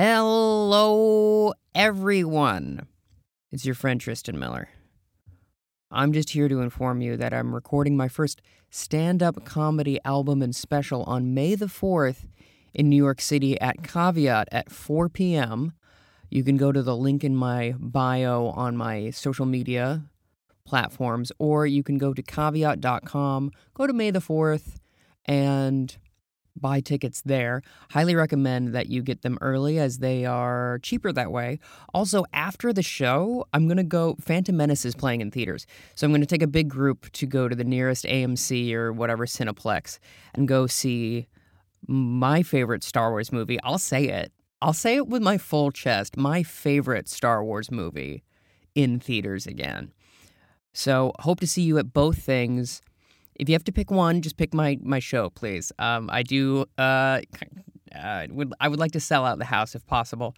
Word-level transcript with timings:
Hello, 0.00 1.54
everyone. 1.74 2.86
It's 3.50 3.66
your 3.66 3.74
friend 3.74 4.00
Tristan 4.00 4.38
Miller. 4.38 4.68
I'm 5.90 6.12
just 6.12 6.30
here 6.30 6.48
to 6.48 6.60
inform 6.60 7.00
you 7.00 7.16
that 7.16 7.34
I'm 7.34 7.52
recording 7.52 7.96
my 7.96 8.06
first 8.06 8.40
stand 8.70 9.24
up 9.24 9.44
comedy 9.44 9.98
album 10.04 10.40
and 10.40 10.54
special 10.54 11.02
on 11.02 11.34
May 11.34 11.56
the 11.56 11.66
4th 11.66 12.28
in 12.72 12.88
New 12.88 12.96
York 12.96 13.20
City 13.20 13.60
at 13.60 13.82
Caveat 13.82 14.46
at 14.52 14.70
4 14.70 15.08
p.m. 15.08 15.72
You 16.30 16.44
can 16.44 16.56
go 16.56 16.70
to 16.70 16.84
the 16.84 16.96
link 16.96 17.24
in 17.24 17.34
my 17.34 17.74
bio 17.76 18.50
on 18.50 18.76
my 18.76 19.10
social 19.10 19.46
media 19.46 20.04
platforms, 20.64 21.32
or 21.40 21.66
you 21.66 21.82
can 21.82 21.98
go 21.98 22.14
to 22.14 22.22
caveat.com, 22.22 23.50
go 23.74 23.88
to 23.88 23.92
May 23.92 24.12
the 24.12 24.20
4th, 24.20 24.76
and 25.24 25.98
buy 26.60 26.80
tickets 26.80 27.22
there. 27.24 27.62
Highly 27.90 28.14
recommend 28.14 28.74
that 28.74 28.88
you 28.88 29.02
get 29.02 29.22
them 29.22 29.38
early 29.40 29.78
as 29.78 29.98
they 29.98 30.24
are 30.24 30.78
cheaper 30.82 31.12
that 31.12 31.32
way. 31.32 31.58
Also, 31.94 32.24
after 32.32 32.72
the 32.72 32.82
show, 32.82 33.46
I'm 33.52 33.66
going 33.66 33.76
to 33.78 33.82
go. 33.82 34.16
Phantom 34.20 34.56
Menace 34.56 34.84
is 34.84 34.94
playing 34.94 35.20
in 35.20 35.30
theaters. 35.30 35.66
So 35.94 36.06
I'm 36.06 36.12
going 36.12 36.20
to 36.20 36.26
take 36.26 36.42
a 36.42 36.46
big 36.46 36.68
group 36.68 37.10
to 37.12 37.26
go 37.26 37.48
to 37.48 37.56
the 37.56 37.64
nearest 37.64 38.04
AMC 38.04 38.72
or 38.72 38.92
whatever 38.92 39.26
Cineplex 39.26 39.98
and 40.34 40.48
go 40.48 40.66
see 40.66 41.28
my 41.86 42.42
favorite 42.42 42.82
Star 42.84 43.10
Wars 43.10 43.32
movie. 43.32 43.58
I'll 43.62 43.78
say 43.78 44.08
it. 44.08 44.32
I'll 44.60 44.72
say 44.72 44.96
it 44.96 45.06
with 45.06 45.22
my 45.22 45.38
full 45.38 45.70
chest. 45.70 46.16
My 46.16 46.42
favorite 46.42 47.08
Star 47.08 47.44
Wars 47.44 47.70
movie 47.70 48.24
in 48.74 48.98
theaters 48.98 49.46
again. 49.46 49.92
So, 50.72 51.12
hope 51.20 51.40
to 51.40 51.46
see 51.46 51.62
you 51.62 51.78
at 51.78 51.92
both 51.92 52.18
things. 52.18 52.82
If 53.38 53.48
you 53.48 53.54
have 53.54 53.64
to 53.64 53.72
pick 53.72 53.90
one, 53.90 54.20
just 54.20 54.36
pick 54.36 54.52
my 54.52 54.78
my 54.82 54.98
show, 54.98 55.30
please. 55.30 55.72
Um, 55.78 56.10
I 56.12 56.22
do. 56.22 56.66
Uh, 56.76 57.20
uh, 57.94 58.26
would 58.30 58.52
I 58.60 58.68
would 58.68 58.80
like 58.80 58.92
to 58.92 59.00
sell 59.00 59.24
out 59.24 59.38
the 59.38 59.44
house 59.44 59.74
if 59.74 59.86
possible. 59.86 60.34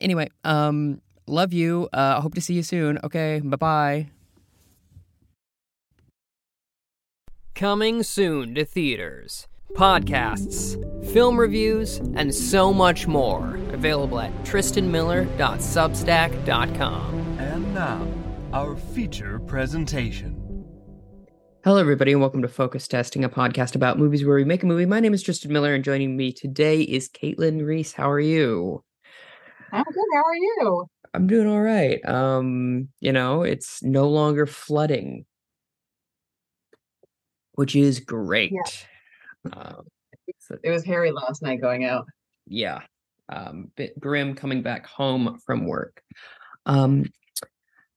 Anyway, 0.00 0.28
um, 0.44 1.00
love 1.26 1.52
you. 1.52 1.88
Uh, 1.92 2.20
hope 2.20 2.34
to 2.34 2.40
see 2.40 2.54
you 2.54 2.62
soon. 2.62 2.98
Okay, 3.04 3.40
bye 3.44 3.56
bye. 3.56 4.06
Coming 7.54 8.02
soon 8.02 8.54
to 8.54 8.64
theaters, 8.64 9.46
podcasts, 9.74 10.78
film 11.12 11.38
reviews, 11.38 11.98
and 12.14 12.34
so 12.34 12.72
much 12.72 13.06
more. 13.06 13.56
Available 13.74 14.18
at 14.18 14.32
tristanmiller.substack.com. 14.44 17.36
And 17.38 17.74
now, 17.74 18.06
our 18.54 18.76
feature 18.76 19.38
presentation. 19.40 20.39
Hello, 21.64 21.76
everybody, 21.78 22.12
and 22.12 22.20
welcome 22.20 22.42
to 22.42 22.48
Focus 22.48 22.88
Testing, 22.88 23.22
a 23.24 23.28
podcast 23.28 23.74
about 23.74 23.98
movies 23.98 24.24
where 24.24 24.36
we 24.36 24.44
make 24.44 24.62
a 24.62 24.66
movie. 24.66 24.86
My 24.86 25.00
name 25.00 25.12
is 25.12 25.22
Tristan 25.22 25.52
Miller, 25.52 25.74
and 25.74 25.84
joining 25.84 26.16
me 26.16 26.32
today 26.32 26.80
is 26.82 27.08
Caitlin 27.10 27.64
Reese. 27.66 27.92
How 27.92 28.10
are 28.10 28.20
you? 28.20 28.82
I'm 29.72 29.84
good. 29.84 30.04
How 30.14 30.22
are 30.24 30.34
you? 30.36 30.86
I'm 31.12 31.26
doing 31.26 31.48
all 31.48 31.60
right. 31.60 32.02
Um, 32.08 32.88
you 33.00 33.12
know, 33.12 33.42
it's 33.42 33.82
no 33.82 34.08
longer 34.08 34.46
flooding, 34.46 35.26
which 37.52 37.76
is 37.76 38.00
great. 38.00 38.52
Um, 39.52 39.82
so- 40.38 40.56
It 40.64 40.70
was 40.70 40.84
hairy 40.84 41.10
last 41.12 41.42
night 41.42 41.60
going 41.60 41.84
out. 41.84 42.06
yeah, 42.46 42.80
um, 43.28 43.70
bit 43.76 43.98
grim 44.00 44.34
coming 44.34 44.62
back 44.62 44.86
home 44.86 45.38
from 45.44 45.66
work. 45.66 46.00
Um, 46.66 47.06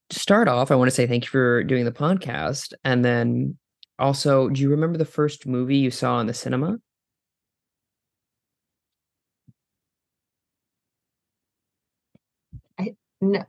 start 0.10 0.48
off, 0.48 0.72
I 0.72 0.76
want 0.76 0.90
to 0.90 0.96
say 0.96 1.08
thank 1.08 1.26
you 1.26 1.30
for 1.30 1.64
doing 1.64 1.86
the 1.86 1.92
podcast, 1.92 2.74
and 2.84 3.04
then 3.04 3.58
also, 4.00 4.50
do 4.50 4.62
you 4.62 4.70
remember 4.70 4.98
the 4.98 5.06
first 5.06 5.46
movie 5.48 5.78
you 5.78 5.92
saw 5.92 6.20
in 6.20 6.28
the 6.28 6.34
cinema? 6.34 6.78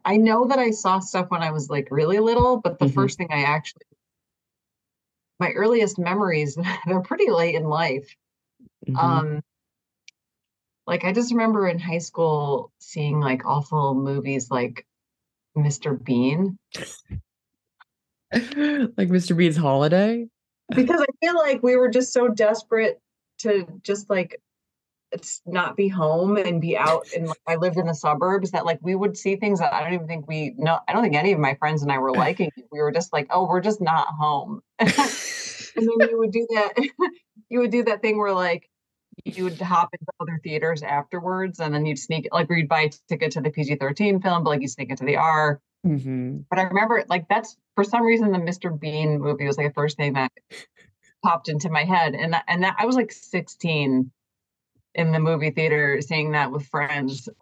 I 0.04 0.16
know 0.16 0.46
that 0.46 0.58
I 0.58 0.70
saw 0.70 1.00
stuff 1.00 1.30
when 1.30 1.42
I 1.42 1.50
was 1.50 1.68
like 1.68 1.88
really 1.90 2.18
little, 2.18 2.60
but 2.60 2.78
the 2.78 2.86
Mhm. 2.86 2.94
first 2.94 3.18
thing 3.18 3.28
I 3.30 3.42
actually, 3.42 3.82
my 5.40 5.50
earliest 5.50 5.98
memories, 5.98 6.56
they're 6.86 7.00
pretty 7.00 7.30
late 7.30 7.54
in 7.54 7.64
life. 7.64 8.14
Mhm. 8.88 8.98
Um, 8.98 9.42
like 10.86 11.04
I 11.04 11.12
just 11.12 11.32
remember 11.32 11.66
in 11.66 11.78
high 11.78 11.98
school 11.98 12.70
seeing 12.78 13.20
like 13.20 13.44
awful 13.46 13.94
movies 13.94 14.50
like 14.50 14.86
Mr. 15.56 16.02
Bean 16.02 16.58
like 18.32 19.08
Mr. 19.08 19.36
Bean's 19.36 19.56
Holiday. 19.56 20.26
because 20.74 21.00
I 21.00 21.06
feel 21.24 21.36
like 21.36 21.62
we 21.62 21.76
were 21.76 21.88
just 21.88 22.12
so 22.12 22.28
desperate 22.28 23.00
to 23.38 23.66
just 23.82 24.10
like 24.10 24.40
it's 25.12 25.40
not 25.46 25.76
be 25.76 25.86
home 25.86 26.36
and 26.36 26.60
be 26.60 26.76
out 26.76 27.06
and 27.14 27.28
like, 27.28 27.38
I 27.46 27.54
lived 27.56 27.76
in 27.76 27.86
the 27.86 27.94
suburbs 27.94 28.50
that 28.50 28.64
like 28.64 28.80
we 28.82 28.96
would 28.96 29.16
see 29.16 29.36
things 29.36 29.60
that 29.60 29.72
I 29.72 29.80
don't 29.82 29.94
even 29.94 30.08
think 30.08 30.26
we 30.26 30.54
know 30.56 30.80
I 30.88 30.92
don't 30.92 31.02
think 31.02 31.14
any 31.14 31.32
of 31.32 31.38
my 31.38 31.54
friends 31.54 31.82
and 31.82 31.92
I 31.92 31.98
were 31.98 32.12
liking 32.12 32.50
it. 32.56 32.64
We 32.72 32.80
were 32.80 32.90
just 32.90 33.12
like, 33.12 33.28
oh, 33.30 33.46
we're 33.46 33.60
just 33.60 33.80
not 33.80 34.08
home. 34.08 34.60
and 34.80 34.90
then 34.90 36.08
you 36.10 36.18
would 36.18 36.32
do 36.32 36.46
that 36.54 36.72
you 37.48 37.60
would 37.60 37.70
do 37.70 37.84
that 37.84 38.02
thing 38.02 38.18
where 38.18 38.32
like 38.32 38.68
you 39.24 39.44
would 39.44 39.60
hop 39.60 39.90
into 39.92 40.06
other 40.20 40.40
theaters 40.42 40.82
afterwards 40.82 41.60
and 41.60 41.74
then 41.74 41.86
you'd 41.86 41.98
sneak 41.98 42.28
like 42.32 42.48
we'd 42.48 42.68
buy 42.68 42.82
a 42.82 42.90
ticket 43.08 43.32
to 43.32 43.40
the 43.40 43.50
PG-13 43.50 44.22
film, 44.22 44.44
but 44.44 44.50
like 44.50 44.62
you 44.62 44.68
sneak 44.68 44.90
into 44.90 45.04
the 45.04 45.16
R. 45.16 45.60
hmm 45.82 46.38
But 46.50 46.58
I 46.58 46.62
remember 46.62 47.04
like 47.08 47.26
that's 47.28 47.56
for 47.74 47.84
some 47.84 48.02
reason 48.02 48.32
the 48.32 48.38
Mr. 48.38 48.78
Bean 48.78 49.20
movie 49.20 49.46
was 49.46 49.56
like 49.56 49.68
the 49.68 49.74
first 49.74 49.96
thing 49.96 50.14
that 50.14 50.32
popped 51.24 51.48
into 51.48 51.70
my 51.70 51.84
head. 51.84 52.14
And 52.14 52.32
that, 52.32 52.44
and 52.48 52.62
that 52.64 52.76
I 52.78 52.86
was 52.86 52.96
like 52.96 53.12
16 53.12 54.10
in 54.94 55.12
the 55.12 55.18
movie 55.18 55.50
theater 55.50 56.00
seeing 56.00 56.32
that 56.32 56.52
with 56.52 56.66
friends. 56.66 57.28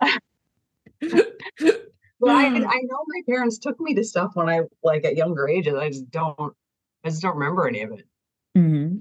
But 2.23 2.31
I, 2.31 2.47
I 2.47 2.51
know 2.53 3.05
my 3.09 3.23
parents 3.29 3.59
took 3.59 3.81
me 3.81 3.95
to 3.95 4.05
stuff 4.05 4.31
when 4.35 4.49
I 4.49 4.61
like 4.85 5.05
at 5.05 5.17
younger 5.17 5.49
ages. 5.49 5.75
I 5.75 5.89
just 5.89 6.09
don't 6.09 6.55
I 7.05 7.09
just 7.09 7.21
don't 7.21 7.35
remember 7.37 7.67
any 7.67 7.83
of 7.83 7.91
it. 7.91 8.05
hmm 8.55 8.99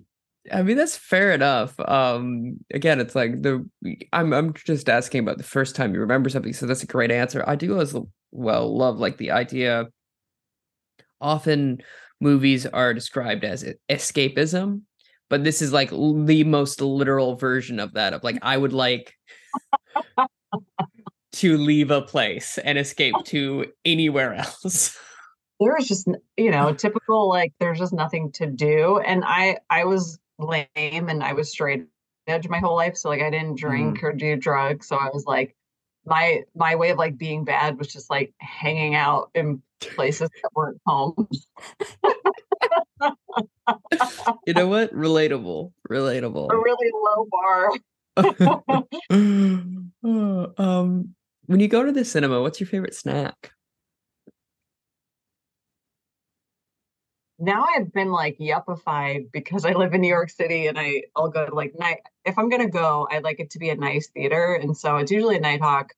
I 0.52 0.64
mean, 0.64 0.78
that's 0.78 0.98
fair 0.98 1.32
enough. 1.34 1.80
Um, 1.80 2.58
again, 2.74 3.00
it's 3.00 3.16
like 3.16 3.42
the 3.42 3.68
I'm 4.12 4.34
I'm 4.34 4.54
just 4.54 4.90
asking 4.90 5.20
about 5.20 5.38
the 5.38 5.44
first 5.44 5.76
time 5.76 5.94
you 5.94 6.00
remember 6.00 6.30
something, 6.30 6.54
so 6.54 6.66
that's 6.66 6.84
a 6.84 6.88
great 6.88 7.12
answer. 7.12 7.44
I 7.46 7.56
do 7.56 7.80
as 7.80 7.96
well 8.32 8.76
love 8.76 8.98
like 8.98 9.18
the 9.18 9.32
idea. 9.32 9.88
Often 11.20 11.84
movies 12.20 12.66
are 12.66 12.94
described 12.94 13.44
as 13.44 13.66
escapism, 13.90 14.82
but 15.30 15.44
this 15.44 15.62
is 15.62 15.72
like 15.72 15.92
the 15.92 16.44
most 16.44 16.82
literal 16.82 17.36
version 17.36 17.80
of 17.80 17.94
that. 17.94 18.14
Of 18.14 18.24
like, 18.24 18.40
I 18.42 18.58
would 18.58 18.74
like 18.74 19.14
to 21.34 21.58
leave 21.58 21.92
a 21.92 22.02
place 22.02 22.58
and 22.58 22.80
escape 22.80 23.16
to 23.26 23.68
anywhere 23.86 24.34
else. 24.34 24.98
There 25.60 25.76
was 25.78 25.88
just 25.88 26.08
you 26.38 26.50
know 26.50 26.74
typical 26.74 27.30
like 27.30 27.54
there's 27.60 27.78
just 27.78 27.94
nothing 27.94 28.32
to 28.32 28.48
do, 28.48 28.98
and 28.98 29.24
I 29.24 29.58
I 29.70 29.86
was 29.86 30.18
lame 30.42 31.10
and 31.10 31.24
I 31.24 31.34
was 31.34 31.50
straight 31.50 31.86
edge 32.28 32.48
my 32.48 32.60
whole 32.60 32.76
life, 32.76 32.96
so 32.98 33.10
like 33.10 33.22
I 33.22 33.30
didn't 33.30 33.58
drink 33.58 34.04
or 34.04 34.14
do 34.14 34.36
drugs, 34.36 34.88
so 34.88 34.96
I 34.96 35.10
was 35.14 35.26
like 35.26 35.56
my 36.06 36.44
my 36.56 36.76
way 36.76 36.90
of 36.90 36.98
like 36.98 37.18
being 37.18 37.44
bad 37.44 37.78
was 37.78 37.92
just 37.92 38.10
like 38.10 38.34
hanging 38.40 38.96
out 38.96 39.30
in 39.36 39.62
places 39.80 40.30
that 40.30 40.50
weren't 40.56 40.82
home. 40.86 41.28
you 44.46 44.54
know 44.54 44.68
what? 44.68 44.94
Relatable, 44.94 45.72
relatable. 45.90 46.52
A 46.52 46.58
really 46.58 46.92
low 46.94 47.28
bar. 47.32 47.72
Um, 50.04 51.16
when 51.46 51.60
you 51.60 51.68
go 51.68 51.84
to 51.84 51.92
the 51.92 52.04
cinema, 52.04 52.42
what's 52.42 52.60
your 52.60 52.68
favorite 52.68 52.96
snack? 52.96 53.52
Now 57.44 57.66
I've 57.76 57.92
been 57.92 58.12
like 58.12 58.38
yuppified 58.38 59.32
because 59.32 59.66
I 59.66 59.72
live 59.74 59.94
in 59.96 60.02
New 60.02 60.08
York 60.08 60.30
City 60.30 60.68
and 60.68 60.78
I 60.80 61.02
I'll 61.16 61.30
go 61.30 61.46
to 61.48 61.56
like 61.56 61.74
night 61.78 62.02
if 62.24 62.38
I'm 62.38 62.50
gonna 62.50 62.70
go, 62.70 63.08
I 63.12 63.18
like 63.18 63.40
it 63.40 63.50
to 63.52 63.60
be 63.60 63.70
a 63.70 63.76
nice 63.76 64.08
theater. 64.10 64.54
And 64.54 64.78
so 64.78 64.98
it's 64.98 65.12
usually 65.12 65.38
a 65.38 65.42
Nitehawk 65.42 65.90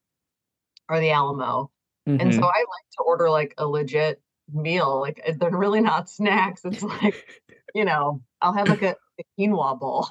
or 0.89 1.01
the 1.01 1.11
Alamo. 1.11 1.69
And 2.05 2.33
so 2.33 2.39
Mhm. 2.41 2.43
I 2.43 2.59
like 2.59 2.87
to 2.97 3.03
order 3.05 3.29
like 3.29 3.53
a 3.57 3.67
legit 3.67 4.21
meal. 4.53 5.01
Like 5.01 5.21
uh, 5.27 5.33
they're 5.37 5.51
really 5.51 5.81
not 5.81 6.09
snacks. 6.09 6.61
It's 6.63 6.81
like, 6.81 7.43
you 7.75 7.83
know, 7.85 8.21
I'll 8.41 8.53
have 8.53 8.69
like 8.69 8.81
a, 8.81 8.95
a 9.19 9.23
quinoa 9.37 9.77
bowl. 9.79 10.07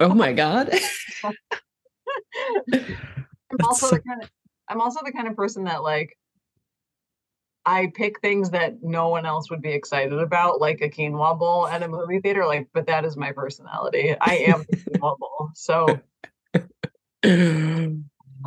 oh 0.00 0.14
my 0.14 0.32
god. 0.32 0.70
I'm 2.72 3.64
also 3.64 3.86
so- 3.88 3.94
the 3.96 4.00
kind 4.02 4.22
of 4.22 4.30
I'm 4.68 4.80
also 4.80 5.00
the 5.04 5.12
kind 5.12 5.28
of 5.28 5.36
person 5.36 5.64
that 5.64 5.82
like 5.82 6.16
I 7.68 7.90
pick 7.92 8.20
things 8.20 8.50
that 8.50 8.80
no 8.82 9.08
one 9.08 9.26
else 9.26 9.50
would 9.50 9.60
be 9.60 9.72
excited 9.72 10.16
about, 10.16 10.60
like 10.60 10.80
a 10.80 10.88
quinoa 10.88 11.36
bowl 11.36 11.66
at 11.66 11.82
a 11.82 11.88
movie 11.88 12.20
theater. 12.20 12.46
Like, 12.46 12.68
but 12.72 12.86
that 12.86 13.04
is 13.04 13.16
my 13.16 13.32
personality. 13.32 14.14
I 14.20 14.36
am 14.36 14.64
the 14.68 14.76
quinoa 14.76 15.18
bowl. 15.18 15.50
So 15.54 16.00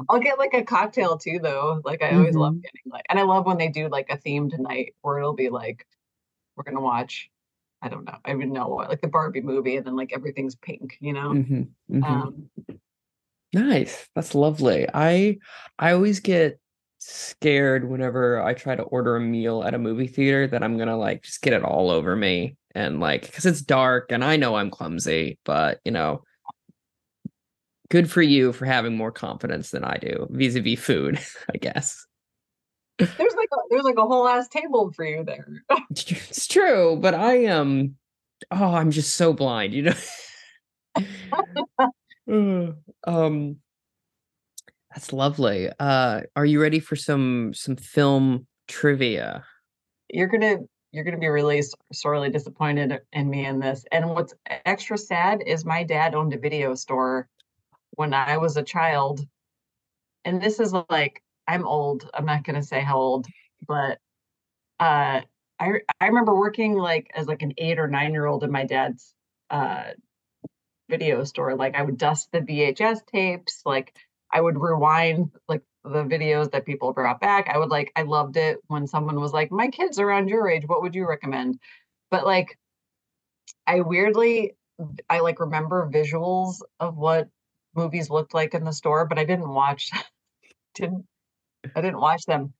I'll 0.09 0.19
get 0.21 0.37
like 0.39 0.53
a 0.53 0.63
cocktail 0.63 1.17
too, 1.17 1.39
though. 1.41 1.81
Like 1.83 2.01
I 2.01 2.15
always 2.15 2.35
love 2.35 2.53
Mhm. 2.53 2.61
getting 2.61 2.81
like, 2.91 3.05
and 3.09 3.19
I 3.19 3.23
love 3.23 3.45
when 3.45 3.57
they 3.57 3.67
do 3.67 3.89
like 3.89 4.07
a 4.09 4.17
themed 4.17 4.57
night 4.57 4.95
where 5.01 5.17
it'll 5.19 5.33
be 5.33 5.49
like, 5.49 5.85
we're 6.55 6.63
gonna 6.63 6.79
watch, 6.79 7.29
I 7.81 7.89
don't 7.89 8.05
know, 8.05 8.15
I 8.23 8.31
even 8.31 8.53
know 8.53 8.69
what, 8.69 8.89
like 8.89 9.01
the 9.01 9.07
Barbie 9.09 9.41
movie, 9.41 9.75
and 9.75 9.85
then 9.85 9.97
like 9.97 10.13
everything's 10.13 10.55
pink, 10.55 10.97
you 11.01 11.11
know. 11.13 11.29
Mhm, 11.33 11.67
mhm. 11.91 12.03
Um, 12.05 12.49
Nice. 13.51 14.07
That's 14.15 14.35
lovely. 14.35 14.87
I 14.93 15.39
I 15.79 15.91
always 15.93 16.19
get 16.19 16.59
scared 16.99 17.89
whenever 17.89 18.41
I 18.41 18.53
try 18.53 18.75
to 18.75 18.83
order 18.83 19.15
a 19.15 19.21
meal 19.21 19.63
at 19.63 19.73
a 19.73 19.79
movie 19.79 20.07
theater 20.07 20.47
that 20.47 20.63
I'm 20.63 20.77
gonna 20.77 20.97
like 20.97 21.23
just 21.23 21.41
get 21.41 21.53
it 21.53 21.63
all 21.63 21.89
over 21.89 22.15
me 22.15 22.57
and 22.75 22.99
like 22.99 23.21
because 23.21 23.45
it's 23.45 23.61
dark 23.61 24.11
and 24.11 24.23
I 24.23 24.35
know 24.37 24.55
I'm 24.55 24.69
clumsy, 24.69 25.39
but 25.45 25.79
you 25.85 25.91
know, 25.91 26.23
good 27.89 28.11
for 28.11 28.21
you 28.21 28.53
for 28.53 28.65
having 28.65 28.95
more 28.95 29.11
confidence 29.11 29.71
than 29.71 29.83
I 29.83 29.97
do 29.97 30.27
vis-a-vis 30.29 30.79
food, 30.79 31.19
I 31.53 31.57
guess. 31.57 32.05
There's 32.97 33.09
like 33.09 33.49
a, 33.53 33.57
there's 33.69 33.83
like 33.83 33.97
a 33.97 34.05
whole 34.05 34.27
ass 34.27 34.49
table 34.49 34.91
for 34.91 35.05
you 35.05 35.23
there. 35.23 35.47
it's 35.89 36.47
true, 36.47 36.97
but 37.01 37.13
I 37.13 37.45
am 37.45 37.95
um, 38.51 38.59
oh, 38.59 38.75
I'm 38.75 38.91
just 38.91 39.15
so 39.15 39.33
blind, 39.33 39.73
you 39.73 39.83
know. 39.83 39.93
um 43.05 43.57
that's 44.99 45.13
lovely. 45.13 45.69
Uh 45.79 46.21
are 46.35 46.45
you 46.45 46.61
ready 46.61 46.79
for 46.79 46.97
some 46.97 47.53
some 47.53 47.77
film 47.77 48.45
trivia? 48.67 49.45
You're 50.09 50.27
gonna 50.27 50.57
you're 50.91 51.05
gonna 51.05 51.17
be 51.17 51.27
really 51.27 51.63
sorely 51.93 52.29
disappointed 52.29 52.99
in 53.13 53.29
me 53.29 53.45
in 53.45 53.59
this. 53.59 53.85
And 53.93 54.09
what's 54.09 54.33
extra 54.65 54.97
sad 54.97 55.41
is 55.47 55.63
my 55.63 55.83
dad 55.85 56.15
owned 56.15 56.33
a 56.33 56.37
video 56.37 56.75
store 56.75 57.29
when 57.91 58.13
I 58.13 58.37
was 58.37 58.57
a 58.57 58.63
child. 58.63 59.21
And 60.25 60.41
this 60.41 60.59
is 60.59 60.73
like 60.89 61.23
I'm 61.47 61.65
old. 61.65 62.09
I'm 62.13 62.25
not 62.25 62.43
gonna 62.43 62.63
say 62.63 62.81
how 62.81 62.97
old, 62.97 63.25
but 63.65 63.99
uh 64.81 65.21
I 65.61 65.71
I 66.01 66.07
remember 66.07 66.35
working 66.35 66.73
like 66.73 67.09
as 67.15 67.25
like 67.25 67.41
an 67.41 67.53
eight 67.57 67.79
or 67.79 67.87
nine 67.87 68.11
year 68.11 68.25
old 68.25 68.43
in 68.43 68.51
my 68.51 68.65
dad's 68.65 69.13
uh 69.49 69.91
video 70.89 71.23
store. 71.23 71.55
Like 71.55 71.75
I 71.75 71.83
would 71.83 71.97
dust 71.97 72.33
the 72.33 72.41
VHS 72.41 73.05
tapes, 73.05 73.61
like 73.65 73.95
I 74.31 74.41
would 74.41 74.59
rewind 74.59 75.31
like 75.47 75.63
the 75.83 76.03
videos 76.03 76.51
that 76.51 76.65
people 76.65 76.93
brought 76.93 77.21
back. 77.21 77.49
I 77.49 77.57
would 77.57 77.69
like 77.69 77.91
I 77.95 78.03
loved 78.03 78.37
it 78.37 78.59
when 78.67 78.87
someone 78.87 79.19
was 79.19 79.33
like, 79.33 79.51
"My 79.51 79.69
kids 79.69 79.99
around 79.99 80.29
your 80.29 80.49
age, 80.49 80.67
what 80.67 80.81
would 80.81 80.95
you 80.95 81.07
recommend?" 81.07 81.59
But 82.11 82.25
like 82.25 82.57
I 83.67 83.81
weirdly 83.81 84.55
I 85.09 85.19
like 85.19 85.39
remember 85.39 85.89
visuals 85.91 86.61
of 86.79 86.97
what 86.97 87.29
movies 87.75 88.09
looked 88.09 88.33
like 88.33 88.53
in 88.53 88.63
the 88.63 88.73
store, 88.73 89.05
but 89.05 89.19
I 89.19 89.25
didn't 89.25 89.49
watch 89.49 89.91
didn't 90.75 91.05
I 91.75 91.81
didn't 91.81 91.99
watch 91.99 92.25
them. 92.25 92.53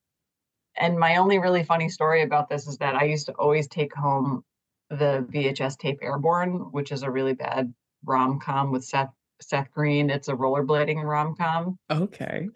And 0.77 1.00
my 1.00 1.18
only 1.18 1.39
really 1.39 1.63
funny 1.63 1.89
story 1.89 2.21
about 2.21 2.50
this 2.50 2.68
is 2.68 2.77
that 2.77 2.95
I 2.95 3.06
used 3.06 3.27
to 3.27 3.33
always 3.33 3.68
take 3.68 3.94
home 3.94 4.44
the 4.89 5.25
VHS 5.30 5.77
tape 5.77 6.00
Airborne, 6.01 6.71
which 6.71 6.92
is 6.92 7.04
a 7.04 7.12
really 7.12 7.33
bad 7.33 7.74
rom 8.06 8.39
com 8.39 8.71
with 8.71 8.86
Seth 8.86 9.12
Seth 9.42 9.72
Green. 9.72 10.10
It's 10.10 10.28
a 10.28 10.34
rollerblading 10.34 11.04
rom 11.04 11.36
com. 11.36 11.78
Okay. 11.90 12.48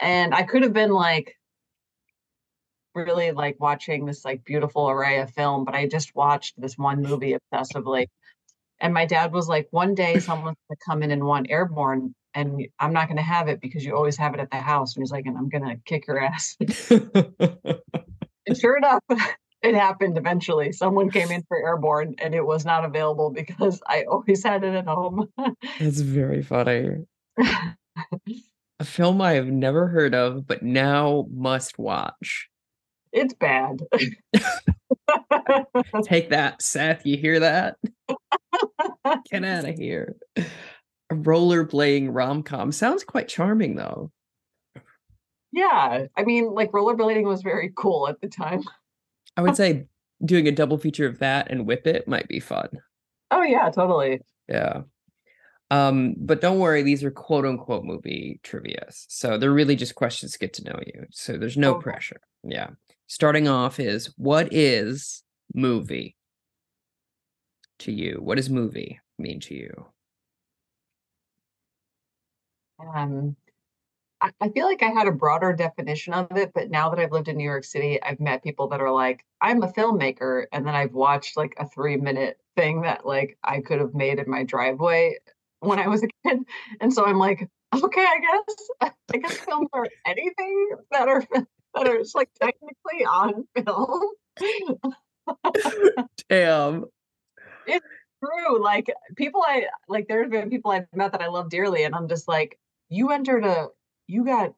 And 0.00 0.34
I 0.34 0.42
could 0.42 0.62
have 0.62 0.72
been 0.72 0.90
like 0.90 1.36
really 2.94 3.30
like 3.32 3.56
watching 3.60 4.04
this 4.04 4.24
like 4.24 4.44
beautiful 4.44 4.90
array 4.90 5.20
of 5.20 5.30
film, 5.30 5.64
but 5.64 5.74
I 5.74 5.86
just 5.86 6.14
watched 6.14 6.60
this 6.60 6.76
one 6.76 7.02
movie 7.02 7.36
obsessively. 7.36 8.06
And 8.80 8.94
my 8.94 9.06
dad 9.06 9.32
was 9.32 9.48
like, 9.48 9.68
one 9.70 9.94
day 9.94 10.18
someone's 10.20 10.56
gonna 10.68 10.78
come 10.84 11.02
in 11.02 11.10
and 11.10 11.24
want 11.24 11.50
airborne, 11.50 12.14
and 12.34 12.66
I'm 12.78 12.92
not 12.92 13.08
gonna 13.08 13.22
have 13.22 13.48
it 13.48 13.60
because 13.60 13.84
you 13.84 13.94
always 13.94 14.16
have 14.16 14.34
it 14.34 14.40
at 14.40 14.50
the 14.50 14.58
house. 14.58 14.96
And 14.96 15.02
he's 15.02 15.12
like, 15.12 15.26
and 15.26 15.36
I'm 15.36 15.48
gonna 15.48 15.76
kick 15.84 16.06
your 16.06 16.20
ass. 16.20 16.56
and 16.90 18.56
sure 18.56 18.76
enough, 18.76 19.02
it 19.62 19.74
happened 19.74 20.16
eventually. 20.16 20.72
Someone 20.72 21.10
came 21.10 21.30
in 21.30 21.42
for 21.48 21.58
airborne 21.58 22.14
and 22.18 22.34
it 22.34 22.46
was 22.46 22.64
not 22.64 22.84
available 22.84 23.30
because 23.30 23.80
I 23.86 24.04
always 24.04 24.42
had 24.42 24.64
it 24.64 24.74
at 24.74 24.86
home. 24.86 25.28
It's 25.78 26.00
very 26.00 26.42
funny. 26.42 27.04
a 27.38 28.84
film 28.84 29.20
I 29.20 29.32
have 29.32 29.48
never 29.48 29.88
heard 29.88 30.14
of, 30.14 30.46
but 30.46 30.62
now 30.62 31.26
must 31.32 31.78
watch. 31.78 32.48
It's 33.12 33.34
bad. 33.34 33.82
Take 36.04 36.30
that, 36.30 36.62
Seth. 36.62 37.04
You 37.04 37.16
hear 37.16 37.40
that? 37.40 37.76
Get 39.30 39.44
out 39.44 39.68
of 39.68 39.74
here. 39.74 40.16
A 40.36 41.14
rollerblading 41.14 42.08
rom 42.10 42.42
com 42.42 42.72
sounds 42.72 43.04
quite 43.04 43.28
charming, 43.28 43.74
though. 43.74 44.10
Yeah. 45.52 46.06
I 46.16 46.24
mean, 46.24 46.54
like 46.54 46.70
rollerblading 46.70 47.24
was 47.24 47.42
very 47.42 47.72
cool 47.76 48.08
at 48.08 48.20
the 48.20 48.28
time. 48.28 48.62
I 49.36 49.42
would 49.42 49.56
say 49.56 49.86
doing 50.24 50.48
a 50.48 50.52
double 50.52 50.78
feature 50.78 51.06
of 51.06 51.18
that 51.18 51.50
and 51.50 51.66
Whip 51.66 51.86
It 51.86 52.06
might 52.06 52.28
be 52.28 52.40
fun. 52.40 52.68
Oh 53.30 53.42
yeah, 53.42 53.70
totally. 53.70 54.20
Yeah. 54.48 54.82
Um, 55.70 56.14
but 56.18 56.40
don't 56.40 56.58
worry, 56.58 56.82
these 56.82 57.04
are 57.04 57.10
quote 57.10 57.46
unquote 57.46 57.84
movie 57.84 58.40
trivia. 58.42 58.86
So 58.90 59.38
they're 59.38 59.52
really 59.52 59.76
just 59.76 59.94
questions 59.94 60.32
to 60.32 60.38
get 60.38 60.52
to 60.54 60.64
know 60.64 60.78
you. 60.84 61.06
So 61.10 61.36
there's 61.36 61.56
no 61.56 61.74
okay. 61.76 61.82
pressure. 61.84 62.20
Yeah. 62.42 62.70
Starting 63.06 63.48
off 63.48 63.78
is 63.78 64.12
what 64.16 64.52
is 64.52 65.22
movie 65.54 66.16
to 67.80 67.92
you? 67.92 68.18
What 68.20 68.36
does 68.36 68.50
movie 68.50 69.00
mean 69.18 69.40
to 69.40 69.54
you? 69.54 69.86
Um 72.80 73.36
I 74.22 74.50
feel 74.50 74.66
like 74.66 74.82
I 74.82 74.90
had 74.90 75.06
a 75.06 75.12
broader 75.12 75.54
definition 75.54 76.12
of 76.12 76.36
it, 76.36 76.52
but 76.54 76.70
now 76.70 76.90
that 76.90 76.98
I've 76.98 77.12
lived 77.12 77.28
in 77.28 77.38
New 77.38 77.44
York 77.44 77.64
City, 77.64 78.02
I've 78.02 78.20
met 78.20 78.42
people 78.42 78.68
that 78.68 78.80
are 78.80 78.90
like, 78.90 79.24
I'm 79.40 79.62
a 79.62 79.72
filmmaker. 79.72 80.44
And 80.52 80.66
then 80.66 80.74
I've 80.74 80.92
watched 80.92 81.38
like 81.38 81.54
a 81.58 81.66
three 81.66 81.96
minute 81.96 82.38
thing 82.56 82.82
that 82.82 83.06
like 83.06 83.38
I 83.42 83.60
could 83.60 83.80
have 83.80 83.94
made 83.94 84.18
in 84.18 84.28
my 84.28 84.44
driveway 84.44 85.16
when 85.60 85.78
I 85.78 85.88
was 85.88 86.02
a 86.02 86.08
kid. 86.28 86.40
And 86.80 86.92
so 86.92 87.06
I'm 87.06 87.18
like, 87.18 87.48
okay, 87.74 88.04
I 88.04 88.20
guess 88.20 88.92
I 89.14 89.16
guess 89.16 89.36
films 89.38 89.68
are 89.72 89.86
anything 90.06 90.70
that 90.90 91.08
are 91.08 91.24
that 91.74 91.88
are 91.88 91.98
just 91.98 92.14
like 92.14 92.28
technically 92.40 93.04
on 93.06 93.46
film. 93.56 94.02
Damn. 96.28 96.84
It's 97.66 97.86
true. 98.22 98.62
Like 98.62 98.92
people 99.16 99.42
I 99.46 99.66
like 99.88 100.08
there's 100.08 100.30
been 100.30 100.50
people 100.50 100.72
I've 100.72 100.86
met 100.94 101.12
that 101.12 101.22
I 101.22 101.28
love 101.28 101.48
dearly, 101.48 101.84
and 101.84 101.94
I'm 101.94 102.08
just 102.08 102.28
like, 102.28 102.58
you 102.88 103.10
entered 103.10 103.44
a 103.44 103.68
you 104.10 104.24
got 104.24 104.52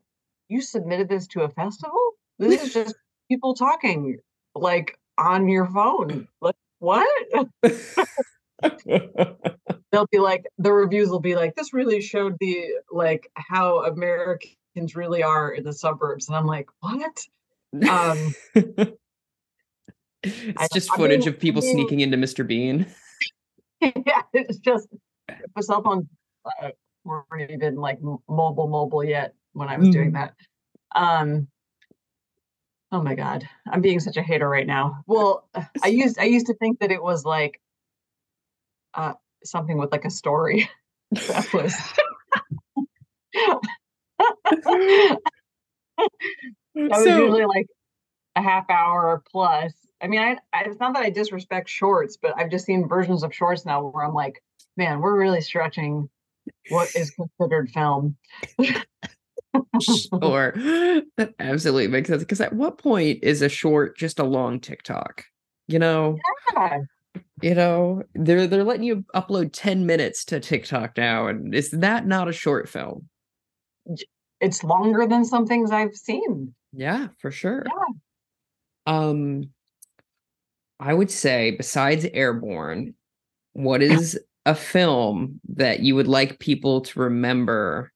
you 0.49 0.61
submitted 0.61 1.09
this 1.09 1.27
to 1.29 1.43
a 1.43 1.49
festival? 1.49 2.01
This 2.39 2.63
is 2.65 2.73
just 2.73 2.95
people 3.31 3.55
talking 3.55 4.19
like 4.55 4.99
on 5.19 5.49
your 5.49 5.67
phone. 5.67 6.29
Like 6.41 6.57
what? 6.79 7.09
They'll 9.93 10.07
be 10.11 10.19
like 10.19 10.45
the 10.59 10.73
reviews 10.73 11.11
will 11.11 11.21
be 11.21 11.37
like 11.37 11.55
this 11.55 11.73
really 11.73 12.01
showed 12.01 12.37
the 12.41 12.67
like 12.91 13.31
how 13.35 13.85
Americans 13.85 14.97
really 14.97 15.23
are 15.23 15.53
in 15.53 15.65
the 15.65 15.73
suburbs 15.73 16.29
and 16.29 16.37
I'm 16.37 16.47
like, 16.47 16.69
"What?" 16.81 17.21
Um 17.89 18.35
It's 20.25 20.73
just 20.73 20.89
I, 20.93 20.97
footage 20.97 21.21
mean, 21.21 21.31
of 21.31 21.41
people 21.41 21.63
I 21.63 21.67
mean, 21.67 21.75
sneaking 21.75 21.99
into 21.99 22.17
Mr. 22.17 22.47
Bean. 22.47 22.87
Yeah, 23.81 24.23
it's 24.33 24.59
just 24.59 24.87
the 25.57 25.63
cell 25.65 25.83
phones 25.83 26.07
uh, 26.63 26.69
weren't 27.05 27.51
even 27.51 27.75
like 27.75 27.99
mobile 28.01 28.69
mobile 28.69 29.03
yet 29.03 29.35
when 29.53 29.69
I 29.69 29.79
was 29.79 29.89
mm. 29.89 29.93
doing 29.93 30.13
that. 30.13 30.35
Um, 30.95 31.49
oh 32.91 33.03
my 33.03 33.15
god, 33.15 33.49
I'm 33.71 33.81
being 33.81 34.01
such 34.01 34.17
a 34.17 34.23
hater 34.23 34.49
right 34.49 34.67
now. 34.67 35.03
Well, 35.07 35.49
I 35.83 35.89
used 35.89 36.19
I 36.19 36.25
used 36.25 36.47
to 36.47 36.55
think 36.55 36.81
that 36.81 36.91
it 36.91 37.03
was 37.03 37.25
like 37.25 37.61
uh, 38.95 39.15
something 39.45 39.79
with 39.79 39.93
like 39.93 40.05
a 40.05 40.11
story. 40.11 40.69
that 41.13 41.53
was. 41.53 41.75
that 43.35 45.19
was 46.75 47.05
so, 47.05 47.19
usually 47.19 47.47
like 47.47 47.67
a 48.37 48.43
half 48.43 48.69
hour 48.71 49.23
plus. 49.31 49.73
I 50.03 50.09
mean, 50.09 50.21
I, 50.21 50.37
I, 50.53 50.65
it's 50.65 50.81
not 50.81 50.95
that 50.95 51.05
I 51.05 51.11
disrespect 51.11 51.69
shorts, 51.69 52.19
but 52.21 52.35
I've 52.37 52.51
just 52.51 52.67
seen 52.67 52.89
versions 52.89 53.23
of 53.23 53.35
shorts 53.35 53.65
now 53.65 53.87
where 53.87 54.05
I'm 54.05 54.15
like, 54.15 54.43
man, 54.77 55.01
we're 55.01 55.19
really 55.19 55.41
stretching 55.41 56.09
what 56.71 56.95
is 56.97 57.11
considered 57.11 57.71
film 57.71 58.17
sure. 59.81 60.53
That 61.17 61.35
absolutely 61.39 61.89
makes 61.89 62.09
sense. 62.09 62.23
Because 62.23 62.41
at 62.41 62.53
what 62.53 62.79
point 62.79 63.21
is 63.23 63.43
a 63.43 63.49
short 63.49 63.97
just 63.97 64.19
a 64.19 64.25
long 64.25 64.61
TikTok? 64.61 65.25
You 65.69 65.79
know? 65.79 66.19
Yeah. 66.55 66.81
You 67.43 67.55
know, 67.55 68.03
they're 68.15 68.47
they're 68.47 68.65
letting 68.65 68.85
you 68.85 69.05
upload 69.15 69.51
10 69.53 69.85
minutes 69.85 70.25
to 70.27 70.41
TikTok 70.41 70.97
now. 70.97 71.27
And 71.27 71.55
is 71.55 71.71
that 71.71 72.07
not 72.07 72.29
a 72.29 72.33
short 72.33 72.69
film? 72.69 73.09
It's 74.41 74.65
longer 74.65 75.07
than 75.07 75.25
some 75.25 75.47
things 75.47 75.71
I've 75.71 75.95
seen. 75.95 76.55
Yeah, 76.73 77.09
for 77.19 77.31
sure. 77.31 77.65
Yeah. 77.67 77.95
Um 78.87 79.51
I 80.81 80.95
would 80.95 81.11
say 81.11 81.53
besides 81.53 82.07
Airborne, 82.13 82.95
what 83.53 83.83
is 83.83 84.19
a 84.47 84.55
film 84.55 85.41
that 85.51 85.81
you 85.81 85.95
would 85.95 86.09
like 86.09 86.41
people 86.41 86.81
to 86.81 87.01
remember 87.01 87.92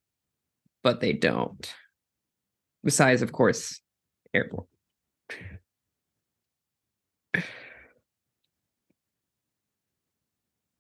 but 0.86 1.00
they 1.00 1.12
don't. 1.12 1.74
Besides, 2.84 3.20
of 3.20 3.32
course, 3.32 3.80
airport. 4.32 4.68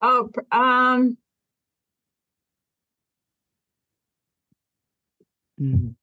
Oh, 0.00 0.30
um. 0.52 1.18
Mm 5.60 5.96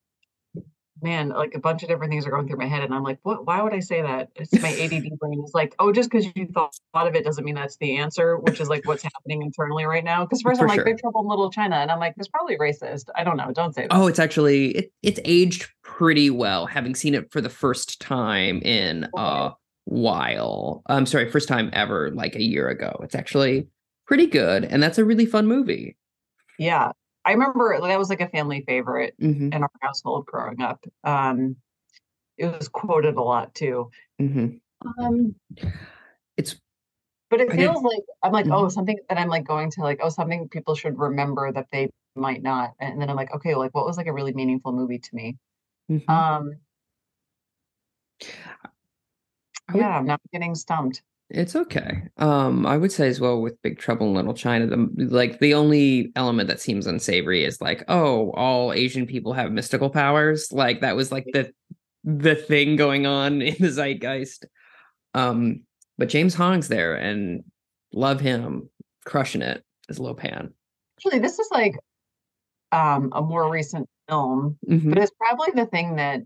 man, 1.03 1.29
like 1.29 1.53
a 1.55 1.59
bunch 1.59 1.83
of 1.83 1.89
different 1.89 2.11
things 2.11 2.25
are 2.25 2.31
going 2.31 2.47
through 2.47 2.57
my 2.57 2.65
head, 2.67 2.83
and 2.83 2.93
I'm 2.93 3.03
like, 3.03 3.19
what? 3.23 3.45
Why 3.45 3.61
would 3.61 3.73
I 3.73 3.79
say 3.79 4.01
that? 4.01 4.29
It's 4.35 4.53
my 4.61 4.69
ADD 4.69 5.17
brain 5.19 5.43
is 5.43 5.51
like, 5.53 5.75
oh, 5.79 5.91
just 5.91 6.09
because 6.09 6.25
you 6.35 6.47
thought, 6.47 6.73
thought 6.93 7.07
of 7.07 7.15
it 7.15 7.23
doesn't 7.23 7.43
mean 7.43 7.55
that's 7.55 7.77
the 7.77 7.97
answer, 7.97 8.37
which 8.37 8.59
is 8.59 8.69
like 8.69 8.87
what's 8.87 9.03
happening 9.03 9.41
internally 9.41 9.85
right 9.85 10.03
now. 10.03 10.23
Because 10.25 10.41
first 10.41 10.59
For 10.59 10.65
I'm 10.65 10.69
like, 10.69 10.77
sure. 10.77 10.85
Big 10.85 10.99
Trouble 10.99 11.21
in 11.21 11.27
Little 11.27 11.51
China, 11.51 11.75
and 11.75 11.91
I'm 11.91 11.99
like, 11.99 12.15
that's 12.15 12.27
probably 12.29 12.57
racist. 12.57 13.05
I 13.15 13.23
don't 13.23 13.37
know. 13.37 13.51
Don't 13.53 13.73
say 13.75 13.83
that. 13.83 13.91
Oh, 13.91 14.07
it's 14.07 14.19
actually 14.19 14.71
it, 14.71 14.93
it's 15.03 15.19
aged 15.25 15.69
pretty 15.83 16.29
well. 16.29 16.65
Having 16.65 16.95
seen 16.95 17.13
it 17.13 17.31
for 17.31 17.41
the 17.41 17.49
first 17.49 17.99
time 18.01 18.61
in 18.61 19.07
a 19.15 19.51
while. 19.85 20.81
I'm 20.87 21.05
sorry, 21.05 21.29
first 21.29 21.47
time 21.47 21.69
ever, 21.73 22.11
like 22.11 22.35
a 22.35 22.43
year 22.43 22.69
ago. 22.69 22.99
It's 23.03 23.15
actually 23.15 23.67
pretty 24.07 24.27
good, 24.27 24.63
and 24.65 24.81
that's 24.81 24.97
a 24.97 25.05
really 25.05 25.25
fun 25.25 25.47
movie. 25.47 25.97
yeah. 26.57 26.91
I 27.25 27.31
remember 27.33 27.79
that 27.81 27.99
was 27.99 28.09
like 28.09 28.21
a 28.21 28.29
family 28.29 28.63
favorite 28.67 29.15
hmm 29.19 29.49
in 29.51 29.63
our 29.63 29.71
household 29.81 30.25
growing 30.25 30.61
up. 30.61 30.83
Um, 31.03 31.55
it 32.37 32.47
was 32.47 32.69
quoted 32.69 33.15
a 33.15 33.23
lot 33.23 33.55
too. 33.55 33.89
hmm 34.19 34.59
Um, 34.99 35.35
It's 36.37 36.55
but 37.29 37.41
it 37.41 37.51
feels 37.53 37.81
like 37.83 38.03
I'm 38.23 38.31
like, 38.31 38.45
Mhm. 38.47 38.53
oh, 38.53 38.69
something 38.69 38.99
that 39.09 39.17
I'm 39.17 39.29
like 39.29 39.45
going 39.45 39.71
to 39.71 39.81
like, 39.81 39.99
oh, 40.03 40.09
something 40.09 40.49
people 40.49 40.75
should 40.75 40.99
remember 40.99 41.51
that 41.51 41.67
they 41.71 41.89
might 42.15 42.43
not. 42.43 42.73
And 42.79 43.01
then 43.01 43.09
I'm 43.09 43.15
like, 43.15 43.33
okay, 43.35 43.55
like 43.55 43.73
what 43.75 43.85
was 43.85 43.97
like 43.97 44.07
a 44.07 44.13
really 44.13 44.33
meaningful 44.33 44.71
movie 44.73 44.99
to 44.99 45.15
me? 45.15 45.37
mhm. 45.89 46.05
Um, 46.07 46.59
yeah, 49.73 49.97
I'm 49.97 50.05
not 50.05 50.21
getting 50.31 50.55
stumped. 50.55 51.01
It's 51.29 51.55
okay. 51.55 52.03
Um, 52.17 52.65
I 52.65 52.77
would 52.77 52.91
say 52.91 53.07
as 53.07 53.19
well 53.19 53.41
with 53.41 53.59
Big 53.63 53.79
Trouble 53.79 54.07
in 54.07 54.13
Little 54.13 54.33
China, 54.33 54.67
the 54.67 54.89
like 55.09 55.39
the 55.39 55.53
only 55.55 56.11
element 56.15 56.47
that 56.49 56.59
seems 56.61 56.85
unsavory 56.85 57.43
is 57.43 57.59
like, 57.61 57.83
oh, 57.87 58.31
all 58.31 58.71
Asian 58.73 59.07
people 59.07 59.33
have 59.33 59.51
mystical 59.51 59.89
powers. 59.89 60.51
Like 60.51 60.81
that 60.81 60.95
was 60.95 61.11
like 61.11 61.25
the 61.33 61.51
the 62.03 62.35
thing 62.35 62.75
going 62.75 63.05
on 63.07 63.41
in 63.41 63.55
the 63.59 63.69
zeitgeist. 63.71 64.45
Um, 65.15 65.61
but 65.97 66.09
James 66.09 66.35
Hong's 66.35 66.67
there 66.67 66.95
and 66.95 67.43
love 67.93 68.19
him, 68.19 68.69
crushing 69.05 69.41
it 69.41 69.63
as 69.89 69.99
Lo 69.99 70.13
Pan. 70.13 70.53
Actually, 70.99 71.19
this 71.19 71.39
is 71.39 71.47
like 71.51 71.75
um 72.71 73.09
a 73.13 73.21
more 73.21 73.49
recent 73.49 73.87
film, 74.09 74.57
Mhm. 74.69 74.89
but 74.89 74.97
it's 74.99 75.11
probably 75.17 75.49
the 75.55 75.65
thing 75.67 75.95
that 75.95 76.21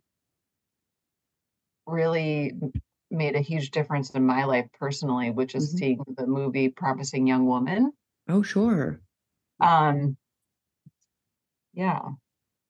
really 1.86 2.54
made 3.10 3.36
a 3.36 3.40
huge 3.42 3.72
difference 3.72 4.10
in 4.12 4.26
my 4.26 4.44
life 4.46 4.68
personally, 4.80 5.32
which 5.32 5.56
is 5.56 5.74
Mhm. 5.74 5.78
seeing 5.80 6.00
the 6.18 6.28
movie 6.28 6.70
Promising 6.70 7.28
Young 7.28 7.46
Woman. 7.46 7.92
Oh, 8.28 8.42
sure. 8.42 9.02
Um, 9.60 10.18
yeah. 11.74 12.02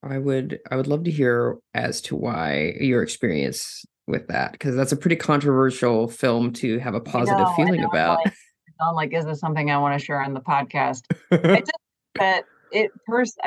I 0.04 0.18
would 0.20 0.60
I 0.70 0.76
would 0.76 0.88
love 0.88 1.04
to 1.06 1.12
hear 1.12 1.58
as 1.74 2.02
to 2.02 2.16
why 2.16 2.76
your 2.80 3.02
experience 3.02 3.84
with 4.06 4.28
that 4.28 4.52
because 4.54 4.76
that's 4.76 4.92
a 4.92 4.98
pretty 4.98 5.16
controversial 5.18 6.08
film 6.08 6.54
to 6.54 6.80
have 6.80 6.94
a 6.94 7.02
positive 7.02 7.40
know, 7.48 7.54
feeling 7.56 7.82
know, 7.82 7.88
about. 7.88 8.20
like- 8.24 8.34
I'm 8.80 8.94
like, 8.94 9.12
is 9.12 9.26
this 9.26 9.40
something 9.40 9.72
I 9.72 9.80
want 9.80 10.00
to 10.00 10.06
share 10.06 10.22
on 10.22 10.36
the 10.36 10.40
podcast? 10.40 11.02
I 11.32 11.60
just 11.62 11.72
that 12.20 12.46
it 12.72 12.92
first 13.08 13.40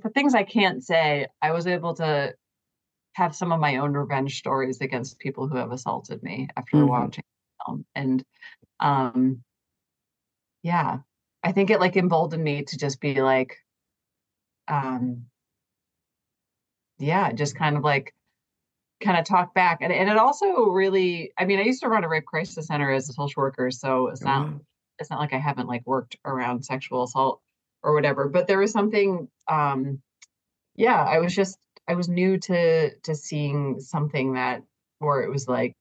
for 0.00 0.10
things 0.10 0.34
I 0.34 0.44
can't 0.44 0.82
say, 0.82 1.26
I 1.42 1.52
was 1.52 1.66
able 1.66 1.94
to 1.96 2.34
have 3.18 3.34
some 3.34 3.50
of 3.50 3.58
my 3.58 3.78
own 3.78 3.94
revenge 3.94 4.38
stories 4.38 4.80
against 4.80 5.18
people 5.18 5.48
who 5.48 5.56
have 5.56 5.72
assaulted 5.72 6.22
me 6.22 6.48
after 6.56 6.76
Mhm. 6.76 6.88
watching 6.88 7.24
the 7.24 7.64
film. 7.66 7.86
And 7.96 8.24
um 8.78 9.44
yeah, 10.62 10.98
I 11.42 11.50
think 11.52 11.70
it 11.70 11.80
like 11.80 11.96
emboldened 11.96 12.44
me 12.44 12.62
to 12.62 12.78
just 12.78 13.00
be 13.00 13.20
like 13.20 13.56
um 14.68 15.26
yeah, 16.98 17.32
just 17.32 17.56
kind 17.56 17.76
of 17.76 17.82
like 17.82 18.14
kind 19.00 19.18
of 19.18 19.24
talk 19.24 19.54
back. 19.54 19.78
And, 19.80 19.92
and 19.92 20.08
it 20.08 20.16
also 20.16 20.66
really 20.70 21.32
I 21.36 21.44
mean, 21.44 21.58
I 21.58 21.62
used 21.62 21.82
to 21.82 21.88
run 21.88 22.04
a 22.04 22.08
rape 22.08 22.24
crisis 22.24 22.68
center 22.68 22.90
as 22.92 23.08
a 23.08 23.12
social 23.12 23.42
worker, 23.42 23.70
so 23.72 24.08
it's 24.08 24.22
not 24.22 24.46
Wow. 24.46 24.60
it's 25.00 25.10
not 25.10 25.18
like 25.18 25.32
I 25.32 25.38
haven't 25.38 25.66
like 25.66 25.84
worked 25.86 26.16
around 26.24 26.64
sexual 26.64 27.02
assault 27.02 27.40
or 27.82 27.94
whatever, 27.94 28.28
but 28.28 28.46
there 28.46 28.58
was 28.58 28.70
something 28.70 29.28
um 29.48 30.00
yeah, 30.76 31.02
I 31.04 31.18
was 31.18 31.34
just 31.34 31.58
I 31.88 31.94
was 31.94 32.08
new 32.08 32.38
to 32.38 32.94
to 32.94 33.14
seeing 33.14 33.80
something 33.80 34.34
that 34.34 34.62
where 34.98 35.22
it 35.22 35.30
was 35.30 35.48
like 35.48 35.76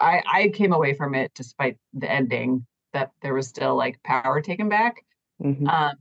I 0.00 0.22
I 0.26 0.48
came 0.50 0.72
away 0.72 0.94
from 0.94 1.14
it 1.14 1.32
despite 1.34 1.78
the 1.92 2.10
ending 2.10 2.66
that 2.92 3.12
there 3.22 3.34
was 3.34 3.48
still 3.48 3.76
like 3.76 4.02
power 4.04 4.40
taken 4.40 4.68
back. 4.68 5.04
Mhm. 5.42 5.68
Um 5.68 5.96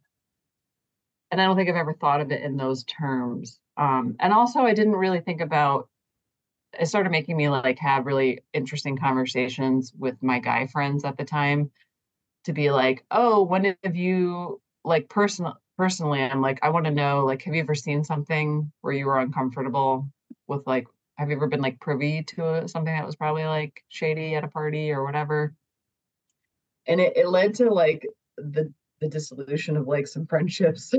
and 1.31 1.41
I 1.41 1.45
don't 1.45 1.55
think 1.55 1.69
I've 1.69 1.75
ever 1.75 1.93
thought 1.93 2.21
of 2.21 2.31
it 2.31 2.41
in 2.41 2.57
those 2.57 2.83
terms. 2.83 3.59
Um 3.77 4.15
and 4.19 4.33
also 4.33 4.62
I 4.62 4.73
didn't 4.73 4.95
really 4.95 5.21
think 5.21 5.41
about 5.41 5.89
it 6.79 6.88
started 6.88 7.12
making 7.12 7.38
me 7.38 7.50
like 7.50 7.79
have 7.79 8.05
really 8.05 8.41
interesting 8.53 8.97
conversations 8.97 9.93
with 9.97 10.21
my 10.23 10.39
guy 10.39 10.67
friends 10.67 11.05
at 11.05 11.17
the 11.17 11.25
time 11.25 11.71
to 12.45 12.53
be 12.53 12.71
like, 12.71 13.05
oh, 13.12 13.43
when 13.43 13.75
have 13.83 13.95
you 13.95 14.62
like 14.85 15.09
personal 15.09 15.57
personally, 15.77 16.21
I'm 16.21 16.41
like, 16.41 16.59
I 16.61 16.69
want 16.69 16.85
to 16.85 16.91
know, 16.91 17.25
like, 17.25 17.43
have 17.43 17.53
you 17.53 17.61
ever 17.61 17.75
seen 17.75 18.03
something 18.03 18.71
where 18.81 18.93
you 18.93 19.05
were 19.05 19.19
uncomfortable 19.19 20.07
with 20.47 20.65
like, 20.67 20.87
have 21.17 21.29
you 21.29 21.35
ever 21.35 21.47
been 21.47 21.61
like 21.61 21.79
privy 21.79 22.23
to 22.23 22.67
something 22.67 22.93
that 22.93 23.05
was 23.05 23.15
probably 23.15 23.45
like 23.45 23.83
shady 23.89 24.35
at 24.35 24.43
a 24.43 24.47
party 24.47 24.91
or 24.91 25.03
whatever? 25.03 25.53
And 26.87 26.99
it, 26.99 27.15
it 27.15 27.27
led 27.27 27.55
to 27.55 27.69
like 27.69 28.05
the 28.37 28.73
the 28.99 29.09
dissolution 29.09 29.77
of 29.77 29.87
like 29.87 30.07
some 30.07 30.25
friendships. 30.25 30.93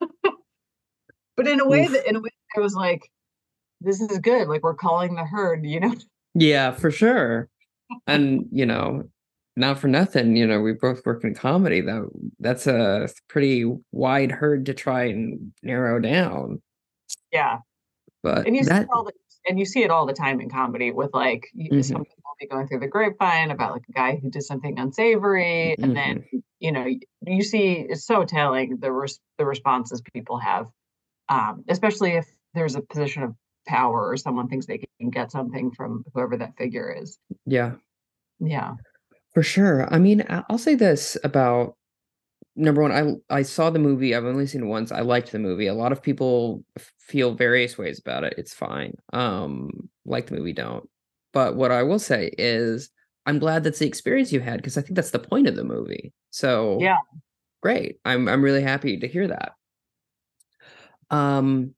but 1.36 1.48
in 1.48 1.60
a 1.60 1.68
way 1.68 1.84
Oof. 1.84 1.92
that 1.92 2.08
in 2.08 2.16
a 2.16 2.20
way 2.20 2.30
I 2.56 2.60
was 2.60 2.74
like, 2.74 3.10
this 3.80 4.00
is 4.00 4.18
good. 4.18 4.48
Like 4.48 4.62
we're 4.62 4.74
calling 4.74 5.14
the 5.14 5.24
herd, 5.24 5.66
you 5.66 5.80
know? 5.80 5.94
Yeah, 6.34 6.70
for 6.72 6.90
sure. 6.90 7.48
And 8.06 8.46
you 8.50 8.66
know, 8.66 9.04
not 9.58 9.78
for 9.78 9.88
nothing, 9.88 10.36
you 10.36 10.46
know, 10.46 10.60
we 10.60 10.72
both 10.72 11.04
work 11.04 11.24
in 11.24 11.34
comedy. 11.34 11.80
That 11.80 12.08
that's 12.38 12.66
a 12.66 13.08
pretty 13.28 13.64
wide 13.92 14.30
herd 14.30 14.66
to 14.66 14.74
try 14.74 15.04
and 15.04 15.52
narrow 15.62 15.98
down. 16.00 16.62
Yeah. 17.32 17.58
But 18.22 18.46
and 18.46 18.56
you 18.56 18.62
see 18.62 18.68
that 18.70 18.82
it 18.82 18.88
all 18.92 19.04
the, 19.04 19.12
and 19.48 19.58
you 19.58 19.64
see 19.66 19.82
it 19.82 19.90
all 19.90 20.06
the 20.06 20.12
time 20.12 20.40
in 20.40 20.48
comedy 20.48 20.90
with 20.90 21.10
like 21.14 21.48
you, 21.54 21.70
Mhm. 21.70 21.84
some 21.84 22.04
people 22.04 22.22
will 22.24 22.34
be 22.40 22.46
going 22.46 22.66
through 22.68 22.80
the 22.80 22.88
grapevine 22.88 23.50
about 23.50 23.72
like 23.72 23.84
a 23.88 23.92
guy 23.92 24.16
who 24.16 24.30
did 24.30 24.42
something 24.42 24.78
unsavory 24.78 25.74
and 25.78 25.96
then 25.96 26.18
Mm-hmm. 26.18 26.38
you 26.60 26.72
know 26.72 26.86
you 27.26 27.42
see 27.42 27.72
it's 27.88 28.04
so 28.04 28.24
telling 28.24 28.78
the 28.78 28.90
res- 28.92 29.20
the 29.38 29.44
responses 29.46 30.02
people 30.12 30.38
have 30.38 30.66
um 31.28 31.64
especially 31.68 32.12
if 32.12 32.26
there's 32.54 32.74
a 32.74 32.82
position 32.82 33.22
of 33.22 33.34
power 33.66 34.08
or 34.10 34.16
someone 34.16 34.48
thinks 34.48 34.66
they 34.66 34.78
can 35.00 35.10
get 35.10 35.30
something 35.30 35.70
from 35.70 36.04
whoever 36.14 36.36
that 36.36 36.56
figure 36.56 36.90
is 37.00 37.18
yeah, 37.46 37.72
yeah 38.40 38.72
for 39.38 39.42
sure. 39.44 39.94
I 39.94 40.00
mean, 40.00 40.24
I'll 40.28 40.58
say 40.58 40.74
this 40.74 41.16
about 41.22 41.76
number 42.56 42.82
one, 42.82 42.90
I 42.90 43.36
I 43.38 43.42
saw 43.42 43.70
the 43.70 43.78
movie. 43.78 44.12
I've 44.12 44.24
only 44.24 44.48
seen 44.48 44.64
it 44.64 44.66
once. 44.66 44.90
I 44.90 45.02
liked 45.02 45.30
the 45.30 45.38
movie. 45.38 45.68
A 45.68 45.74
lot 45.74 45.92
of 45.92 46.02
people 46.02 46.64
feel 46.98 47.34
various 47.34 47.78
ways 47.78 48.00
about 48.00 48.24
it. 48.24 48.34
It's 48.36 48.52
fine. 48.52 48.94
Um, 49.12 49.88
like 50.04 50.26
the 50.26 50.34
movie, 50.34 50.52
don't. 50.52 50.90
But 51.32 51.54
what 51.54 51.70
I 51.70 51.84
will 51.84 52.00
say 52.00 52.34
is, 52.36 52.90
I'm 53.26 53.38
glad 53.38 53.62
that's 53.62 53.78
the 53.78 53.86
experience 53.86 54.32
you 54.32 54.40
had 54.40 54.56
because 54.56 54.76
I 54.76 54.80
think 54.82 54.96
that's 54.96 55.12
the 55.12 55.20
point 55.20 55.46
of 55.46 55.54
the 55.54 55.62
movie. 55.62 56.12
So 56.30 56.78
Yeah. 56.80 56.98
great. 57.62 58.00
I'm 58.04 58.28
I'm 58.28 58.42
really 58.42 58.64
happy 58.64 58.98
to 58.98 59.06
hear 59.06 59.28
that. 59.28 59.52
Um, 61.10 61.76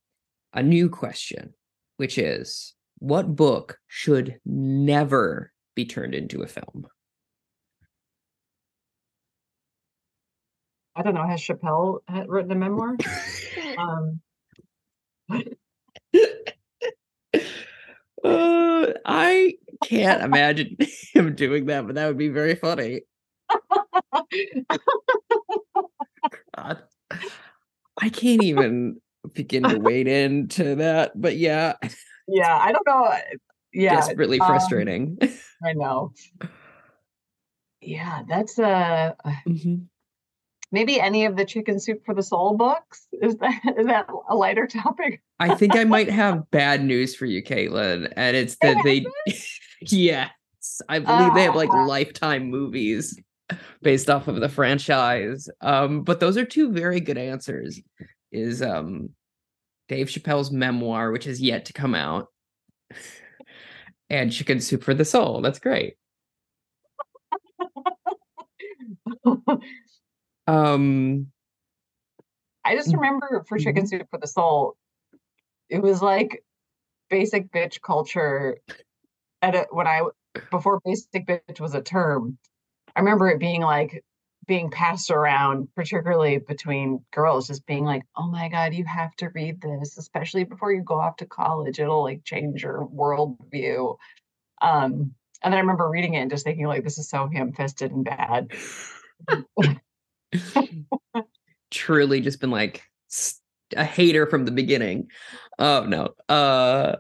a 0.55 0.62
new 0.62 0.88
question, 0.88 1.52
which 1.99 2.17
is, 2.17 2.73
what 3.00 3.37
book 3.37 3.76
should 3.87 4.40
never 4.47 5.52
be 5.75 5.85
turned 5.85 6.14
into 6.14 6.40
a 6.40 6.47
film? 6.47 6.87
I 11.00 11.02
don't 11.02 11.14
know 11.14 11.26
has 11.26 11.40
chappelle 11.40 12.00
had 12.07 12.28
written 12.28 12.52
a 12.52 12.54
memoir 12.54 12.97
um 13.78 14.21
Uh, 18.23 18.92
I 19.07 19.54
can't 19.83 20.23
imagine 20.23 20.76
him 21.14 21.35
doing 21.35 21.64
that, 21.66 21.87
but 21.87 21.95
that 21.95 22.07
would 22.07 22.19
be 22.19 22.28
very 22.28 22.54
funny. 22.54 23.00
God. 26.54 26.83
I 27.99 28.11
can't 28.11 28.42
even 28.42 29.00
begin 29.33 29.69
to 29.69 29.78
wade 29.78 30.07
into 30.07 30.75
that, 30.75 31.12
but 31.19 31.38
yeah, 31.38 31.76
yeah 32.30 32.57
i 32.57 32.73
don't 32.73 32.87
know 32.87 33.12
yeah 33.73 33.97
desperately 33.97 34.38
um, 34.40 34.47
frustrating. 34.47 35.19
i 35.64 35.73
know 35.73 36.12
yeah 37.80 38.23
that's 38.28 38.59
uh 38.59 39.12
Mhm. 39.47 39.87
Maybe 40.73 41.00
any 41.00 41.25
of 41.25 41.37
the 41.37 41.45
chicken 41.45 41.79
soup 41.81 42.05
for 42.05 42.15
the 42.15 42.23
soul 42.23 42.57
books 42.57 43.07
is 43.23 43.37
that 43.37 43.61
is 43.79 43.87
that 43.87 44.07
a 44.29 44.35
lighter 44.35 44.67
topic 44.67 45.23
I 45.39 45.55
think 45.55 45.75
I 45.75 45.85
might 45.85 46.11
have 46.11 46.50
bad 46.50 46.85
news 46.85 47.15
for 47.15 47.25
you, 47.25 47.43
Caitlin, 47.43 48.12
and 48.15 48.37
it's 48.37 48.57
that 48.57 48.77
they, 48.85 49.07
yes, 49.81 50.31
I 50.87 50.99
believe 50.99 51.33
they 51.33 51.45
have 51.45 51.55
like 51.57 51.71
Ah. 51.73 51.87
lifetime 51.87 52.50
movies 52.50 53.19
based 53.81 54.11
off 54.11 54.29
of 54.29 54.39
the 54.41 54.50
franchise. 54.50 55.49
Um, 55.62 56.03
but 56.03 56.21
those 56.21 56.37
are 56.37 56.45
two 56.45 56.71
very 56.73 57.00
good 57.00 57.17
answers. 57.17 57.81
Is 58.31 58.61
um, 58.61 59.09
Dave 59.89 60.09
Chappelle's 60.09 60.50
memoir, 60.50 61.11
which 61.11 61.27
is 61.27 61.41
yet 61.41 61.65
to 61.65 61.73
come 61.73 61.95
out, 61.95 62.27
and 64.11 64.31
Chicken 64.31 64.61
Soup 64.61 64.85
for 64.85 64.93
the 64.93 65.07
Soul. 65.07 65.41
That's 65.41 65.59
great. 65.59 65.95
Um, 70.47 71.29
I 72.65 72.77
just 72.77 72.95
remember 72.95 73.45
for 73.49 73.59
Chicken 73.59 73.87
Soup 73.87 74.07
for 74.11 74.19
the 74.19 74.27
Soul, 74.27 74.77
it 75.69 75.83
was 75.83 76.03
like 76.03 76.45
basic 77.09 77.51
bitch 77.53 77.81
culture 77.81 78.59
at 79.43 79.55
a, 79.55 79.67
when 79.71 79.87
I 79.87 80.03
before 80.51 80.81
basic 80.85 81.27
bitch 81.27 81.61
was 81.61 81.75
a 81.75 81.83
term. 81.83 82.39
I 82.95 83.01
remember 83.01 83.29
it 83.29 83.39
being 83.39 83.63
like 83.63 84.05
being 84.47 84.71
passed 84.71 85.11
around, 85.11 85.69
particularly 85.77 86.39
between 86.39 87.05
girls, 87.13 87.47
just 87.47 87.67
being 87.67 87.85
like, 87.85 88.03
"Oh 88.17 88.29
my 88.29 88.49
god, 88.49 88.75
you 88.75 88.85
have 88.85 89.15
to 89.17 89.29
read 89.35 89.61
this, 89.61 89.97
especially 89.97 90.45
before 90.45 90.73
you 90.73 90.83
go 90.83 91.01
off 91.01 91.17
to 91.17 91.27
college. 91.27 91.79
It'll 91.79 92.03
like 92.03 92.25
change 92.25 92.63
your 92.63 92.87
worldview." 92.87 93.97
Um, 94.63 95.15
and 95.43 95.53
then 95.53 95.55
I 95.55 95.61
remember 95.61 95.89
reading 95.89 96.15
it 96.15 96.21
and 96.21 96.31
just 96.31 96.45
thinking, 96.45 96.67
like, 96.67 96.85
this 96.85 96.99
is 96.99 97.09
so 97.09 97.29
ham-fisted 97.33 97.93
and 97.93 98.05
bad. 98.05 98.53
Truly, 101.91 102.21
just 102.21 102.41
been 102.41 102.53
like 102.53 102.85
a 103.77 103.83
hater 103.83 104.25
from 104.25 104.45
the 104.45 104.53
beginning. 104.53 105.11
Oh 105.59 105.83
no, 105.83 106.11
uh, 106.29 106.99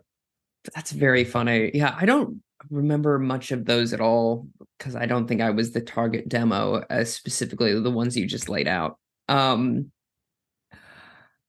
that's 0.74 0.90
very 0.90 1.22
funny. 1.22 1.70
Yeah, 1.72 1.96
I 1.96 2.06
don't 2.06 2.42
remember 2.70 3.16
much 3.20 3.52
of 3.52 3.66
those 3.66 3.92
at 3.92 4.00
all 4.00 4.48
because 4.76 4.96
I 4.96 5.06
don't 5.06 5.28
think 5.28 5.42
I 5.42 5.50
was 5.50 5.70
the 5.70 5.80
target 5.80 6.28
demo, 6.28 6.82
as 6.90 7.14
specifically 7.14 7.72
the 7.78 7.88
ones 7.88 8.16
you 8.16 8.26
just 8.26 8.48
laid 8.48 8.66
out. 8.66 8.98
Um, 9.28 9.92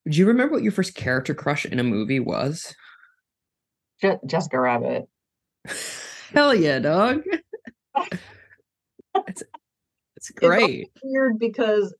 do 0.08 0.16
you 0.16 0.26
remember 0.26 0.52
what 0.52 0.62
your 0.62 0.70
first 0.70 0.94
character 0.94 1.34
crush 1.34 1.66
in 1.66 1.80
a 1.80 1.82
movie 1.82 2.20
was? 2.20 2.76
Je- 4.00 4.20
Jessica 4.24 4.60
Rabbit. 4.60 5.08
Hell 6.32 6.54
yeah, 6.54 6.78
dog. 6.78 7.24
it's, 9.26 9.42
it's 10.14 10.30
great. 10.30 10.92
It's 10.94 11.02
weird 11.02 11.40
because 11.40 11.92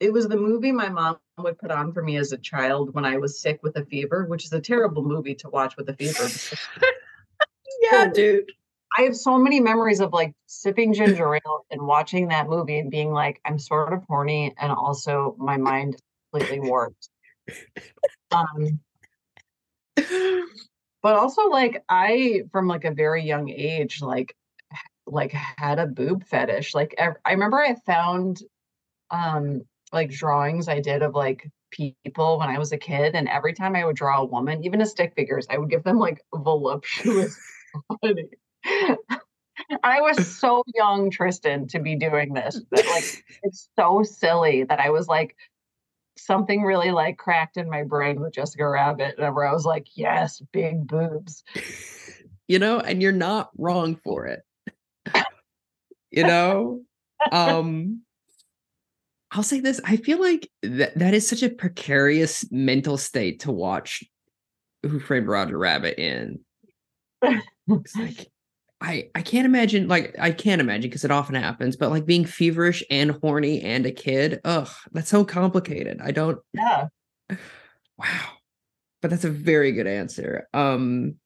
it 0.00 0.12
was 0.12 0.28
the 0.28 0.36
movie 0.36 0.72
my 0.72 0.88
mom 0.88 1.18
would 1.38 1.58
put 1.58 1.70
on 1.70 1.92
for 1.92 2.02
me 2.02 2.16
as 2.16 2.32
a 2.32 2.38
child 2.38 2.94
when 2.94 3.04
I 3.04 3.16
was 3.16 3.40
sick 3.40 3.60
with 3.62 3.76
a 3.76 3.84
fever, 3.86 4.24
which 4.26 4.44
is 4.44 4.52
a 4.52 4.60
terrible 4.60 5.02
movie 5.02 5.34
to 5.36 5.48
watch 5.48 5.76
with 5.76 5.88
a 5.88 5.94
fever. 5.94 6.28
yeah, 7.92 8.08
dude. 8.08 8.50
I 8.96 9.02
have 9.02 9.16
so 9.16 9.38
many 9.38 9.60
memories 9.60 10.00
of 10.00 10.12
like 10.12 10.32
sipping 10.46 10.94
ginger 10.94 11.34
ale 11.34 11.66
and 11.70 11.86
watching 11.86 12.28
that 12.28 12.48
movie 12.48 12.78
and 12.78 12.90
being 12.90 13.12
like, 13.12 13.40
I'm 13.44 13.58
sort 13.58 13.92
of 13.92 14.02
horny 14.08 14.54
and 14.58 14.72
also 14.72 15.36
my 15.38 15.56
mind 15.56 15.96
completely 16.32 16.60
warped. 16.60 17.08
Um, 18.30 18.80
but 21.02 21.14
also 21.14 21.48
like 21.48 21.82
I 21.88 22.42
from 22.50 22.66
like 22.66 22.84
a 22.84 22.92
very 22.92 23.24
young 23.24 23.48
age 23.48 24.00
like 24.02 24.34
like 25.06 25.32
had 25.32 25.78
a 25.78 25.86
boob 25.86 26.24
fetish. 26.24 26.74
Like 26.74 26.94
I 26.98 27.32
remember 27.32 27.58
I 27.58 27.74
found 27.86 28.42
um 29.10 29.62
like 29.92 30.10
drawings 30.10 30.68
I 30.68 30.80
did 30.80 31.02
of 31.02 31.14
like 31.14 31.50
people 31.70 32.38
when 32.38 32.48
I 32.48 32.58
was 32.58 32.72
a 32.72 32.78
kid, 32.78 33.14
and 33.14 33.28
every 33.28 33.52
time 33.52 33.76
I 33.76 33.84
would 33.84 33.96
draw 33.96 34.20
a 34.20 34.24
woman, 34.24 34.64
even 34.64 34.80
as 34.80 34.90
stick 34.90 35.14
figures, 35.14 35.46
I 35.50 35.58
would 35.58 35.70
give 35.70 35.84
them 35.84 35.98
like 35.98 36.22
voluptuous 36.34 37.38
body. 38.02 38.28
I 39.82 40.00
was 40.00 40.26
so 40.38 40.62
young, 40.74 41.10
Tristan, 41.10 41.66
to 41.68 41.78
be 41.78 41.96
doing 41.96 42.34
this. 42.34 42.60
That 42.70 42.86
like 42.86 43.24
it's 43.42 43.68
so 43.76 44.02
silly 44.02 44.64
that 44.64 44.80
I 44.80 44.90
was 44.90 45.08
like 45.08 45.36
something 46.16 46.62
really 46.62 46.90
like 46.90 47.16
cracked 47.16 47.56
in 47.56 47.68
my 47.70 47.82
brain 47.82 48.20
with 48.20 48.34
Jessica 48.34 48.68
Rabbit, 48.68 49.16
and 49.18 49.34
where 49.34 49.46
I 49.46 49.52
was 49.52 49.64
like, 49.64 49.86
yes, 49.94 50.42
big 50.52 50.86
boobs. 50.86 51.44
You 52.46 52.58
know, 52.58 52.80
and 52.80 53.02
you're 53.02 53.12
not 53.12 53.50
wrong 53.58 53.96
for 53.96 54.26
it. 54.26 54.42
you 56.10 56.24
know? 56.24 56.82
Um 57.32 58.02
I'll 59.30 59.42
say 59.42 59.60
this. 59.60 59.80
I 59.84 59.96
feel 59.96 60.20
like 60.20 60.50
that 60.62 60.98
that 60.98 61.14
is 61.14 61.28
such 61.28 61.42
a 61.42 61.50
precarious 61.50 62.50
mental 62.50 62.96
state 62.96 63.40
to 63.40 63.52
watch 63.52 64.02
Who 64.84 65.00
Framed 65.00 65.28
Roger 65.28 65.58
Rabbit 65.58 65.98
in. 65.98 66.40
it's 67.22 67.96
like 67.96 68.28
I 68.80 69.10
I 69.14 69.22
can't 69.22 69.44
imagine 69.44 69.88
like 69.88 70.16
I 70.18 70.30
can't 70.30 70.60
imagine 70.60 70.88
because 70.88 71.04
it 71.04 71.10
often 71.10 71.34
happens, 71.34 71.76
but 71.76 71.90
like 71.90 72.06
being 72.06 72.24
feverish 72.24 72.82
and 72.90 73.10
horny 73.10 73.60
and 73.60 73.84
a 73.84 73.92
kid, 73.92 74.40
ugh, 74.44 74.70
that's 74.92 75.10
so 75.10 75.24
complicated. 75.24 76.00
I 76.02 76.12
don't 76.12 76.38
Yeah. 76.54 76.88
Wow. 77.98 78.28
But 79.02 79.10
that's 79.10 79.24
a 79.24 79.30
very 79.30 79.72
good 79.72 79.88
answer. 79.88 80.46
Um 80.54 81.16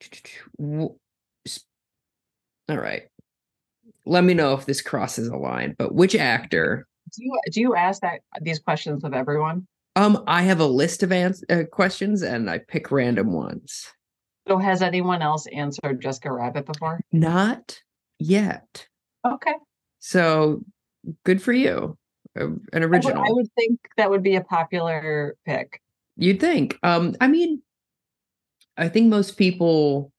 all 2.68 2.76
right 2.76 3.04
let 4.06 4.24
me 4.24 4.34
know 4.34 4.54
if 4.54 4.66
this 4.66 4.80
crosses 4.80 5.28
a 5.28 5.36
line. 5.36 5.74
But 5.78 5.94
which 5.94 6.14
actor? 6.14 6.86
Do 7.14 7.24
you 7.24 7.40
do 7.52 7.60
you 7.60 7.74
ask 7.74 8.00
that 8.02 8.20
these 8.40 8.58
questions 8.58 9.04
of 9.04 9.12
everyone? 9.12 9.66
Um, 9.96 10.22
I 10.26 10.42
have 10.42 10.60
a 10.60 10.66
list 10.66 11.02
of 11.02 11.12
ans- 11.12 11.44
uh, 11.48 11.64
questions 11.70 12.22
and 12.22 12.50
I 12.50 12.58
pick 12.58 12.90
random 12.90 13.32
ones. 13.32 13.86
So 14.46 14.58
has 14.58 14.82
anyone 14.82 15.22
else 15.22 15.46
answered 15.52 16.00
Jessica 16.00 16.32
Rabbit 16.32 16.66
before? 16.66 17.00
Not 17.12 17.80
yet. 18.18 18.86
Okay. 19.26 19.54
So 19.98 20.62
good 21.24 21.42
for 21.42 21.52
you. 21.52 21.96
An 22.36 22.60
original. 22.74 23.16
I 23.16 23.20
would, 23.20 23.28
I 23.28 23.32
would 23.32 23.52
think 23.56 23.80
that 23.96 24.10
would 24.10 24.22
be 24.22 24.36
a 24.36 24.42
popular 24.42 25.36
pick. 25.46 25.80
You'd 26.16 26.40
think. 26.40 26.78
Um, 26.82 27.16
I 27.20 27.28
mean, 27.28 27.62
I 28.76 28.88
think 28.88 29.08
most 29.08 29.38
people 29.38 30.12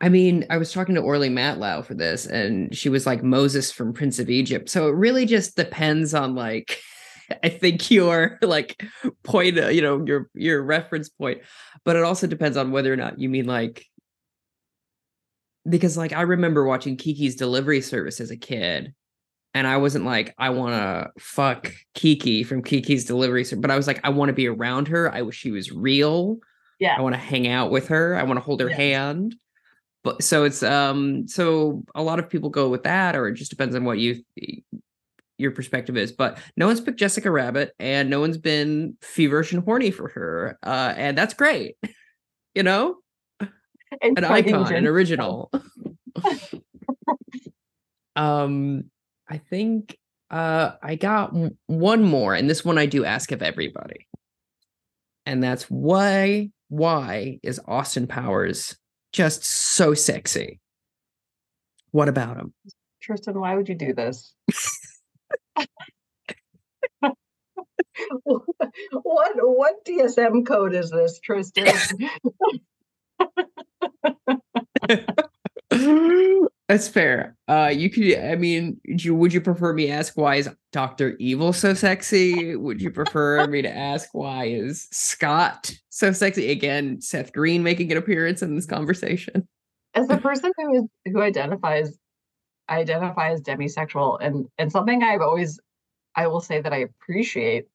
I 0.00 0.08
mean, 0.08 0.46
I 0.48 0.58
was 0.58 0.72
talking 0.72 0.94
to 0.94 1.00
Orly 1.00 1.28
Matlow 1.28 1.84
for 1.84 1.94
this, 1.94 2.24
and 2.26 2.74
she 2.76 2.88
was 2.88 3.04
like 3.04 3.22
Moses 3.22 3.72
from 3.72 3.92
Prince 3.92 4.18
of 4.20 4.30
Egypt. 4.30 4.68
So 4.70 4.88
it 4.88 4.94
really 4.94 5.26
just 5.26 5.56
depends 5.56 6.14
on 6.14 6.34
like, 6.36 6.78
I 7.42 7.48
think 7.48 7.90
your 7.90 8.38
like 8.42 8.80
point, 9.24 9.58
uh, 9.58 9.68
you 9.68 9.82
know, 9.82 10.04
your 10.06 10.30
your 10.34 10.62
reference 10.62 11.08
point, 11.08 11.40
but 11.84 11.96
it 11.96 12.04
also 12.04 12.26
depends 12.26 12.56
on 12.56 12.70
whether 12.70 12.92
or 12.92 12.96
not 12.96 13.18
you 13.18 13.28
mean 13.28 13.46
like, 13.46 13.84
because 15.68 15.96
like 15.96 16.12
I 16.12 16.22
remember 16.22 16.64
watching 16.64 16.96
Kiki's 16.96 17.36
Delivery 17.36 17.80
Service 17.80 18.20
as 18.20 18.30
a 18.30 18.36
kid, 18.36 18.94
and 19.52 19.66
I 19.66 19.78
wasn't 19.78 20.04
like 20.04 20.34
I 20.38 20.50
want 20.50 20.74
to 20.74 21.10
fuck 21.20 21.72
Kiki 21.94 22.44
from 22.44 22.62
Kiki's 22.62 23.04
Delivery 23.04 23.44
Service, 23.44 23.60
but 23.62 23.70
I 23.70 23.76
was 23.76 23.86
like 23.86 24.00
I 24.04 24.10
want 24.10 24.28
to 24.28 24.32
be 24.34 24.46
around 24.46 24.88
her. 24.88 25.12
I 25.12 25.22
wish 25.22 25.36
she 25.36 25.50
was 25.50 25.72
real. 25.72 26.38
Yeah, 26.78 26.94
I 26.96 27.00
want 27.00 27.14
to 27.14 27.20
hang 27.20 27.48
out 27.48 27.70
with 27.72 27.88
her. 27.88 28.14
I 28.16 28.22
want 28.22 28.36
to 28.38 28.44
hold 28.44 28.60
her 28.60 28.70
Yeah. 28.70 28.76
hand 28.76 29.34
so 30.20 30.44
it's 30.44 30.62
um 30.62 31.26
so 31.28 31.84
a 31.94 32.02
lot 32.02 32.18
of 32.18 32.28
people 32.28 32.50
go 32.50 32.68
with 32.68 32.84
that 32.84 33.16
or 33.16 33.28
it 33.28 33.34
just 33.34 33.50
depends 33.50 33.74
on 33.74 33.84
what 33.84 33.98
you 33.98 34.22
your 35.38 35.52
perspective 35.52 35.96
is. 35.96 36.10
But 36.12 36.38
no 36.56 36.66
one's 36.66 36.80
picked 36.80 36.98
jessica 36.98 37.30
rabbit 37.30 37.72
and 37.78 38.10
no 38.10 38.20
one's 38.20 38.38
been 38.38 38.96
feverish 39.02 39.52
and 39.52 39.62
horny 39.62 39.90
for 39.90 40.08
her 40.08 40.58
uh 40.62 40.94
and 40.96 41.16
that's 41.16 41.34
great 41.34 41.76
you 42.54 42.62
know? 42.62 42.96
An 44.02 44.24
icon 44.24 44.72
an 44.72 44.86
original. 44.86 45.50
Um 48.16 48.90
i 49.28 49.38
think 49.38 49.96
uh 50.28 50.72
i 50.82 50.96
got 50.96 51.32
one 51.66 52.02
more 52.02 52.34
and 52.34 52.50
this 52.50 52.64
one 52.64 52.76
i 52.76 52.86
do 52.86 53.04
ask 53.04 53.30
of 53.30 53.42
everybody. 53.42 54.08
And 55.24 55.40
that's 55.40 55.64
why 55.64 56.50
why 56.68 57.38
is 57.44 57.60
austin 57.68 58.08
powers 58.08 58.76
just 59.12 59.44
so 59.44 59.94
sexy. 59.94 60.60
What 61.90 62.08
about 62.08 62.36
him? 62.36 62.52
Tristan, 63.00 63.40
why 63.40 63.54
would 63.54 63.68
you 63.68 63.74
do 63.74 63.94
this? 63.94 64.34
what 68.22 69.32
what 69.36 69.84
DSM 69.84 70.46
code 70.46 70.74
is 70.74 70.90
this, 70.90 71.18
Tristan? 71.20 71.66
That's 76.68 76.86
fair. 76.86 77.34
Uh, 77.48 77.72
you 77.74 77.88
could. 77.88 78.18
I 78.18 78.34
mean, 78.36 78.78
would 78.86 79.02
you 79.02 79.14
would 79.14 79.32
you 79.32 79.40
prefer 79.40 79.72
me 79.72 79.90
ask 79.90 80.16
why 80.18 80.36
is 80.36 80.50
Doctor 80.70 81.16
Evil 81.18 81.54
so 81.54 81.72
sexy? 81.72 82.56
Would 82.56 82.82
you 82.82 82.90
prefer 82.90 83.46
me 83.46 83.62
to 83.62 83.74
ask 83.74 84.10
why 84.12 84.44
is 84.48 84.86
Scott 84.92 85.72
so 85.88 86.12
sexy? 86.12 86.50
Again, 86.50 87.00
Seth 87.00 87.32
Green 87.32 87.62
making 87.62 87.90
an 87.90 87.96
appearance 87.96 88.42
in 88.42 88.54
this 88.54 88.66
conversation. 88.66 89.48
As 89.94 90.10
a 90.10 90.18
person 90.18 90.52
who 90.58 90.74
is 90.74 90.84
who 91.12 91.22
identifies 91.22 91.98
identify 92.68 93.30
as 93.32 93.40
demisexual, 93.40 94.18
and 94.20 94.46
and 94.58 94.70
something 94.70 95.02
I've 95.02 95.22
always 95.22 95.58
I 96.16 96.26
will 96.26 96.40
say 96.42 96.60
that 96.60 96.72
I 96.74 96.78
appreciate 96.78 97.66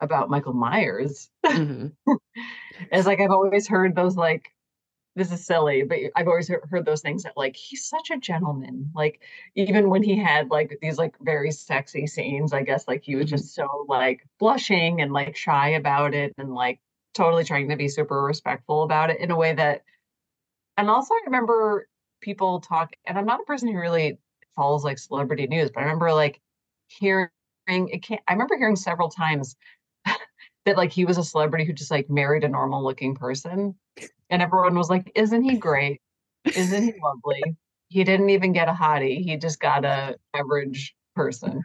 about 0.00 0.30
Michael 0.30 0.52
Myers 0.52 1.30
Mhm. 1.46 1.92
is 2.90 3.06
like 3.06 3.20
I've 3.20 3.30
always 3.30 3.68
heard 3.68 3.94
those 3.94 4.16
like 4.16 4.48
this 5.16 5.32
is 5.32 5.44
silly, 5.46 5.82
but 5.84 5.98
I've 6.16 6.28
always 6.28 6.48
heard 6.48 6.84
those 6.86 7.02
things 7.02 7.24
that 7.24 7.36
like 7.36 7.56
he's 7.56 7.86
such 7.88 8.10
a 8.10 8.18
gentleman. 8.18 8.90
Like 8.94 9.22
even 9.56 9.90
when 9.90 10.02
he 10.02 10.16
had 10.18 10.50
like 10.50 10.78
these 10.82 10.98
like 10.98 11.16
very 11.20 11.50
sexy 11.52 12.06
scenes, 12.06 12.52
I 12.52 12.62
guess 12.62 12.86
like 12.88 13.02
he 13.04 13.16
was 13.16 13.26
Mm-hmm. 13.26 13.26
just 13.26 13.54
so 13.54 13.86
like 13.88 14.26
blushing 14.38 15.00
and 15.02 15.12
like 15.12 15.36
shy 15.36 15.70
about 15.70 16.14
it 16.14 16.34
and 16.38 16.54
like 16.54 16.80
totally 17.14 17.44
trying 17.44 17.68
to 17.70 17.76
be 17.76 17.88
super 17.88 18.22
respectful 18.22 18.82
about 18.84 19.10
it 19.10 19.20
in 19.20 19.30
a 19.30 19.36
way 19.36 19.54
that 19.54 19.84
and 20.76 20.90
also 20.90 21.14
I 21.14 21.22
remember 21.26 21.88
people 22.20 22.60
talk 22.60 22.92
and 23.06 23.18
I'm 23.18 23.26
not 23.26 23.40
a 23.40 23.44
person 23.44 23.68
who 23.68 23.78
really 23.78 24.18
follows 24.56 24.84
like 24.84 24.98
celebrity 24.98 25.46
news, 25.46 25.70
but 25.72 25.80
I 25.80 25.84
remember 25.84 26.12
like 26.12 26.40
hearing 26.88 27.28
it 27.68 28.02
can't 28.02 28.20
I 28.28 28.32
remember 28.32 28.56
hearing 28.56 28.76
several 28.76 29.08
times 29.08 29.56
that 30.66 30.76
like 30.76 30.92
he 30.92 31.06
was 31.06 31.16
a 31.16 31.24
celebrity 31.24 31.64
who 31.64 31.72
just 31.72 31.90
like 31.90 32.10
married 32.10 32.44
a 32.44 32.48
normal 32.48 32.84
looking 32.84 33.14
person 33.14 33.74
and 34.30 34.42
everyone 34.42 34.74
was 34.74 34.90
like, 34.90 35.10
Isn't 35.14 35.42
he 35.42 35.56
great? 35.56 36.00
Isn't 36.44 36.82
he 36.82 36.94
lovely? 37.02 37.56
He 37.88 38.04
didn't 38.04 38.30
even 38.30 38.52
get 38.52 38.68
a 38.68 38.72
hottie. 38.72 39.22
He 39.24 39.36
just 39.36 39.60
got 39.60 39.84
a 39.84 40.16
average 40.34 40.94
person. 41.14 41.64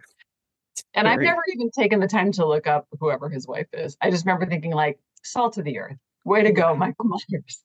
And 0.94 1.08
I've 1.08 1.20
never 1.20 1.42
even 1.54 1.72
taken 1.72 2.00
the 2.00 2.08
time 2.08 2.32
to 2.34 2.46
look 2.46 2.68
up 2.68 2.88
whoever 3.00 3.28
his 3.28 3.48
wife 3.48 3.68
is. 3.74 3.98
I 4.02 4.12
just 4.12 4.26
remember 4.26 4.46
thinking, 4.46 4.72
like, 4.72 5.00
salt 5.24 5.58
of 5.58 5.66
the 5.66 5.80
earth. 5.80 5.98
Way 6.26 6.44
to 6.44 6.52
go, 6.52 6.76
Michael 6.76 7.06
Myers. 7.06 7.64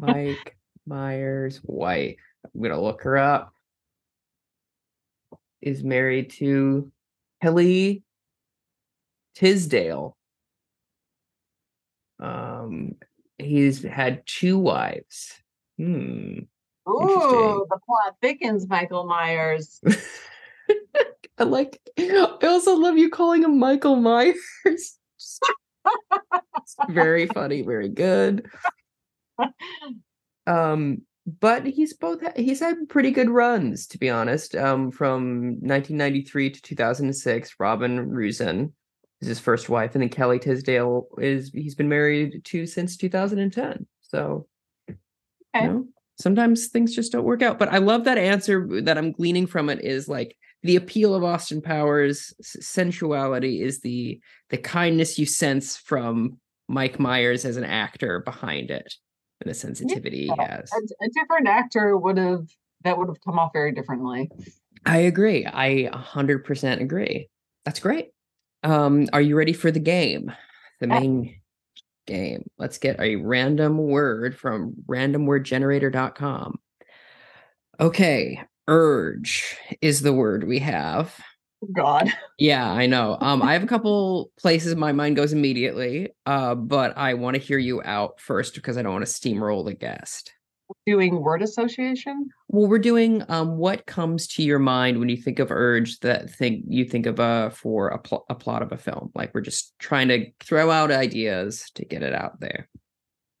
Mike 0.00 0.56
Myers' 0.86 1.60
wife. 1.64 2.16
I'm 2.44 2.62
gonna 2.62 2.80
look 2.80 3.02
her 3.02 3.16
up. 3.16 3.54
Is 5.62 5.82
married 5.82 6.30
to 6.32 6.92
Kelly 7.42 8.02
Tisdale. 9.34 10.16
Um, 12.20 12.92
he's 13.38 13.82
had 13.82 14.26
two 14.26 14.58
wives. 14.58 15.32
Hmm. 15.78 16.40
Ooh, 16.88 17.66
the 17.70 17.78
plot 17.86 18.16
thickens, 18.20 18.68
Michael 18.68 19.04
Myers. 19.04 19.80
I 21.38 21.44
like. 21.44 21.80
I 21.98 22.36
also 22.42 22.76
love 22.76 22.98
you 22.98 23.10
calling 23.10 23.42
him 23.42 23.58
Michael 23.58 23.96
Myers. 23.96 24.36
Very 26.88 27.26
funny, 27.26 27.62
very 27.62 27.88
good. 27.88 28.46
Um, 30.46 31.02
but 31.40 31.66
he's 31.66 31.94
both 31.94 32.20
he's 32.36 32.60
had 32.60 32.88
pretty 32.88 33.10
good 33.10 33.30
runs, 33.30 33.86
to 33.88 33.98
be 33.98 34.10
honest. 34.10 34.54
Um, 34.54 34.90
from 34.90 35.58
1993 35.60 36.50
to 36.50 36.62
2006, 36.62 37.54
Robin 37.58 38.10
Ruzan 38.10 38.72
is 39.24 39.28
his 39.28 39.40
first 39.40 39.68
wife, 39.68 39.94
and 39.94 40.02
then 40.02 40.08
Kelly 40.08 40.38
Tisdale 40.38 41.08
is 41.18 41.50
he's 41.52 41.74
been 41.74 41.88
married 41.88 42.44
to 42.44 42.66
since 42.66 42.96
2010. 42.96 43.86
So, 44.02 44.46
Okay. 44.88 45.66
you 45.66 45.72
know, 45.72 45.86
sometimes 46.18 46.68
things 46.68 46.94
just 46.94 47.12
don't 47.12 47.24
work 47.24 47.42
out. 47.42 47.58
But 47.58 47.68
I 47.70 47.78
love 47.78 48.04
that 48.04 48.18
answer 48.18 48.66
that 48.82 48.98
I'm 48.98 49.12
gleaning 49.12 49.46
from 49.46 49.68
it 49.70 49.84
is 49.84 50.08
like 50.08 50.36
the 50.62 50.76
appeal 50.76 51.14
of 51.14 51.24
Austin 51.24 51.60
Powers 51.60 52.32
sensuality 52.42 53.62
is 53.62 53.80
the 53.80 54.20
the 54.50 54.58
kindness 54.58 55.18
you 55.18 55.26
sense 55.26 55.76
from 55.76 56.38
Mike 56.68 56.98
Myers 56.98 57.44
as 57.44 57.56
an 57.56 57.64
actor 57.64 58.20
behind 58.20 58.70
it 58.70 58.94
and 59.40 59.50
the 59.50 59.54
sensitivity 59.54 60.26
he 60.26 60.34
has. 60.38 60.70
A, 60.72 61.04
a 61.04 61.08
different 61.10 61.48
actor 61.48 61.96
would 61.96 62.16
have 62.16 62.46
that 62.82 62.98
would 62.98 63.08
have 63.08 63.20
come 63.24 63.38
off 63.38 63.52
very 63.52 63.72
differently. 63.72 64.30
I 64.86 64.98
agree. 64.98 65.46
I 65.46 65.88
100% 65.92 66.80
agree. 66.80 67.28
That's 67.64 67.80
great. 67.80 68.10
Um, 68.64 69.06
are 69.12 69.20
you 69.20 69.36
ready 69.36 69.52
for 69.52 69.70
the 69.70 69.80
game? 69.80 70.32
The 70.80 70.88
Yeah. 70.88 71.00
main 71.00 71.40
game. 72.06 72.50
Let's 72.58 72.78
get 72.78 72.98
a 73.00 73.16
random 73.16 73.78
word 73.78 74.36
from 74.36 74.74
randomwordgenerator.com. 74.86 76.58
Okay, 77.80 78.40
urge 78.68 79.56
is 79.80 80.00
the 80.02 80.12
word 80.12 80.44
we 80.44 80.58
have. 80.60 81.14
God. 81.72 82.12
Yeah, 82.36 82.68
I 82.68 82.86
know. 82.86 83.16
Um, 83.20 83.42
I 83.42 83.52
have 83.52 83.62
a 83.62 83.66
couple 83.68 84.32
places 84.40 84.74
my 84.74 84.90
mind 84.90 85.14
goes 85.14 85.32
immediately, 85.32 86.08
uh, 86.26 86.56
but 86.56 86.98
I 86.98 87.14
want 87.14 87.36
to 87.36 87.40
hear 87.40 87.58
you 87.58 87.80
out 87.84 88.20
first 88.20 88.56
because 88.56 88.76
I 88.76 88.82
don't 88.82 88.92
want 88.92 89.06
to 89.06 89.10
steamroll 89.10 89.64
the 89.64 89.72
guest. 89.72 90.32
Doing 90.86 91.22
word 91.22 91.42
association? 91.42 92.28
Well, 92.48 92.68
we're 92.68 92.78
doing 92.78 93.22
um 93.28 93.56
what 93.56 93.86
comes 93.86 94.26
to 94.28 94.42
your 94.42 94.58
mind 94.58 94.98
when 94.98 95.08
you 95.08 95.16
think 95.16 95.38
of 95.38 95.50
urge 95.50 96.00
that 96.00 96.30
think 96.30 96.64
you 96.68 96.84
think 96.84 97.06
of 97.06 97.20
uh 97.20 97.50
for 97.50 97.88
a, 97.88 97.98
pl- 97.98 98.26
a 98.28 98.34
plot 98.34 98.62
of 98.62 98.72
a 98.72 98.76
film. 98.76 99.10
Like 99.14 99.34
we're 99.34 99.40
just 99.40 99.78
trying 99.78 100.08
to 100.08 100.26
throw 100.40 100.70
out 100.70 100.90
ideas 100.90 101.70
to 101.74 101.84
get 101.84 102.02
it 102.02 102.14
out 102.14 102.40
there. 102.40 102.68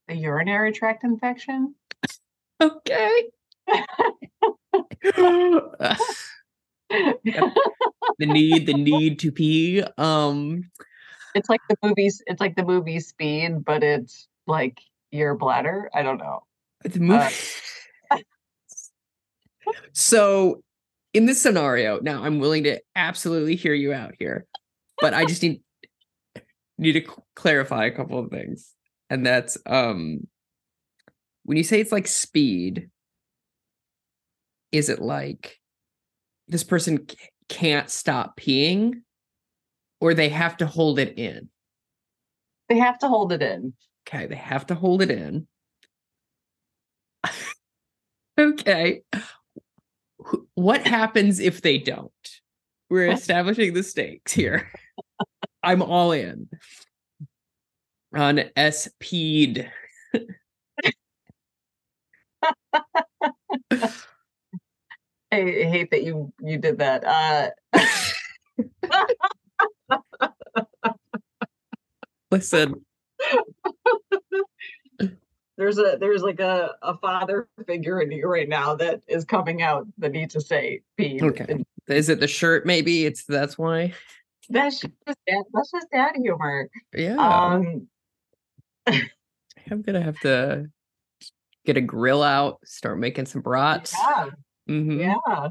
A 0.08 0.14
urinary 0.14 0.72
tract 0.72 1.04
infection? 1.04 1.74
Okay. 2.60 3.24
the 3.68 3.86
need 8.20 8.66
the 8.66 8.74
need 8.74 9.18
to 9.20 9.32
pee. 9.32 9.82
Um 9.96 10.70
it's 11.34 11.48
like 11.48 11.60
the 11.68 11.76
movies 11.82 12.22
it's 12.26 12.40
like 12.40 12.56
the 12.56 12.64
movie 12.64 13.00
speed 13.00 13.64
but 13.64 13.82
it's 13.82 14.28
like 14.46 14.80
your 15.10 15.34
bladder 15.34 15.90
i 15.94 16.02
don't 16.02 16.18
know 16.18 16.42
the 16.92 17.00
movie. 17.00 17.24
Uh, 18.12 18.18
so 19.92 20.62
in 21.12 21.26
this 21.26 21.40
scenario, 21.40 21.98
now 22.00 22.22
I'm 22.22 22.38
willing 22.38 22.64
to 22.64 22.80
absolutely 22.94 23.56
hear 23.56 23.74
you 23.74 23.92
out 23.92 24.14
here, 24.18 24.46
but 25.00 25.14
I 25.14 25.24
just 25.24 25.42
need 25.42 25.62
need 26.76 26.92
to 26.92 27.06
clarify 27.34 27.86
a 27.86 27.90
couple 27.90 28.18
of 28.18 28.30
things. 28.30 28.72
And 29.10 29.24
that's 29.24 29.56
um 29.66 30.26
when 31.44 31.56
you 31.56 31.64
say 31.64 31.80
it's 31.80 31.92
like 31.92 32.06
speed, 32.06 32.90
is 34.72 34.88
it 34.88 35.00
like 35.00 35.58
this 36.48 36.64
person 36.64 37.06
c- 37.08 37.16
can't 37.48 37.90
stop 37.90 38.38
peeing 38.38 39.02
or 40.00 40.14
they 40.14 40.28
have 40.30 40.56
to 40.58 40.66
hold 40.66 40.98
it 40.98 41.18
in? 41.18 41.48
they 42.68 42.78
have 42.78 42.98
to 42.98 43.08
hold 43.08 43.30
it 43.30 43.42
in 43.42 43.74
Okay, 44.06 44.26
they 44.26 44.34
have 44.34 44.66
to 44.66 44.74
hold 44.74 45.00
it 45.00 45.10
in. 45.10 45.46
okay. 48.38 49.02
What 50.54 50.86
happens 50.86 51.40
if 51.40 51.60
they 51.60 51.78
don't? 51.78 52.12
We're 52.90 53.12
establishing 53.12 53.74
the 53.74 53.82
stakes 53.82 54.32
here. 54.32 54.70
I'm 55.62 55.82
all 55.82 56.12
in 56.12 56.48
on 58.14 58.40
SP'd. 58.56 59.70
i 63.72 63.80
I 65.32 65.40
hate 65.40 65.90
that 65.90 66.04
you 66.04 66.32
you 66.40 66.58
did 66.58 66.78
that 66.78 67.04
uh 67.04 67.50
Listen, 72.30 72.84
there's 75.56 75.78
a 75.78 75.96
there's 76.00 76.22
like 76.22 76.40
a, 76.40 76.72
a 76.82 76.96
father 76.98 77.48
figure 77.66 78.00
in 78.00 78.10
you 78.10 78.26
right 78.26 78.48
now 78.48 78.74
that 78.76 79.02
is 79.08 79.24
coming 79.24 79.62
out 79.62 79.86
that 79.98 80.12
needs 80.12 80.34
to 80.34 80.40
say 80.40 80.82
peed. 80.98 81.22
Okay. 81.22 81.46
And 81.48 81.64
is 81.88 82.08
it 82.08 82.20
the 82.20 82.26
shirt? 82.28 82.66
Maybe 82.66 83.04
it's 83.04 83.24
that's 83.24 83.56
why. 83.58 83.92
that's 84.48 84.80
just 84.80 85.18
dad, 85.26 85.42
that's 85.52 85.70
just 85.70 85.86
dad 85.92 86.12
humor 86.16 86.68
Yeah, 86.94 87.16
um 87.16 87.88
I'm 88.86 89.82
gonna 89.82 90.02
have 90.02 90.18
to 90.20 90.66
get 91.64 91.76
a 91.76 91.80
grill 91.80 92.22
out, 92.22 92.58
start 92.64 92.98
making 92.98 93.26
some 93.26 93.40
brats. 93.40 93.94
yeah 93.98 94.30
Mhm. 94.68 94.98
yeah 94.98 95.48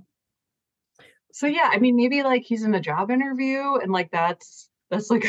so 1.32 1.46
yeah 1.48 1.70
i 1.72 1.78
mean 1.78 1.96
maybe 1.96 2.24
like 2.24 2.42
he's 2.44 2.64
in 2.64 2.74
a 2.74 2.80
job 2.80 3.10
interview 3.12 3.76
and 3.76 3.92
like 3.92 4.10
that's 4.12 4.70
that's 4.90 5.10
like 5.12 5.26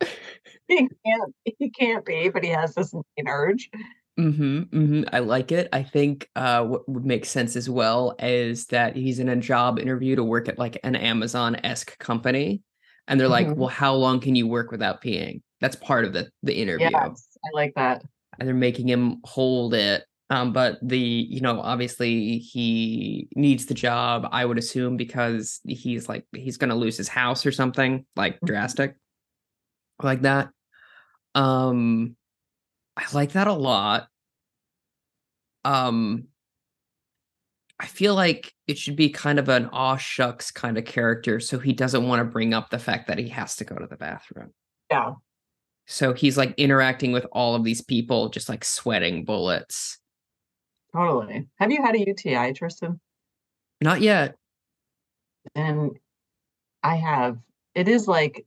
he 0.68 0.88
can't 1.04 1.34
he 1.44 1.70
can't 1.70 2.04
be 2.06 2.28
but 2.30 2.42
he 2.44 2.48
has 2.50 2.74
this 2.74 2.92
insane 2.92 3.28
urge 3.28 3.70
Mm-hmm, 4.18 4.62
hmm 4.76 5.02
I 5.12 5.20
like 5.20 5.52
it. 5.52 5.68
I 5.72 5.82
think 5.84 6.28
uh, 6.34 6.64
what 6.64 6.88
would 6.88 7.04
make 7.04 7.24
sense 7.24 7.54
as 7.54 7.70
well 7.70 8.16
is 8.18 8.66
that 8.66 8.96
he's 8.96 9.20
in 9.20 9.28
a 9.28 9.36
job 9.36 9.78
interview 9.78 10.16
to 10.16 10.24
work 10.24 10.48
at 10.48 10.58
like 10.58 10.76
an 10.82 10.96
Amazon 10.96 11.56
esque 11.64 11.96
company, 11.98 12.62
and 13.06 13.20
they're 13.20 13.28
like, 13.28 13.52
Mhm. 13.52 13.56
"Well, 13.56 13.68
how 13.68 13.94
long 13.94 14.18
can 14.20 14.34
you 14.34 14.48
work 14.48 14.72
without 14.72 15.00
peeing?" 15.02 15.42
That's 15.60 15.76
part 15.76 16.04
of 16.04 16.12
the 16.12 16.30
the 16.42 16.54
interview, 16.60 16.90
yes 16.90 17.38
i 17.44 17.48
like 17.54 17.74
that 17.74 18.02
and 18.38 18.46
they're 18.46 18.54
making 18.54 18.88
him 18.88 19.16
hold 19.24 19.74
it. 19.74 20.04
Um, 20.30 20.52
but 20.52 20.78
the 20.82 20.98
you 20.98 21.40
know 21.40 21.60
obviously 21.60 22.38
he 22.38 23.28
needs 23.34 23.64
the 23.66 23.74
job. 23.74 24.28
I 24.30 24.44
would 24.44 24.58
assume 24.58 24.96
because 24.98 25.60
he's 25.66 26.08
like 26.08 26.26
he's 26.34 26.58
gonna 26.58 26.74
lose 26.74 26.98
his 26.98 27.08
house 27.08 27.46
or 27.46 27.52
something 27.52 28.04
like 28.14 28.38
Mhm. 28.42 28.44
drastic, 28.44 28.94
like 30.02 30.22
that. 30.22 30.50
Um, 31.36 32.16
I 32.98 33.04
like 33.12 33.32
that 33.32 33.46
a 33.46 33.52
lot. 33.52 34.08
Um, 35.64 36.24
I 37.78 37.86
feel 37.86 38.14
like 38.14 38.52
it 38.66 38.76
should 38.76 38.96
be 38.96 39.08
kind 39.08 39.38
of 39.38 39.48
an 39.48 39.66
aw 39.72 39.96
shucks 39.96 40.50
kind 40.50 40.76
of 40.76 40.84
character, 40.84 41.38
so 41.38 41.60
he 41.60 41.72
doesn't 41.72 42.08
want 42.08 42.20
to 42.20 42.24
bring 42.24 42.52
up 42.52 42.70
the 42.70 42.78
fact 42.78 43.06
that 43.06 43.18
he 43.18 43.28
has 43.28 43.54
to 43.56 43.64
go 43.64 43.76
to 43.76 43.86
the 43.86 43.96
bathroom. 43.96 44.52
yeah 44.90 45.12
So 45.86 46.12
he's 46.12 46.36
like 46.36 46.54
interacting 46.56 47.12
with 47.12 47.26
all 47.30 47.54
of 47.54 47.62
these 47.62 47.80
people, 47.80 48.30
just 48.30 48.48
like 48.48 48.64
sweating 48.64 49.24
bullets. 49.24 49.98
Totally. 50.92 51.46
Have 51.60 51.70
you 51.70 51.80
had 51.80 51.94
a 51.94 52.04
UTI, 52.04 52.52
Tristan? 52.52 52.98
Not 53.80 54.00
yet. 54.00 54.34
And 55.54 55.92
I 56.82 56.96
have. 56.96 57.38
It 57.76 57.86
is 57.86 58.08
like 58.08 58.44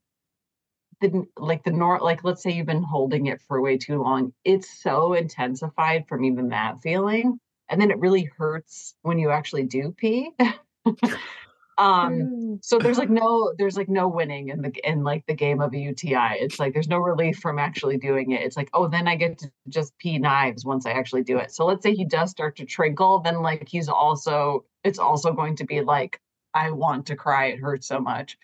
the 1.01 1.25
like 1.37 1.63
the 1.63 1.71
nor 1.71 1.99
like 1.99 2.23
let's 2.23 2.41
say 2.41 2.51
you've 2.51 2.67
been 2.67 2.83
holding 2.83 3.25
it 3.25 3.41
for 3.41 3.61
way 3.61 3.77
too 3.77 4.01
long. 4.01 4.33
It's 4.45 4.81
so 4.81 5.13
intensified 5.13 6.07
from 6.07 6.23
even 6.23 6.49
that 6.49 6.81
feeling. 6.81 7.39
And 7.69 7.79
then 7.79 7.91
it 7.91 7.99
really 7.99 8.29
hurts 8.37 8.95
when 9.01 9.17
you 9.17 9.31
actually 9.31 9.63
do 9.63 9.93
pee. 9.97 10.31
um 11.77 12.59
so 12.61 12.77
there's 12.77 12.97
like 12.97 13.09
no 13.21 13.53
there's 13.57 13.77
like 13.77 13.89
no 13.89 14.07
winning 14.07 14.49
in 14.49 14.61
the 14.61 14.71
in 14.83 15.03
like 15.03 15.25
the 15.25 15.33
game 15.33 15.61
of 15.61 15.73
a 15.73 15.77
UTI. 15.77 16.37
It's 16.39 16.59
like 16.59 16.73
there's 16.73 16.87
no 16.87 16.99
relief 16.99 17.39
from 17.39 17.59
actually 17.59 17.97
doing 17.97 18.31
it. 18.31 18.41
It's 18.41 18.57
like, 18.57 18.69
oh, 18.73 18.87
then 18.87 19.07
I 19.07 19.15
get 19.15 19.39
to 19.39 19.51
just 19.69 19.97
pee 19.97 20.19
knives 20.19 20.65
once 20.65 20.85
I 20.85 20.91
actually 20.91 21.23
do 21.23 21.37
it. 21.37 21.51
So 21.51 21.65
let's 21.65 21.83
say 21.83 21.95
he 21.95 22.05
does 22.05 22.29
start 22.29 22.55
to 22.57 22.65
trinkle, 22.65 23.23
then 23.23 23.41
like 23.41 23.67
he's 23.67 23.89
also 23.89 24.65
it's 24.83 24.99
also 24.99 25.33
going 25.33 25.55
to 25.57 25.65
be 25.65 25.81
like, 25.81 26.19
I 26.53 26.71
want 26.71 27.07
to 27.07 27.15
cry. 27.15 27.47
It 27.47 27.59
hurts 27.59 27.87
so 27.87 27.99
much. 27.99 28.37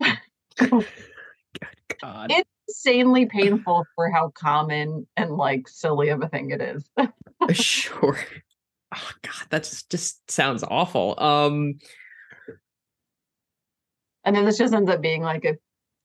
God. 2.00 2.30
It's 2.30 2.48
insanely 2.68 3.26
painful 3.26 3.84
for 3.94 4.10
how 4.10 4.30
common 4.30 5.06
and 5.16 5.30
like 5.36 5.68
silly 5.68 6.08
of 6.08 6.22
a 6.22 6.28
thing 6.28 6.50
it 6.50 6.60
is. 6.60 6.88
sure. 7.52 8.18
Oh 8.94 9.10
God, 9.22 9.46
that's 9.50 9.82
just 9.84 10.30
sounds 10.30 10.64
awful. 10.64 11.14
Um 11.18 11.74
and 14.24 14.34
then 14.34 14.44
this 14.44 14.58
just 14.58 14.74
ends 14.74 14.90
up 14.90 15.00
being 15.00 15.22
like 15.22 15.44
a, 15.44 15.56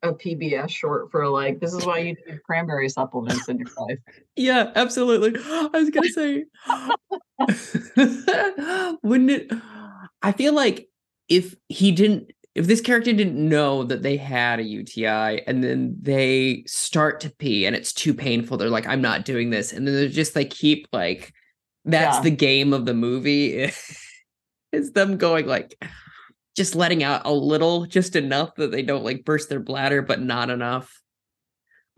a 0.08 0.13
PBS 0.13 0.70
short 0.70 1.12
for 1.12 1.28
like 1.28 1.60
this 1.60 1.74
is 1.74 1.86
why 1.86 2.00
you 2.00 2.15
need 2.28 2.44
cranberry 2.44 2.89
supplements 2.89 3.48
in 3.50 3.58
your 3.58 3.70
life. 3.78 4.00
Yeah, 4.36 4.72
absolutely. 4.76 5.39
I 5.46 5.70
was 5.74 5.89
gonna 5.89 6.10
say 6.10 6.46
wouldn't 9.04 9.32
it 9.32 9.52
I 10.22 10.32
feel 10.32 10.54
like 10.54 10.88
if 11.28 11.56
he 11.70 11.91
didn't 11.91 12.32
if 12.54 12.68
this 12.68 12.82
character 12.82 13.14
didn't 13.14 13.38
know 13.38 13.84
that 13.86 14.02
they 14.04 14.18
had 14.18 14.60
a 14.60 14.64
UTI 14.64 15.42
and 15.48 15.64
then 15.64 15.96
they 16.02 16.64
start 16.68 17.22
to 17.22 17.30
pee 17.38 17.66
and 17.66 17.76
it's 17.76 17.94
too 17.94 18.14
painful, 18.14 18.58
they're 18.58 18.70
like, 18.70 18.88
I'm 18.88 19.02
not 19.02 19.24
doing 19.26 19.50
this. 19.50 19.72
And 19.72 19.88
then 19.88 19.96
they're 19.96 20.10
just 20.10 20.36
like 20.36 20.50
keep 20.50 20.88
like 20.92 21.34
that's 21.86 22.18
Yeah. 22.18 22.24
the 22.24 22.32
game 22.32 22.74
of 22.74 22.86
the 22.86 22.94
movie 22.94 23.72
is 24.72 24.92
them 24.92 25.18
going 25.18 25.48
like 25.48 25.82
just 26.58 26.76
letting 26.76 27.02
out 27.04 27.22
a 27.26 27.32
little, 27.32 27.86
just 27.86 28.16
enough 28.18 28.54
that 28.56 28.72
they 28.72 28.82
don't 28.84 29.06
like 29.06 29.24
burst 29.24 29.48
their 29.48 29.62
bladder, 29.62 30.02
but 30.02 30.22
not 30.22 30.50
enough. 30.50 31.02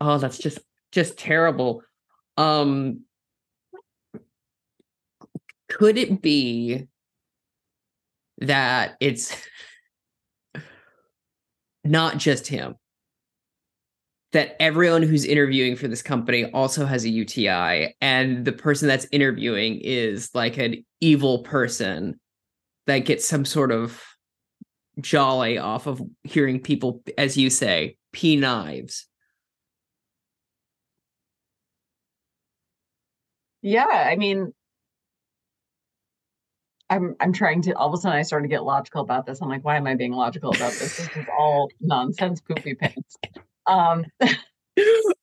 Oh, 0.00 0.18
that's 0.18 0.38
just 0.38 0.60
just 0.92 1.18
terrible. 1.18 1.82
Um 2.36 3.00
could 5.68 5.98
it 5.98 6.22
be 6.22 6.86
that 8.38 8.96
it's 9.00 9.34
not 11.84 12.18
just 12.18 12.46
him 12.46 12.76
that 14.34 14.56
everyone 14.60 15.02
who's 15.02 15.24
interviewing 15.24 15.76
for 15.76 15.86
this 15.86 16.02
company 16.02 16.44
also 16.46 16.84
has 16.84 17.04
a 17.04 17.08
UTI 17.08 17.94
and 18.00 18.44
the 18.44 18.52
person 18.52 18.88
that's 18.88 19.06
interviewing 19.12 19.80
is 19.80 20.30
like 20.34 20.58
an 20.58 20.84
evil 21.00 21.44
person 21.44 22.18
that 22.86 22.98
gets 22.98 23.26
some 23.26 23.44
sort 23.44 23.70
of 23.70 24.02
jolly 25.00 25.56
off 25.56 25.86
of 25.86 26.02
hearing 26.24 26.58
people 26.60 27.02
as 27.16 27.36
you 27.36 27.48
say 27.48 27.96
pee 28.12 28.34
knives. 28.36 29.06
Yeah, 33.62 33.86
I 33.86 34.16
mean, 34.16 34.52
I'm 36.90 37.16
I'm 37.20 37.32
trying 37.32 37.62
to 37.62 37.72
all 37.72 37.88
of 37.88 37.94
a 37.94 37.96
sudden 37.96 38.18
I 38.18 38.22
started 38.22 38.44
to 38.44 38.48
get 38.48 38.64
logical 38.64 39.02
about 39.02 39.26
this. 39.26 39.40
I'm 39.40 39.48
like, 39.48 39.64
why 39.64 39.76
am 39.76 39.86
I 39.86 39.94
being 39.94 40.12
logical 40.12 40.50
about 40.50 40.72
this? 40.72 40.96
This 40.96 41.16
is 41.16 41.26
all 41.38 41.70
nonsense, 41.80 42.40
poopy 42.40 42.74
pants. 42.74 43.16
Um, 43.66 44.04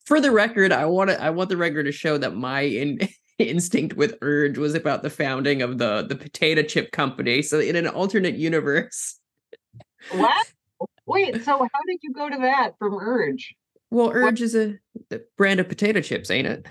for 0.06 0.20
the 0.20 0.32
record 0.32 0.72
i 0.72 0.86
want 0.86 1.10
to 1.10 1.22
i 1.22 1.30
want 1.30 1.50
the 1.50 1.58
record 1.58 1.84
to 1.84 1.92
show 1.92 2.18
that 2.18 2.36
my 2.36 2.62
in, 2.62 3.00
instinct 3.38 3.96
with 3.96 4.18
urge 4.22 4.58
was 4.58 4.76
about 4.76 5.04
the 5.04 5.10
founding 5.10 5.62
of 5.62 5.78
the 5.78 6.06
the 6.08 6.16
potato 6.16 6.62
chip 6.62 6.92
company 6.92 7.42
so 7.42 7.60
in 7.60 7.76
an 7.76 7.88
alternate 7.88 8.36
universe 8.36 9.20
what? 10.12 10.48
Wait, 11.06 11.44
so 11.44 11.58
how 11.58 11.80
did 11.88 12.00
you 12.02 12.14
go 12.14 12.30
to 12.30 12.38
that 12.38 12.72
from 12.80 12.98
Urge? 12.98 13.54
well 13.90 14.10
urge 14.14 14.42
is 14.42 14.56
a, 14.56 14.76
a 15.12 15.20
brand 15.38 15.60
of 15.60 15.68
potato 15.68 16.00
chips 16.02 16.32
ain't 16.32 16.48
it 16.48 16.68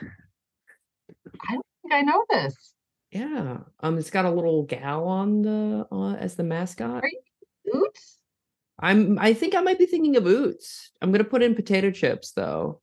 I 1.49 1.53
don't 1.55 1.67
think 1.83 1.95
I 1.95 2.01
know 2.03 2.25
this. 2.31 2.75
Yeah 3.13 3.59
um 3.81 3.99
it's 3.99 4.11
got 4.11 4.25
a 4.25 4.31
little 4.31 4.63
gal 4.65 5.05
on 5.05 5.43
the 5.43 5.87
uh, 5.91 6.15
as 6.15 6.37
the 6.37 6.45
mascot. 6.45 7.03
Are 7.03 7.09
you- 7.09 7.21
Oops. 7.87 8.19
i'm 8.81 9.19
i 9.19 9.33
think 9.33 9.55
i 9.55 9.61
might 9.61 9.79
be 9.79 9.87
thinking 9.87 10.17
of 10.17 10.25
Utz. 10.25 10.89
I'm 11.01 11.13
gonna 11.13 11.25
put 11.25 11.43
in 11.43 11.55
potato 11.55 11.91
chips 11.91 12.33
though. 12.33 12.81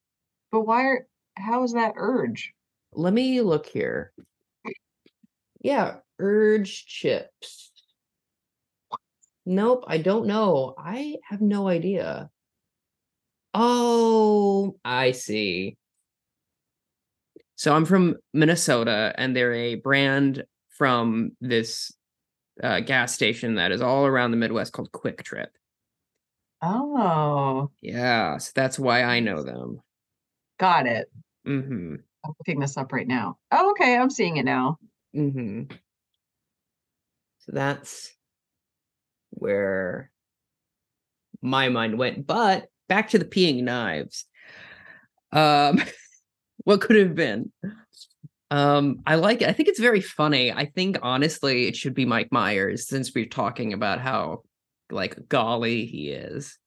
But 0.51 0.61
why 0.61 0.83
are 0.83 1.07
how 1.37 1.63
is 1.63 1.73
that 1.73 1.93
Urge? 1.97 2.53
let 2.93 3.13
me 3.13 3.41
look 3.41 3.65
here. 3.67 4.11
Yeah 5.61 5.97
urge 6.19 6.85
chips. 6.85 7.71
Nope 9.45 9.85
i 9.87 9.97
don't 9.97 10.27
know. 10.27 10.73
I 10.77 11.17
have 11.29 11.41
no 11.41 11.67
idea. 11.67 12.29
Oh 13.53 14.77
i 14.85 15.11
see 15.11 15.77
so 17.57 17.75
i'm 17.75 17.83
from 17.83 18.15
minnesota 18.33 19.13
and 19.17 19.35
they're 19.35 19.53
a 19.53 19.75
brand 19.75 20.45
from 20.69 21.31
this 21.41 21.91
uh, 22.63 22.79
gas 22.79 23.13
station 23.13 23.55
that 23.55 23.73
is 23.73 23.81
all 23.81 24.05
around 24.05 24.31
the 24.31 24.37
midwest 24.37 24.71
called 24.71 24.91
Kwik 24.93 25.21
Trip 25.23 25.49
Oh, 26.61 27.69
yeah 27.81 28.37
so 28.37 28.51
that's 28.55 28.79
why 28.79 29.03
i 29.03 29.19
know 29.19 29.43
them 29.43 29.81
got 30.59 30.87
it. 30.87 31.11
mm-hmm 31.45 31.95
I'm 32.25 32.33
looking 32.39 32.59
this 32.59 32.75
up 32.75 32.91
right 32.91 33.07
now. 33.07 33.37
Oh, 33.51 33.71
okay, 33.71 33.95
I'm 33.95 34.09
seeing 34.09 34.37
it 34.37 34.43
now. 34.43 34.79
hmm 35.13 35.63
So 37.39 37.51
that's 37.53 38.11
where 39.29 40.11
my 41.41 41.69
mind 41.69 41.97
went. 41.97 42.27
But 42.27 42.67
back 42.89 43.11
to 43.11 43.19
the 43.19 43.23
peeing 43.25 43.63
knives. 43.63 44.25
Um, 45.31 45.79
what 46.67 46.81
could 46.81 46.97
have 46.97 47.15
been? 47.15 47.49
Um, 48.51 48.97
I 49.07 49.15
like 49.15 49.41
it. 49.41 49.47
I 49.47 49.53
think 49.53 49.69
it's 49.69 49.79
very 49.79 50.01
funny. 50.01 50.51
I 50.51 50.65
think 50.65 50.99
honestly, 51.01 51.65
it 51.69 51.77
should 51.77 51.93
be 51.93 52.03
Mike 52.03 52.27
Myers 52.29 52.89
since 52.89 53.15
we're 53.15 53.25
talking 53.25 53.71
about 53.71 54.01
how 54.01 54.41
like 54.91 55.29
golly 55.29 55.85
he 55.85 56.09
is. 56.09 56.59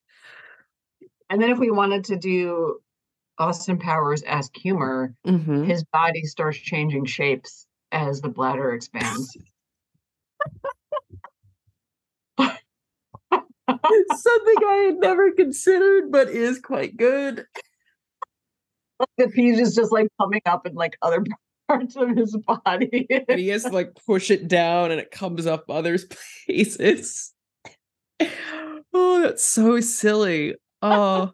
And 1.29 1.39
then 1.39 1.51
if 1.51 1.59
we 1.59 1.69
wanted 1.69 2.03
to 2.05 2.15
do 2.15 2.79
Austin 3.37 3.77
Powers 3.77 4.23
as 4.23 4.49
humor, 4.55 5.13
Mhm. 5.27 5.67
his 5.67 5.83
body 5.83 6.23
starts 6.23 6.57
changing 6.57 7.05
shapes 7.05 7.67
as 7.91 8.21
the 8.21 8.29
bladder 8.29 8.73
expands. 8.73 9.37
Something 12.39 12.57
I 13.69 14.83
had 14.87 14.97
never 14.97 15.31
considered, 15.31 16.11
but 16.11 16.27
is 16.27 16.57
quite 16.57 16.97
good. 16.97 17.45
The 19.17 19.27
pee 19.27 19.49
is 19.49 19.75
just 19.75 19.91
like 19.91 20.07
coming 20.19 20.41
up 20.45 20.65
in 20.65 20.73
like 20.75 20.97
other 21.01 21.23
parts 21.67 21.95
of 21.95 22.09
his 22.15 22.35
body. 22.37 23.07
and 23.27 23.39
he 23.39 23.47
has 23.49 23.63
to 23.63 23.69
like 23.69 23.91
push 24.05 24.31
it 24.31 24.47
down 24.47 24.91
and 24.91 24.99
it 24.99 25.11
comes 25.11 25.45
up 25.47 25.65
others' 25.69 26.05
places. 26.47 27.33
Oh, 28.93 29.21
that's 29.21 29.45
so 29.45 29.79
silly. 29.79 30.55
Oh, 30.81 31.31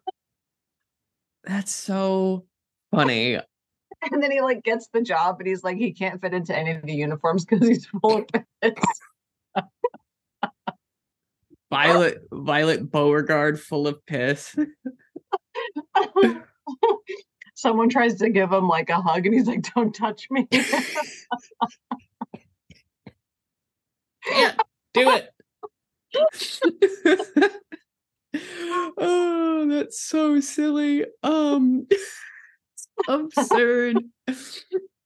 that's 1.43 1.73
so 1.73 2.45
funny. 2.91 3.33
and 3.33 4.21
then 4.21 4.29
he 4.29 4.41
like 4.41 4.63
gets 4.63 4.87
the 4.93 5.01
job, 5.01 5.39
but 5.39 5.47
he's 5.47 5.63
like 5.63 5.77
he 5.77 5.91
can't 5.91 6.21
fit 6.21 6.35
into 6.35 6.55
any 6.55 6.69
of 6.71 6.83
the 6.83 6.93
uniforms 6.93 7.45
because 7.45 7.67
he's 7.67 7.87
full 7.87 8.17
of 8.17 8.25
pits. 8.61 8.81
Violet, 11.71 12.19
Violet 12.31 12.91
Beauregarde, 12.91 13.57
full 13.59 13.87
of 13.87 14.05
piss. 14.05 14.55
Someone 17.57 17.89
tries 17.89 18.19
to 18.19 18.29
give 18.29 18.51
him 18.53 18.67
like 18.67 18.91
a 18.91 19.01
hug, 19.01 19.25
and 19.25 19.33
he's 19.33 19.47
like, 19.47 19.73
"Don't 19.73 19.91
touch 19.91 20.27
me." 20.29 20.47
Can't 24.23 24.61
do 24.93 25.09
it. 25.09 25.31
oh, 28.99 29.65
that's 29.67 29.99
so 29.99 30.39
silly. 30.39 31.05
Um, 31.23 31.87
absurd. 33.09 34.03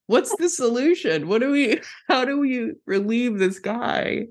What's 0.08 0.36
the 0.36 0.50
solution? 0.50 1.30
What 1.30 1.40
do 1.40 1.52
we? 1.52 1.80
How 2.10 2.26
do 2.26 2.38
we 2.38 2.74
relieve 2.86 3.40
this 3.40 3.60
guy? 3.60 4.26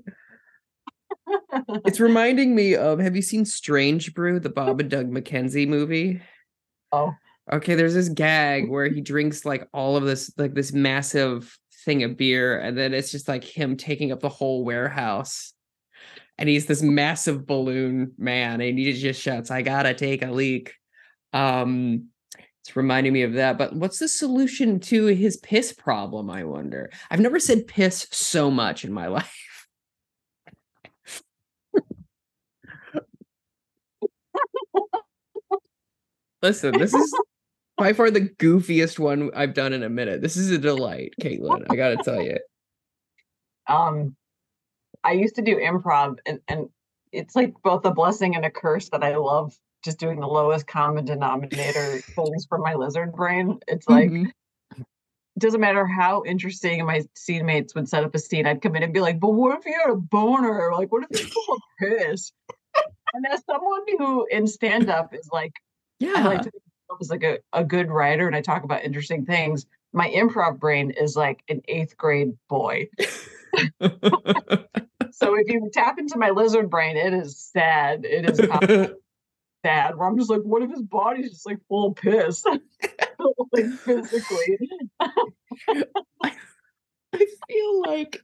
It's 1.85 1.99
reminding 1.99 2.53
me 2.53 2.75
of. 2.75 2.99
Have 2.99 3.15
you 3.15 3.23
seen 3.23 3.45
Strange 3.45 4.13
Brew, 4.13 4.39
the 4.39 4.49
Bob 4.49 4.79
and 4.79 4.91
Doug 4.91 5.09
McKenzie 5.09 5.67
movie? 5.67 6.21
oh, 6.91 7.15
Okay, 7.51 7.75
there's 7.75 7.93
this 7.93 8.09
gag 8.09 8.69
where 8.69 8.87
he 8.87 9.01
drinks 9.01 9.45
like 9.45 9.67
all 9.73 9.97
of 9.97 10.03
this, 10.03 10.31
like 10.37 10.53
this 10.53 10.73
massive 10.73 11.57
thing 11.85 12.03
of 12.03 12.17
beer, 12.17 12.59
and 12.59 12.77
then 12.77 12.93
it's 12.93 13.11
just 13.11 13.27
like 13.27 13.43
him 13.43 13.77
taking 13.77 14.11
up 14.11 14.19
the 14.19 14.29
whole 14.29 14.63
warehouse. 14.63 15.53
And 16.37 16.49
he's 16.49 16.65
this 16.65 16.81
massive 16.81 17.45
balloon 17.45 18.13
man, 18.17 18.61
and 18.61 18.77
he 18.79 18.93
just 18.93 19.21
shouts, 19.21 19.51
I 19.51 19.61
gotta 19.61 19.93
take 19.93 20.23
a 20.23 20.31
leak. 20.31 20.73
Um, 21.33 22.07
it's 22.61 22.75
reminding 22.75 23.13
me 23.13 23.23
of 23.23 23.33
that. 23.33 23.57
But 23.57 23.75
what's 23.75 23.99
the 23.99 24.07
solution 24.07 24.79
to 24.81 25.07
his 25.07 25.37
piss 25.37 25.73
problem? 25.73 26.29
I 26.29 26.43
wonder. 26.43 26.91
I've 27.09 27.19
never 27.19 27.39
said 27.39 27.67
piss 27.67 28.07
so 28.11 28.51
much 28.51 28.85
in 28.85 28.93
my 28.93 29.07
life. 29.17 29.67
Listen, 36.41 36.77
this 36.77 36.93
is 36.93 37.13
by 37.81 37.93
far 37.93 38.11
the 38.11 38.21
goofiest 38.21 38.99
one 38.99 39.31
I've 39.35 39.55
done 39.55 39.73
in 39.73 39.81
a 39.81 39.89
minute. 39.89 40.21
This 40.21 40.37
is 40.37 40.51
a 40.51 40.59
delight, 40.59 41.15
Caitlin. 41.19 41.65
I 41.67 41.75
gotta 41.75 41.97
tell 41.97 42.21
you. 42.21 42.37
Um, 43.67 44.15
I 45.03 45.13
used 45.13 45.35
to 45.35 45.41
do 45.41 45.55
improv, 45.55 46.17
and 46.25 46.39
and 46.47 46.67
it's 47.11 47.35
like 47.35 47.53
both 47.63 47.85
a 47.85 47.91
blessing 47.91 48.35
and 48.35 48.43
a 48.43 48.49
curse 48.49 48.89
that 48.89 49.03
I 49.03 49.15
love 49.15 49.55
just 49.85 49.99
doing 49.99 50.19
the 50.19 50.27
lowest 50.27 50.67
common 50.67 51.05
denominator 51.05 52.01
things 52.15 52.45
for 52.49 52.57
my 52.57 52.73
lizard 52.73 53.13
brain. 53.13 53.59
It's 53.67 53.87
like 53.87 54.09
Mhm. 54.09 54.31
doesn't 55.37 55.61
matter 55.61 55.85
how 55.85 56.23
interesting 56.25 56.85
my 56.85 57.03
scene 57.15 57.45
mates 57.45 57.73
would 57.75 57.87
set 57.87 58.03
up 58.03 58.13
a 58.13 58.19
scene, 58.19 58.45
I'd 58.45 58.61
come 58.61 58.75
in 58.75 58.83
and 58.83 58.93
be 58.93 58.99
like, 58.99 59.19
but 59.19 59.29
what 59.29 59.57
if 59.57 59.65
you 59.65 59.79
had 59.79 59.91
a 59.91 59.95
boner? 59.95 60.73
Like, 60.73 60.91
what 60.91 61.07
if 61.09 61.21
you 61.21 61.27
full 61.27 61.55
of 61.55 61.61
piss? 61.79 62.31
And 63.13 63.25
as 63.31 63.43
someone 63.45 63.81
who 63.97 64.25
in 64.31 64.47
stand-up 64.47 65.13
is 65.13 65.29
like, 65.31 65.53
yeah. 65.99 66.13
I 66.17 66.23
like 66.23 66.41
to 66.41 66.51
think 66.91 66.99
of 66.99 66.99
myself 66.99 67.01
as 67.01 67.09
like 67.09 67.23
a, 67.23 67.39
a 67.59 67.63
good 67.63 67.89
writer 67.89 68.27
and 68.27 68.35
I 68.35 68.41
talk 68.41 68.63
about 68.63 68.83
interesting 68.83 69.25
things. 69.25 69.65
My 69.93 70.09
improv 70.09 70.59
brain 70.59 70.91
is 70.91 71.15
like 71.15 71.43
an 71.49 71.61
eighth 71.67 71.97
grade 71.97 72.33
boy. 72.49 72.89
So 75.13 75.35
if 75.35 75.47
you 75.49 75.69
tap 75.71 75.99
into 75.99 76.17
my 76.17 76.31
lizard 76.31 76.69
brain, 76.69 76.97
it 76.97 77.13
is 77.13 77.37
sad. 77.37 78.05
It 78.05 78.29
is 78.29 78.37
sad. 79.65 79.95
Where 79.95 80.07
I'm 80.07 80.17
just 80.17 80.31
like, 80.31 80.41
what 80.41 80.63
if 80.63 80.71
his 80.71 80.81
body's 80.81 81.29
just 81.29 81.45
like 81.45 81.59
full 81.67 81.89
of 81.89 81.95
piss? 81.95 82.43
like 83.51 83.69
physically. 83.83 84.57
I 84.99 86.33
feel 87.47 87.81
like 87.81 88.23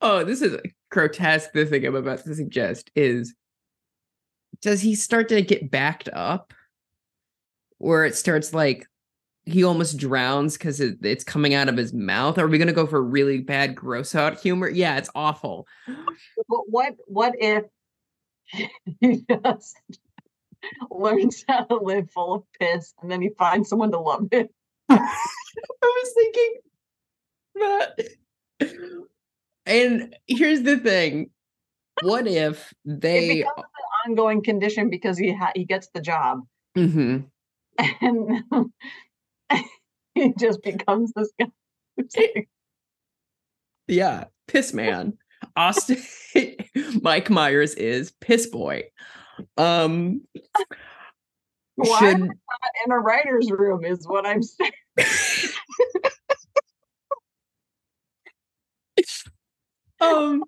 oh, 0.00 0.24
this 0.24 0.42
is 0.42 0.56
grotesque. 0.90 1.52
The 1.52 1.66
thing 1.66 1.86
I'm 1.86 1.94
about 1.94 2.24
to 2.24 2.34
suggest 2.34 2.90
is 2.96 3.34
does 4.60 4.80
he 4.80 4.96
start 4.96 5.28
to 5.28 5.42
get 5.42 5.70
backed 5.70 6.08
up? 6.12 6.52
Where 7.82 8.04
it 8.04 8.14
starts 8.14 8.54
like 8.54 8.86
he 9.44 9.64
almost 9.64 9.96
drowns 9.96 10.56
because 10.56 10.78
it, 10.80 10.98
it's 11.02 11.24
coming 11.24 11.52
out 11.52 11.68
of 11.68 11.76
his 11.76 11.92
mouth. 11.92 12.38
Are 12.38 12.46
we 12.46 12.56
gonna 12.56 12.72
go 12.72 12.86
for 12.86 13.02
really 13.02 13.40
bad 13.40 13.74
gross 13.74 14.14
out 14.14 14.38
humor? 14.38 14.68
Yeah, 14.68 14.98
it's 14.98 15.10
awful. 15.16 15.66
But 15.86 16.60
what 16.68 16.94
what 17.06 17.34
if 17.40 17.64
he 19.00 19.24
just 19.28 19.76
learns 20.92 21.44
how 21.48 21.64
to 21.64 21.74
live 21.74 22.08
full 22.12 22.34
of 22.34 22.42
piss 22.60 22.94
and 23.02 23.10
then 23.10 23.20
he 23.20 23.30
finds 23.36 23.68
someone 23.68 23.90
to 23.90 23.98
love 23.98 24.28
him? 24.30 24.48
I 24.88 25.10
was 25.82 26.12
thinking 26.14 26.54
that. 27.56 28.98
And 29.66 30.14
here's 30.28 30.62
the 30.62 30.76
thing. 30.76 31.30
What 32.02 32.28
if 32.28 32.72
It 32.84 33.00
they 33.00 33.28
becomes 33.38 33.56
an 33.58 34.10
ongoing 34.10 34.44
condition 34.44 34.88
because 34.88 35.18
he 35.18 35.34
ha- 35.34 35.52
he 35.56 35.64
gets 35.64 35.88
the 35.92 36.00
job 36.00 36.42
Mhm. 36.76 37.26
and 38.00 38.42
he 40.14 40.32
just 40.38 40.62
becomes 40.62 41.12
this 41.14 41.30
guy. 41.38 42.46
Yeah, 43.88 44.24
piss 44.48 44.72
man. 44.72 45.18
Austin 45.56 46.02
Mike 47.02 47.30
Myers 47.30 47.74
is 47.74 48.12
piss 48.20 48.46
boy. 48.46 48.84
Um 49.56 50.22
Why 51.74 51.98
should 51.98 52.20
not 52.20 52.30
in 52.86 52.92
a 52.92 52.98
writer's 52.98 53.50
room 53.50 53.84
is 53.84 54.06
what 54.06 54.26
I'm 54.26 54.42
saying. 54.42 54.72
um 60.00 60.44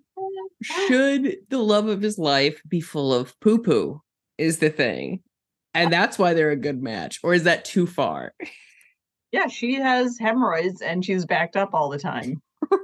should 0.62 1.36
the 1.48 1.58
love 1.58 1.88
of 1.88 2.00
his 2.00 2.18
life 2.18 2.60
be 2.68 2.80
full 2.80 3.12
of 3.12 3.38
poo 3.40 3.58
poo 3.58 4.00
is 4.38 4.58
the 4.58 4.70
thing. 4.70 5.22
And 5.74 5.92
that's 5.92 6.18
why 6.18 6.34
they're 6.34 6.50
a 6.50 6.56
good 6.56 6.82
match. 6.82 7.18
Or 7.22 7.34
is 7.34 7.44
that 7.44 7.64
too 7.64 7.86
far? 7.86 8.34
Yeah, 9.32 9.48
she 9.48 9.74
has 9.74 10.18
hemorrhoids 10.18 10.80
and 10.80 11.04
she's 11.04 11.26
backed 11.26 11.56
up 11.56 11.74
all 11.74 11.88
the 11.88 11.98
time. 11.98 12.40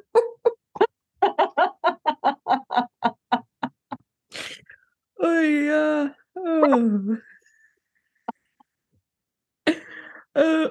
Oh 5.22 5.40
yeah. 5.42 6.08
Oh. 6.36 7.18
Uh, 10.34 10.68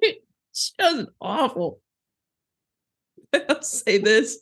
it's 0.00 0.72
just 0.78 1.08
awful. 1.20 1.80
I'll 3.48 3.62
say 3.62 3.98
this. 3.98 4.38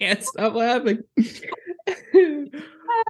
Can't 0.00 0.22
stop 0.22 0.54
laughing. 0.54 1.02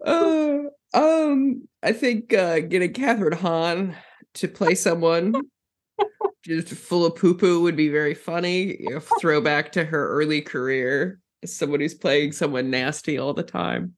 uh, 0.07 0.59
um, 0.95 1.69
I 1.83 1.93
think 1.93 2.33
uh, 2.33 2.61
getting 2.61 2.93
Kathryn 2.93 3.35
Hahn 3.35 3.97
to 4.35 4.49
play 4.49 4.75
someone 4.75 5.35
just 6.47 6.69
full 6.69 7.05
of 7.05 7.17
poo 7.17 7.35
poo 7.35 7.63
would 7.63 7.77
be 7.77 7.89
very 7.89 8.15
funny. 8.15 8.77
You 8.81 8.91
know, 8.91 9.01
throwback 9.21 9.73
to 9.73 9.85
her 9.85 10.09
early 10.09 10.41
career 10.41 11.21
as 11.43 11.55
someone 11.55 11.81
who's 11.81 11.95
playing 11.95 12.33
someone 12.33 12.71
nasty 12.71 13.19
all 13.19 13.35
the 13.35 13.43
time. 13.43 13.95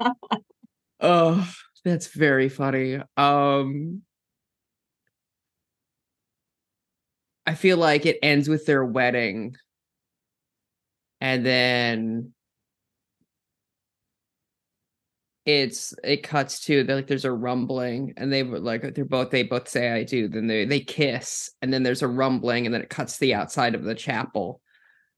oh, 1.00 1.54
that's 1.84 2.08
very 2.08 2.48
funny. 2.48 3.00
Um, 3.16 4.02
I 7.46 7.54
feel 7.54 7.76
like 7.76 8.06
it 8.06 8.18
ends 8.22 8.48
with 8.48 8.66
their 8.66 8.84
wedding, 8.84 9.56
and 11.26 11.44
then 11.44 12.32
it's 15.44 15.92
it 16.04 16.22
cuts 16.22 16.60
to 16.60 16.84
they're 16.84 16.94
like 16.94 17.08
there's 17.08 17.24
a 17.24 17.32
rumbling 17.32 18.14
and 18.16 18.32
they 18.32 18.44
like 18.44 18.94
they're 18.94 19.04
both 19.04 19.30
they 19.30 19.42
both 19.42 19.68
say 19.68 19.90
I 19.90 20.04
do. 20.04 20.28
Then 20.28 20.46
they 20.46 20.66
they 20.66 20.78
kiss 20.78 21.50
and 21.60 21.72
then 21.72 21.82
there's 21.82 22.02
a 22.02 22.08
rumbling 22.08 22.64
and 22.64 22.72
then 22.72 22.80
it 22.80 22.90
cuts 22.90 23.14
to 23.14 23.20
the 23.20 23.34
outside 23.34 23.74
of 23.74 23.82
the 23.82 23.96
chapel. 23.96 24.60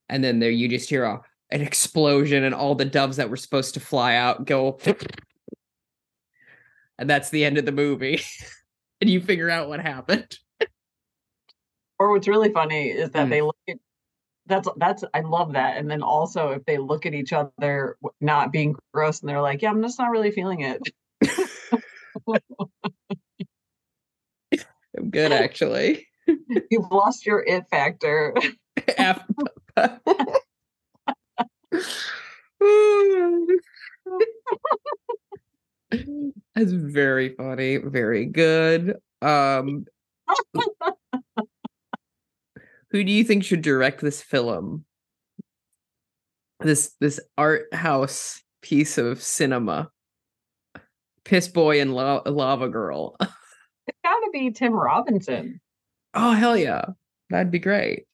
And 0.09 0.25
then 0.25 0.38
there 0.38 0.51
you 0.51 0.66
just 0.66 0.88
hear 0.88 1.05
a, 1.05 1.21
an 1.51 1.61
explosion 1.61 2.42
and 2.42 2.55
all 2.55 2.75
the 2.75 2.87
doves 2.87 3.18
that 3.18 3.29
were 3.29 3.37
supposed 3.37 3.75
to 3.75 3.81
fly 3.81 4.14
out 4.14 4.47
go 4.47 4.79
and 6.99 7.11
that's 7.11 7.29
the 7.29 7.44
end 7.44 7.59
of 7.59 7.66
the 7.66 7.73
movie. 7.73 8.23
And 9.01 9.09
you 9.09 9.21
figure 9.21 9.49
out 9.49 9.68
what 9.68 9.79
happened. 9.79 10.37
Or 12.01 12.11
what's 12.11 12.27
really 12.27 12.53
funny 12.53 12.88
is 12.88 13.11
that 13.11 13.29
Mm. 13.29 13.31
they 13.31 13.42
look 13.42 13.57
at 13.68 13.77
that's 14.49 14.69
that's 14.77 15.05
I 15.15 15.21
love 15.21 15.53
that. 15.53 15.77
And 15.77 15.91
then 15.91 16.03
also 16.03 16.51
if 16.51 16.65
they 16.65 16.79
look 16.79 17.07
at 17.07 17.15
each 17.15 17.33
other 17.33 17.97
not 18.21 18.53
being 18.53 18.75
gross 18.93 19.21
and 19.21 19.29
they're 19.29 19.43
like, 19.43 19.63
yeah, 19.63 19.71
I'm 19.71 19.83
just 19.83 19.99
not 19.99 20.11
really 20.11 20.31
feeling 20.31 20.61
it. 20.61 20.83
I'm 24.97 25.11
good 25.11 25.33
actually 25.33 26.09
You've 26.71 26.91
lost 26.91 27.27
your 27.27 27.45
it 27.47 27.65
factor. 27.71 28.35
That's 36.55 36.73
very 36.73 37.31
funny, 37.31 37.77
very 37.79 38.27
good. 38.27 38.97
Um 39.23 39.87
who 42.90 43.05
do 43.05 43.12
you 43.12 43.24
think 43.24 43.44
should 43.44 43.62
direct 43.62 44.01
this 44.01 44.23
film? 44.23 44.85
This 46.60 46.94
this 47.00 47.21
art 47.37 47.73
house 47.73 48.42
piece 48.63 48.98
of 48.98 49.23
cinema. 49.23 49.90
Piss 51.25 51.48
Boy 51.48 51.81
and 51.81 51.94
La- 51.94 52.23
Lava 52.27 52.69
Girl. 52.69 53.17
It's 53.87 53.98
gotta 54.04 54.29
be 54.35 54.50
Tim 54.50 54.75
Robinson. 54.75 55.63
Oh 56.13 56.33
hell 56.33 56.58
yeah. 56.58 56.85
That'd 57.31 57.50
be 57.50 57.58
great. 57.58 58.04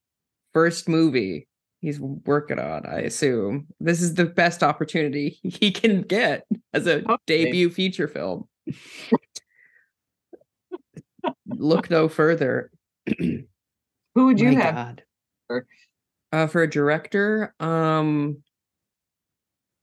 First 0.52 0.88
movie 0.88 1.48
he's 1.84 2.00
working 2.00 2.58
on, 2.58 2.86
I 2.86 3.00
assume. 3.00 3.66
This 3.78 4.00
is 4.00 4.14
the 4.14 4.24
best 4.24 4.62
opportunity 4.62 5.38
he 5.42 5.70
can 5.70 6.02
get 6.02 6.46
as 6.72 6.86
a 6.86 7.04
debut 7.26 7.70
feature 7.70 8.08
film. 8.08 8.48
Look 11.46 11.90
no 11.90 12.08
further. 12.08 12.70
Who 14.14 14.26
would 14.26 14.40
you 14.40 14.52
My 14.52 14.60
have? 14.62 14.74
God. 14.74 15.02
for- 15.48 15.66
Uh, 16.32 16.46
for 16.48 16.62
a 16.62 16.70
director, 16.70 17.54
um, 17.60 18.42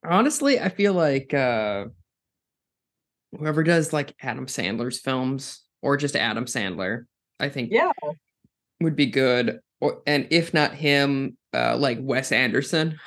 honestly, 0.03 0.59
I 0.59 0.69
feel 0.69 0.93
like 0.93 1.33
uh, 1.33 1.85
whoever 3.37 3.63
does 3.63 3.93
like 3.93 4.15
Adam 4.21 4.47
Sandler's 4.47 4.99
films, 4.99 5.63
or 5.81 5.95
just 5.97 6.15
Adam 6.15 6.45
Sandler. 6.45 7.05
I 7.39 7.49
think 7.49 7.71
Yeah. 7.71 7.91
would 8.81 8.95
be 8.95 9.05
good. 9.07 9.59
Or 9.79 10.01
and 10.05 10.27
if 10.29 10.53
not 10.53 10.73
him, 10.75 11.37
uh, 11.53 11.75
like 11.77 11.97
Wes 12.01 12.31
Anderson. 12.31 12.99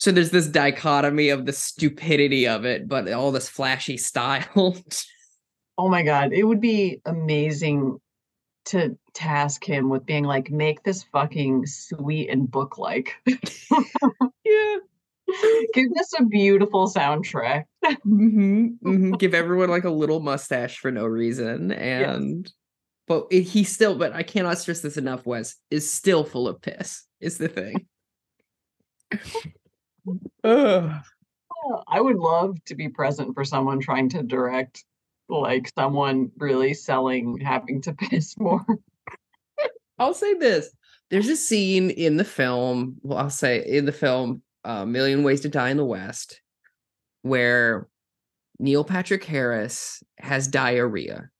So 0.00 0.12
there's 0.12 0.30
this 0.30 0.46
dichotomy 0.46 1.28
of 1.30 1.44
the 1.44 1.52
stupidity 1.52 2.46
of 2.46 2.64
it, 2.64 2.86
but 2.88 3.10
all 3.12 3.32
this 3.32 3.48
flashy 3.48 3.96
style. 4.10 4.76
Oh 5.76 5.88
my 5.88 6.02
God. 6.04 6.32
It 6.32 6.44
would 6.44 6.60
be 6.60 7.00
amazing 7.04 7.98
to 8.68 8.96
task 9.14 9.64
him 9.64 9.88
with 9.88 10.06
being 10.06 10.24
like, 10.24 10.50
make 10.50 10.82
this 10.82 11.02
fucking 11.04 11.66
sweet 11.66 12.28
and 12.28 12.50
book 12.50 12.78
like. 12.78 13.14
yeah. 13.26 14.76
Give 15.74 15.92
this 15.94 16.12
a 16.18 16.24
beautiful 16.24 16.88
soundtrack. 16.88 17.64
hmm 18.02 19.12
Give 19.18 19.34
everyone 19.34 19.68
like 19.68 19.84
a 19.84 19.90
little 19.90 20.20
mustache 20.20 20.78
for 20.78 20.90
no 20.90 21.04
reason, 21.04 21.72
and 21.72 22.50
but 23.06 23.26
it, 23.30 23.42
he 23.42 23.64
still. 23.64 23.94
But 23.94 24.14
I 24.14 24.22
cannot 24.22 24.58
stress 24.58 24.80
this 24.80 24.96
enough. 24.96 25.26
Wes 25.26 25.56
is 25.70 25.90
still 25.90 26.24
full 26.24 26.48
of 26.48 26.62
piss. 26.62 27.04
Is 27.20 27.36
the 27.36 27.48
thing. 27.48 27.86
Ugh. 30.44 31.02
Oh, 31.64 31.82
I 31.86 32.00
would 32.00 32.16
love 32.16 32.56
to 32.66 32.74
be 32.74 32.88
present 32.88 33.34
for 33.34 33.44
someone 33.44 33.80
trying 33.80 34.08
to 34.10 34.22
direct 34.22 34.84
like 35.28 35.70
someone 35.76 36.30
really 36.38 36.74
selling 36.74 37.38
having 37.38 37.80
to 37.82 37.92
piss 38.10 38.38
more. 38.38 38.64
I'll 39.98 40.14
say 40.14 40.34
this. 40.34 40.70
There's 41.10 41.28
a 41.28 41.36
scene 41.36 41.90
in 41.90 42.16
the 42.16 42.24
film, 42.24 42.96
well, 43.02 43.18
I'll 43.18 43.30
say 43.30 43.64
in 43.66 43.86
the 43.86 43.92
film, 43.92 44.42
uh, 44.64 44.84
Million 44.84 45.22
Ways 45.22 45.40
to 45.42 45.48
Die 45.48 45.70
in 45.70 45.76
the 45.78 45.84
West, 45.84 46.40
where 47.22 47.88
Neil 48.58 48.84
Patrick 48.84 49.24
Harris 49.24 50.02
has 50.18 50.48
diarrhea. 50.48 51.30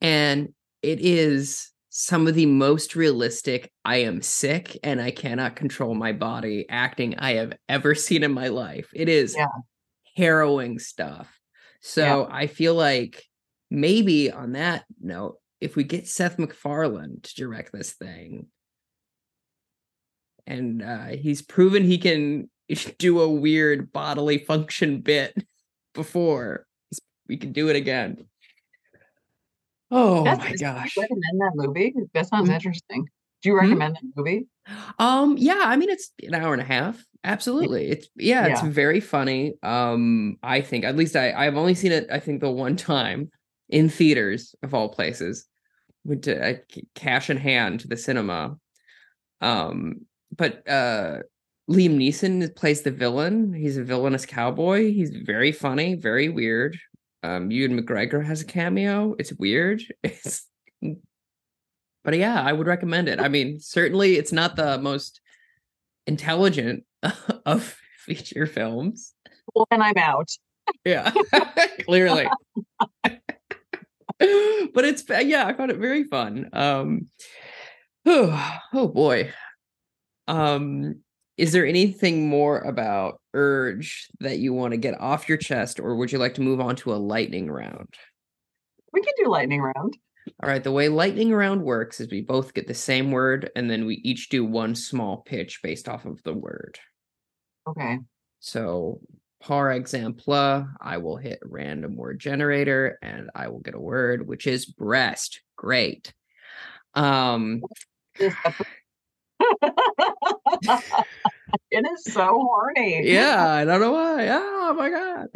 And 0.00 0.52
it 0.82 1.00
is 1.00 1.70
some 1.90 2.26
of 2.26 2.34
the 2.34 2.46
most 2.46 2.96
realistic, 2.96 3.70
I 3.84 3.96
am 3.98 4.22
sick 4.22 4.78
and 4.82 5.00
I 5.00 5.10
cannot 5.10 5.56
control 5.56 5.94
my 5.94 6.12
body 6.12 6.64
acting 6.70 7.18
I 7.18 7.34
have 7.34 7.52
ever 7.68 7.94
seen 7.94 8.22
in 8.22 8.32
my 8.32 8.48
life. 8.48 8.90
It 8.94 9.10
is 9.10 9.36
Yeah. 9.36 9.46
harrowing 10.16 10.78
stuff. 10.78 11.38
So 11.82 12.28
I 12.30 12.46
feel 12.46 12.74
like 12.74 13.24
maybe 13.70 14.30
on 14.30 14.52
that 14.52 14.84
note, 15.00 15.38
if 15.60 15.76
we 15.76 15.84
get 15.84 16.06
Seth 16.08 16.38
MacFarlane 16.38 17.20
to 17.22 17.34
direct 17.34 17.72
this 17.72 17.92
thing, 17.92 18.46
and 20.46 20.82
uh, 20.82 21.06
he's 21.08 21.42
proven 21.42 21.84
he 21.84 21.98
can 21.98 22.48
do 22.98 23.20
a 23.20 23.28
weird 23.30 23.92
bodily 23.92 24.38
function 24.38 25.00
bit 25.00 25.34
before, 25.94 26.66
we 27.28 27.36
can 27.36 27.52
do 27.52 27.68
it 27.68 27.76
again. 27.76 28.26
Oh 29.90 30.24
That's- 30.24 30.38
my 30.38 30.52
do 30.52 30.64
you 30.64 30.70
gosh. 30.72 30.96
recommend 30.96 31.40
that 31.40 31.52
movie? 31.54 31.94
That 32.14 32.26
sounds 32.28 32.48
Hmm? 32.48 32.54
interesting. 32.54 33.06
Do 33.42 33.48
you 33.50 33.54
Hmm? 33.54 33.60
recommend 33.64 33.96
that 33.96 34.02
movie? 34.16 34.46
Um, 34.98 35.36
yeah, 35.36 35.62
I 35.64 35.76
mean 35.76 35.90
it's 35.90 36.12
an 36.22 36.34
hour 36.34 36.52
and 36.52 36.62
a 36.62 36.64
half. 36.64 37.04
Absolutely. 37.24 37.90
It's 37.90 38.08
yeah, 38.16 38.46
it's 38.46 38.62
very 38.62 39.00
funny. 39.00 39.54
Um, 39.62 40.38
I 40.42 40.60
think 40.60 40.84
at 40.84 40.96
least 40.96 41.14
I 41.14 41.32
I've 41.32 41.56
only 41.56 41.74
seen 41.74 41.92
it, 41.92 42.08
I 42.10 42.18
think 42.18 42.40
the 42.40 42.50
one 42.50 42.76
time 42.94 43.30
in 43.68 43.88
theaters 43.88 44.54
of 44.62 44.74
all 44.74 44.88
places. 44.88 45.46
Went 46.04 46.24
to 46.24 46.54
uh, 46.54 46.54
cash 46.96 47.30
in 47.30 47.36
hand 47.36 47.80
to 47.80 47.88
the 47.88 47.96
cinema. 47.96 48.56
Um, 49.40 50.06
but 50.36 50.68
uh 50.68 51.18
Liam 51.70 51.96
Neeson 51.96 52.54
plays 52.56 52.82
the 52.82 52.90
villain. 52.90 53.52
He's 53.52 53.76
a 53.76 53.84
villainous 53.84 54.26
cowboy. 54.26 54.92
He's 54.92 55.10
very 55.10 55.52
funny, 55.52 55.94
very 55.94 56.28
weird. 56.28 56.76
Um, 57.22 57.52
Ewan 57.52 57.80
McGregor 57.80 58.24
has 58.24 58.40
a 58.40 58.44
cameo. 58.44 59.14
It's 59.18 59.32
weird. 59.32 59.82
It's 60.02 60.48
but 62.04 62.16
yeah, 62.16 62.42
I 62.42 62.52
would 62.52 62.66
recommend 62.66 63.08
it. 63.08 63.20
I 63.20 63.28
mean, 63.28 63.60
certainly 63.60 64.16
it's 64.16 64.32
not 64.32 64.56
the 64.56 64.76
most 64.78 65.20
intelligent 66.08 66.82
of 67.46 67.76
feature 68.04 68.46
films. 68.46 69.14
Well, 69.54 69.66
then 69.70 69.82
I'm 69.82 69.96
out. 69.96 70.28
Yeah, 70.84 71.12
clearly. 71.84 72.26
but 73.02 73.20
it's 74.18 75.04
yeah, 75.08 75.46
I 75.46 75.52
found 75.54 75.70
it 75.70 75.78
very 75.78 76.04
fun. 76.04 76.48
Um, 76.52 77.08
oh, 78.06 78.58
oh 78.72 78.88
boy. 78.88 79.32
Um, 80.28 81.02
is 81.36 81.52
there 81.52 81.66
anything 81.66 82.28
more 82.28 82.58
about 82.60 83.20
Urge 83.34 84.08
that 84.20 84.38
you 84.38 84.52
want 84.52 84.72
to 84.72 84.76
get 84.76 85.00
off 85.00 85.28
your 85.28 85.38
chest, 85.38 85.80
or 85.80 85.96
would 85.96 86.12
you 86.12 86.18
like 86.18 86.34
to 86.34 86.42
move 86.42 86.60
on 86.60 86.76
to 86.76 86.92
a 86.92 86.96
lightning 86.96 87.50
round? 87.50 87.88
We 88.92 89.00
can 89.00 89.14
do 89.16 89.30
lightning 89.30 89.60
round. 89.60 89.96
All 90.42 90.48
right, 90.48 90.62
the 90.62 90.70
way 90.70 90.88
lightning 90.88 91.32
round 91.32 91.62
works 91.62 92.00
is 92.00 92.08
we 92.10 92.20
both 92.20 92.54
get 92.54 92.68
the 92.68 92.74
same 92.74 93.10
word 93.10 93.50
and 93.56 93.68
then 93.68 93.86
we 93.86 93.96
each 94.04 94.28
do 94.28 94.44
one 94.44 94.74
small 94.74 95.22
pitch 95.22 95.60
based 95.62 95.88
off 95.88 96.04
of 96.04 96.22
the 96.22 96.34
word. 96.34 96.78
Okay. 97.66 97.98
So, 98.40 99.00
par 99.40 99.72
exemple, 99.72 100.66
I 100.80 100.98
will 100.98 101.16
hit 101.16 101.40
random 101.44 101.96
word 101.96 102.18
generator 102.20 102.98
and 103.02 103.30
I 103.34 103.48
will 103.48 103.60
get 103.60 103.74
a 103.74 103.80
word 103.80 104.26
which 104.26 104.46
is 104.46 104.66
breast. 104.66 105.40
Great. 105.56 106.12
Um 106.94 107.62
it 108.20 108.34
is 111.70 112.04
so 112.04 112.24
horny. 112.24 113.00
yeah, 113.04 113.46
I 113.48 113.64
don't 113.64 113.80
know 113.80 113.92
why. 113.92 114.28
Oh 114.30 114.74
my 114.76 114.90
god. 114.90 115.28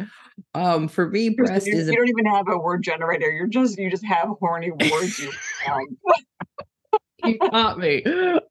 Um 0.53 0.87
for 0.87 1.09
me 1.09 1.29
breast 1.29 1.67
you, 1.67 1.77
is 1.77 1.87
you 1.87 1.93
a, 1.93 1.95
don't 1.97 2.09
even 2.09 2.25
have 2.25 2.47
a 2.47 2.57
word 2.57 2.83
generator. 2.83 3.29
You're 3.29 3.47
just 3.47 3.77
you 3.77 3.89
just 3.89 4.05
have 4.05 4.29
horny 4.39 4.71
words. 4.71 5.19
You 5.19 5.31
you 7.23 7.37
got 7.39 7.79
me. 7.79 8.03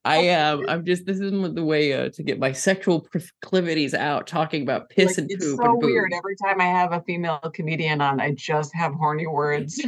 I 0.05 0.17
am. 0.17 0.69
I'm 0.69 0.85
just. 0.85 1.07
This 1.07 1.21
is 1.21 1.31
the 1.55 1.65
way 1.65 1.93
uh, 1.93 2.11
to 2.11 2.23
get 2.23 2.39
my 2.39 2.53
sexual 2.53 3.01
proclivities 3.01 3.95
out. 3.95 4.27
Talking 4.27 4.63
about 4.63 4.91
piss 4.91 5.11
like, 5.11 5.19
and 5.19 5.31
it's 5.31 5.45
poop 5.45 5.57
so 5.59 5.65
and 5.65 5.83
weird. 5.83 6.13
Every 6.13 6.37
time 6.37 6.61
I 6.61 6.67
have 6.67 6.93
a 6.93 7.01
female 7.03 7.39
comedian 7.55 8.01
on, 8.01 8.21
I 8.21 8.33
just 8.33 8.75
have 8.75 8.95
horny 8.95 9.27
words. 9.27 9.85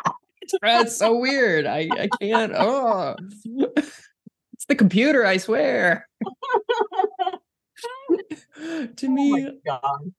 That's 0.62 0.96
so 0.96 1.18
weird. 1.18 1.66
I 1.66 1.88
I 1.90 2.08
can't. 2.20 2.52
Oh, 2.54 3.16
it's 3.44 4.66
the 4.68 4.74
computer. 4.74 5.24
I 5.26 5.38
swear. 5.38 6.08
to 8.96 9.06
oh 9.06 9.08
me, 9.08 9.60
god. 9.66 10.12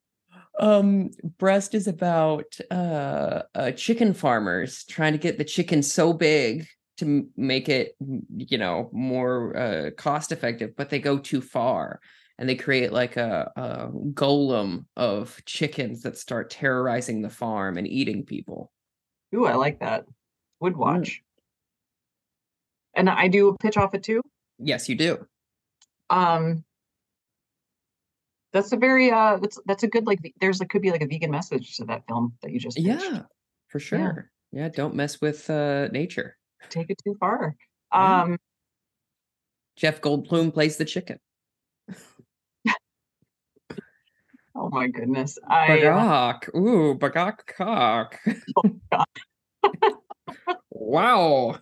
um, 0.60 1.12
breast 1.38 1.74
is 1.74 1.88
about 1.88 2.58
uh, 2.70 3.44
uh 3.56 3.72
chicken 3.72 4.14
farmers 4.14 4.84
trying 4.86 5.14
to 5.14 5.20
get 5.20 5.38
the 5.38 5.46
chicken 5.46 5.82
so 5.82 6.12
big 6.12 6.68
to 6.98 7.28
make 7.36 7.70
it, 7.70 7.96
you 8.38 8.58
know, 8.58 8.90
more 8.92 9.56
uh 9.58 9.92
cost 9.98 10.32
effective, 10.32 10.76
but 10.76 10.90
they 10.90 11.00
go 11.00 11.18
too 11.18 11.42
far. 11.42 12.00
And 12.40 12.50
they 12.50 12.56
create 12.56 12.92
like 12.92 13.16
a, 13.16 13.52
a 13.56 13.90
golem 13.90 14.86
of 14.98 15.40
chickens 15.46 16.02
that 16.02 16.18
start 16.18 16.50
terrorizing 16.50 17.22
the 17.22 17.30
farm 17.30 17.78
and 17.78 17.88
eating 17.88 18.26
people. 18.26 18.72
Ooh, 19.36 19.46
I 19.46 19.54
like 19.54 19.80
that. 19.80 20.02
Mm. 20.02 20.14
Would 20.62 20.78
watch. 20.78 21.22
And 22.96 23.10
I 23.10 23.28
do 23.28 23.56
pitch 23.60 23.78
off 23.78 23.94
it 23.94 24.04
too. 24.04 24.22
Yes, 24.58 24.90
you 24.90 24.96
do. 24.96 25.28
Um 26.10 26.64
that's 28.52 28.72
a 28.72 28.78
very 28.78 29.12
uh 29.12 29.38
that's 29.42 29.60
that's 29.66 29.84
a 29.84 29.88
good 29.88 30.06
like 30.06 30.20
there's 30.40 30.60
like 30.60 30.70
could 30.70 30.82
be 30.82 30.92
like 30.92 31.02
a 31.02 31.08
vegan 31.08 31.32
message 31.32 31.76
to 31.78 31.86
that 31.86 32.04
film 32.08 32.34
that 32.42 32.52
you 32.52 32.60
just 32.60 32.78
pitched. 32.78 32.88
Yeah, 32.88 33.22
for 33.68 33.80
sure. 33.80 34.32
Yeah, 34.52 34.70
don't 34.70 34.96
mess 34.96 35.20
with 35.22 35.50
uh 35.50 35.88
nature. 35.88 36.38
Take 36.70 36.90
it 36.90 37.00
too 37.04 37.16
far. 37.20 37.56
Um 37.92 38.38
Jeff 39.76 40.02
Goldblum 40.02 40.54
plays 40.54 40.78
the 40.78 40.86
chicken. 40.86 41.20
oh 44.56 44.70
my 44.70 44.88
goodness. 44.88 45.38
I 45.48 45.82
uh, 45.82 46.40
Ooh, 46.56 46.96
bagak 46.96 47.46
cock. 47.48 48.20
God. 48.92 49.06
wow. 50.70 51.60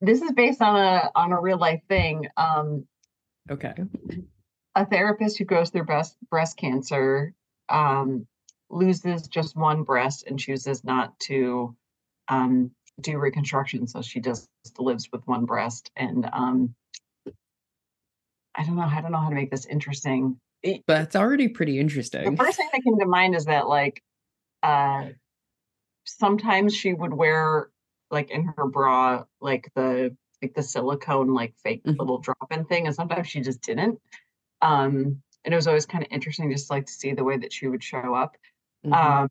this 0.00 0.20
is 0.22 0.32
based 0.32 0.60
on 0.62 0.76
a 0.76 1.10
on 1.14 1.32
a 1.32 1.40
real 1.40 1.58
life 1.58 1.82
thing. 1.88 2.28
Um 2.36 2.86
Okay. 3.50 3.74
a 4.74 4.84
therapist 4.86 5.38
who 5.38 5.44
goes 5.44 5.70
through 5.70 5.84
breast 5.84 6.16
breast 6.30 6.56
cancer 6.56 7.32
um, 7.68 8.26
loses 8.70 9.28
just 9.28 9.56
one 9.56 9.82
breast 9.82 10.24
and 10.26 10.38
chooses 10.38 10.84
not 10.84 11.18
to 11.20 11.76
um, 12.28 12.70
do 13.00 13.18
reconstruction, 13.18 13.86
so 13.86 14.02
she 14.02 14.20
just 14.20 14.48
lives 14.78 15.08
with 15.12 15.26
one 15.26 15.44
breast. 15.44 15.90
And 15.96 16.28
um, 16.32 16.74
I 18.54 18.64
don't 18.64 18.76
know. 18.76 18.82
I 18.82 19.00
don't 19.00 19.12
know 19.12 19.18
how 19.18 19.28
to 19.28 19.34
make 19.34 19.50
this 19.50 19.66
interesting. 19.66 20.40
It- 20.62 20.82
But 20.86 21.02
it's 21.02 21.16
already 21.16 21.48
pretty 21.48 21.78
interesting. 21.78 22.30
the 22.30 22.36
first 22.36 22.56
thing 22.56 22.68
that 22.72 22.82
came 22.82 22.98
to 22.98 23.06
mind 23.06 23.34
is 23.36 23.44
that 23.44 23.68
like 23.68 24.02
uh, 24.62 25.10
sometimes 26.04 26.74
she 26.74 26.92
would 26.92 27.12
wear 27.12 27.70
like 28.10 28.30
in 28.30 28.52
her 28.56 28.66
bra 28.66 29.24
like 29.40 29.70
the 29.74 30.16
like 30.42 30.54
the 30.54 30.62
silicone 30.62 31.32
like 31.34 31.54
fake 31.62 31.82
Mhm. 31.84 31.98
little 31.98 32.18
drop-in 32.18 32.64
thing, 32.66 32.86
and 32.86 32.94
sometimes 32.94 33.28
she 33.28 33.40
just 33.40 33.62
didn't. 33.62 34.00
Um, 34.62 35.22
and 35.44 35.52
it 35.52 35.56
was 35.56 35.66
always 35.68 35.86
kind 35.86 36.04
of 36.04 36.10
interesting 36.10 36.50
just 36.50 36.70
like 36.70 36.86
to 36.86 36.92
see 36.92 37.12
the 37.12 37.24
way 37.24 37.36
that 37.36 37.52
she 37.52 37.68
would 37.68 37.82
show 37.84 38.14
up. 38.14 38.36
Mhm. 38.84 38.92
Um, 38.94 39.28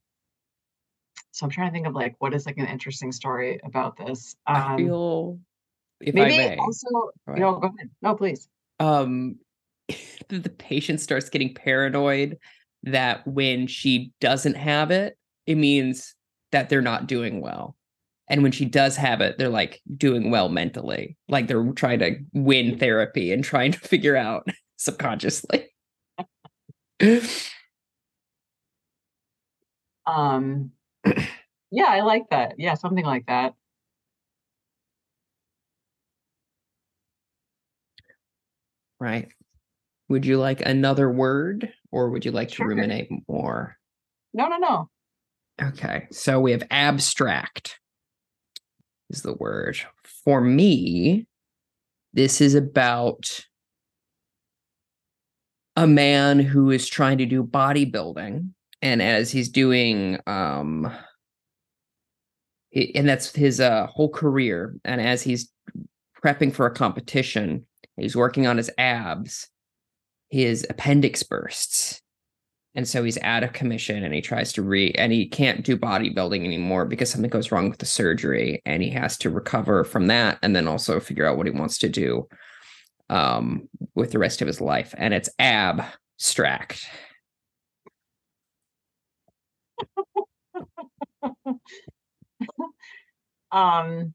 so 1.31 1.45
I'm 1.45 1.49
trying 1.49 1.67
to 1.69 1.73
think 1.73 1.87
of 1.87 1.93
like 1.93 2.15
what 2.19 2.33
is 2.33 2.45
like 2.45 2.57
an 2.57 2.65
interesting 2.67 3.11
story 3.11 3.59
about 3.63 3.97
this. 3.97 4.35
I 4.47 4.73
Um, 4.73 4.77
feel, 4.77 5.39
if 6.01 6.15
I 6.15 6.19
maybe 6.19 6.37
may, 6.37 6.55
also, 6.57 6.87
ahead. 7.27 7.39
no, 7.41 7.59
go 7.59 7.67
ahead. 7.67 7.89
No, 8.01 8.15
please. 8.15 8.47
um, 8.79 9.37
the 10.29 10.49
patient 10.57 10.99
starts 10.99 11.29
getting 11.29 11.53
paranoid 11.53 12.37
that 12.83 13.25
when 13.27 13.67
she 13.67 14.11
doesn't 14.19 14.55
have 14.55 14.91
it, 14.91 15.17
it 15.45 15.55
means 15.55 16.15
that 16.51 16.69
they're 16.69 16.81
not 16.81 17.07
doing 17.07 17.41
well. 17.41 17.75
And 18.27 18.41
when 18.41 18.51
she 18.51 18.65
does 18.65 18.95
have 18.95 19.21
it, 19.21 19.37
they're 19.37 19.49
like 19.49 19.81
doing 19.95 20.31
well 20.31 20.49
mentally, 20.49 21.15
like 21.27 21.47
they're 21.47 21.71
trying 21.73 21.99
to 21.99 22.15
win 22.33 22.79
therapy 22.79 23.31
and 23.31 23.43
trying 23.43 23.71
to 23.73 23.79
figure 23.79 24.15
out 24.15 24.47
subconsciously. 24.77 25.67
Um, 30.05 30.71
yeah, 31.71 31.87
I 31.87 32.01
like 32.01 32.29
that. 32.31 32.55
Yeah, 32.57 32.75
something 32.75 33.05
like 33.05 33.25
that. 33.27 33.53
right. 38.99 39.27
Would 40.09 40.25
you 40.25 40.37
like 40.37 40.61
another 40.61 41.11
word 41.11 41.71
or 41.91 42.09
would 42.09 42.25
you 42.25 42.31
like 42.31 42.49
to 42.49 42.55
Sure. 42.55 42.67
ruminate 42.67 43.09
more? 43.27 43.77
No, 44.33 44.47
no, 44.47 44.57
no. 44.57 44.89
Okay, 45.61 46.07
so 46.11 46.39
we 46.39 46.51
have 46.51 46.63
abstract 46.69 47.79
is 49.09 49.21
the 49.21 49.33
word. 49.33 49.77
For 50.23 50.41
me, 50.41 51.27
this 52.13 52.41
is 52.41 52.55
about 52.55 53.45
a 55.75 55.87
man 55.87 56.39
who 56.39 56.71
is 56.71 56.87
trying 56.87 57.17
to 57.19 57.25
do 57.25 57.43
bodybuilding 57.43 58.49
and 58.81 59.01
as 59.01 59.31
he's 59.31 59.49
doing 59.49 60.19
um 60.27 60.91
and 62.95 63.07
that's 63.07 63.33
his 63.33 63.59
uh 63.59 63.87
whole 63.87 64.09
career 64.09 64.75
and 64.83 65.01
as 65.01 65.21
he's 65.21 65.49
prepping 66.23 66.53
for 66.53 66.65
a 66.65 66.73
competition 66.73 67.65
he's 67.97 68.15
working 68.15 68.47
on 68.47 68.57
his 68.57 68.71
abs 68.77 69.47
his 70.29 70.65
appendix 70.69 71.23
bursts 71.23 72.01
and 72.75 72.85
so 72.85 73.05
he's 73.05 73.17
out 73.21 73.43
of 73.43 73.53
commission 73.53 74.03
and 74.03 74.13
he 74.13 74.21
tries 74.21 74.51
to 74.53 74.61
re 74.61 74.91
and 74.97 75.11
he 75.13 75.25
can't 75.27 75.63
do 75.63 75.77
bodybuilding 75.77 76.43
anymore 76.43 76.85
because 76.85 77.09
something 77.09 77.29
goes 77.29 77.51
wrong 77.51 77.69
with 77.69 77.79
the 77.79 77.85
surgery 77.85 78.61
and 78.65 78.83
he 78.83 78.89
has 78.89 79.17
to 79.17 79.29
recover 79.29 79.83
from 79.83 80.07
that 80.07 80.37
and 80.41 80.55
then 80.55 80.67
also 80.67 80.99
figure 80.99 81.25
out 81.25 81.37
what 81.37 81.47
he 81.47 81.51
wants 81.51 81.77
to 81.77 81.89
do 81.89 82.27
um 83.09 83.69
with 83.93 84.11
the 84.11 84.19
rest 84.19 84.41
of 84.41 84.47
his 84.47 84.59
life 84.59 84.93
and 84.97 85.13
it's 85.13 85.29
abstract 85.39 86.85
Um, 93.51 94.13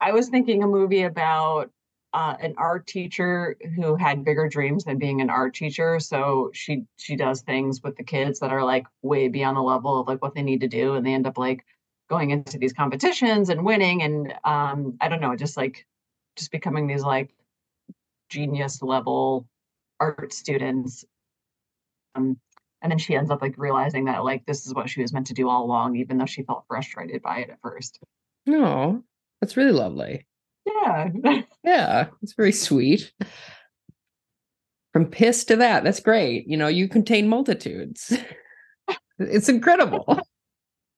I 0.00 0.12
was 0.12 0.28
thinking 0.28 0.62
a 0.62 0.66
movie 0.66 1.02
about 1.02 1.70
uh, 2.12 2.34
an 2.40 2.54
art 2.58 2.86
teacher 2.86 3.56
who 3.76 3.94
had 3.94 4.24
bigger 4.24 4.48
dreams 4.48 4.84
than 4.84 4.98
being 4.98 5.20
an 5.20 5.30
art 5.30 5.54
teacher. 5.54 6.00
So 6.00 6.50
she 6.52 6.84
she 6.96 7.16
does 7.16 7.42
things 7.42 7.82
with 7.82 7.96
the 7.96 8.04
kids 8.04 8.40
that 8.40 8.52
are 8.52 8.64
like 8.64 8.86
way 9.02 9.28
beyond 9.28 9.56
the 9.56 9.62
level 9.62 10.00
of 10.00 10.08
like 10.08 10.22
what 10.22 10.34
they 10.34 10.42
need 10.42 10.60
to 10.62 10.68
do, 10.68 10.94
and 10.94 11.06
they 11.06 11.14
end 11.14 11.26
up 11.26 11.38
like 11.38 11.64
going 12.08 12.30
into 12.30 12.58
these 12.58 12.72
competitions 12.72 13.48
and 13.48 13.64
winning. 13.64 14.02
And 14.02 14.34
um, 14.44 14.96
I 15.00 15.08
don't 15.08 15.20
know, 15.20 15.36
just 15.36 15.56
like 15.56 15.86
just 16.36 16.50
becoming 16.50 16.86
these 16.86 17.02
like 17.02 17.34
genius 18.28 18.82
level 18.82 19.46
art 20.00 20.32
students. 20.32 21.04
Um, 22.14 22.38
and 22.82 22.90
then 22.90 22.98
she 22.98 23.14
ends 23.14 23.30
up 23.30 23.42
like 23.42 23.54
realizing 23.56 24.04
that 24.04 24.24
like 24.24 24.44
this 24.46 24.66
is 24.66 24.74
what 24.74 24.88
she 24.90 25.00
was 25.00 25.12
meant 25.12 25.26
to 25.28 25.34
do 25.34 25.48
all 25.48 25.64
along, 25.64 25.96
even 25.96 26.18
though 26.18 26.26
she 26.26 26.42
felt 26.42 26.64
frustrated 26.68 27.22
by 27.22 27.38
it 27.38 27.50
at 27.50 27.60
first. 27.60 27.98
no 28.46 29.02
that's 29.40 29.56
really 29.56 29.72
lovely. 29.72 30.26
Yeah. 30.64 31.08
yeah 31.64 32.06
it's 32.22 32.34
very 32.34 32.52
sweet. 32.52 33.12
From 34.92 35.06
piss 35.06 35.44
to 35.46 35.56
that 35.56 35.84
that's 35.84 36.00
great. 36.00 36.46
You 36.46 36.56
know 36.56 36.68
you 36.68 36.88
contain 36.88 37.28
multitudes. 37.28 38.16
It's 39.18 39.48
incredible. 39.48 40.20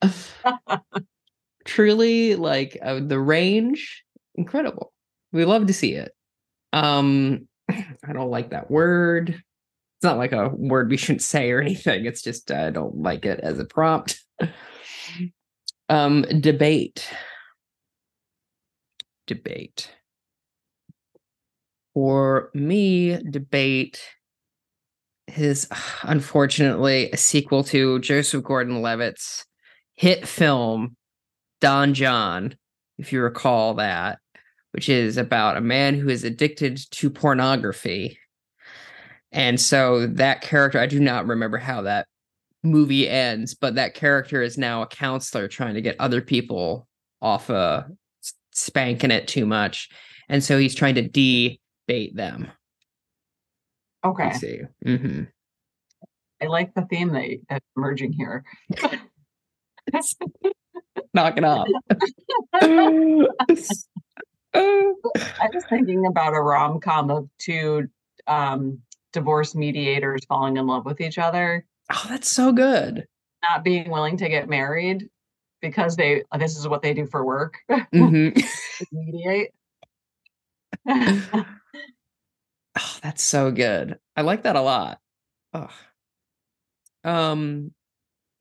Truly 1.65 2.35
like 2.35 2.77
uh, 2.83 2.99
the 2.99 3.21
range 3.21 4.03
incredible. 4.35 4.93
We 5.31 5.45
love 5.45 5.69
to 5.69 5.73
see 5.73 5.93
it. 5.93 6.13
Um 6.73 7.47
i 7.71 8.13
don't 8.13 8.31
like 8.31 8.51
that 8.51 8.71
word 8.71 9.41
it's 9.99 10.05
not 10.05 10.17
like 10.17 10.31
a 10.31 10.51
word 10.51 10.91
we 10.91 10.97
shouldn't 10.97 11.23
say 11.23 11.51
or 11.51 11.61
anything. 11.61 12.05
It's 12.05 12.23
just 12.23 12.53
i 12.53 12.71
don't 12.71 13.03
like 13.03 13.25
it 13.25 13.41
as 13.41 13.59
a 13.59 13.65
prompt. 13.65 14.21
Um 15.91 16.21
debate. 16.41 17.09
Debate. 19.27 19.91
For 21.95 22.51
me 22.53 23.17
debate 23.23 23.99
is 25.37 25.67
unfortunately 26.03 27.11
a 27.11 27.17
sequel 27.17 27.65
to 27.65 27.99
joseph 28.01 28.45
gordon-levitt's 28.45 29.47
hit 29.95 30.29
film 30.29 30.95
don 31.61 31.95
jon 31.95 32.55
if 32.99 33.13
you 33.13 33.21
recall 33.23 33.75
that 33.75 34.19
which 34.73 34.89
is 34.91 35.17
about 35.17 35.57
a 35.57 35.63
man 35.63 35.95
who 35.95 36.09
is 36.09 36.23
addicted 36.23 36.79
to 36.91 37.11
pornography 37.11 38.19
and 39.33 39.61
so 39.61 40.07
that 40.07 40.41
character 40.41 40.79
i 40.79 40.87
do 40.87 41.01
not 41.01 41.27
remember 41.27 41.59
how 41.59 41.83
that 41.83 42.07
movie 42.63 43.09
ends 43.09 43.55
but 43.55 43.75
that 43.77 43.95
character 43.95 44.43
is 44.43 44.59
now 44.59 44.83
a 44.83 44.87
counselor 44.87 45.49
trying 45.49 45.75
to 45.75 45.81
get 45.81 45.97
other 46.01 46.21
people 46.21 46.89
off 47.23 47.49
of 47.51 47.85
spanking 48.53 49.11
it 49.11 49.29
too 49.29 49.47
much 49.47 49.89
and 50.29 50.43
so 50.43 50.59
he's 50.59 50.75
trying 50.75 50.95
to 50.95 51.03
debate 51.03 52.17
them 52.17 52.51
Okay. 54.05 54.25
I 54.25 54.33
see. 54.33 54.61
hmm 54.85 55.23
I 56.41 56.47
like 56.47 56.73
the 56.75 56.83
theme 56.83 57.13
that 57.15 57.27
that's 57.51 57.67
emerging 57.77 58.13
here. 58.13 58.45
Knock 61.13 61.37
it 61.37 61.43
off. 61.43 61.67
I 62.53 63.27
was 64.55 65.65
thinking 65.69 66.07
about 66.07 66.35
a 66.35 66.41
rom 66.41 66.79
com 66.79 67.11
of 67.11 67.29
two 67.39 67.89
um, 68.29 68.81
divorce 69.13 69.55
mediators 69.55 70.25
falling 70.27 70.57
in 70.57 70.67
love 70.67 70.85
with 70.85 71.01
each 71.01 71.19
other, 71.19 71.65
oh, 71.93 72.07
that's 72.09 72.29
so 72.29 72.53
good. 72.53 73.07
not 73.49 73.65
being 73.65 73.91
willing 73.91 74.17
to 74.19 74.29
get 74.29 74.49
married 74.49 75.09
because 75.61 75.97
they 75.97 76.23
this 76.39 76.57
is 76.57 76.69
what 76.69 76.83
they 76.83 76.95
do 76.95 77.07
for 77.07 77.25
work 77.25 77.55
Mhm. 77.95 78.41
mediate. 78.93 79.51
oh, 80.89 81.45
that's 83.03 83.23
so 83.23 83.51
good. 83.51 83.99
I 84.17 84.23
like 84.23 84.43
that 84.45 84.57
a 84.57 84.61
lot. 84.63 84.99
Oh. 85.55 85.71
Um, 87.05 87.73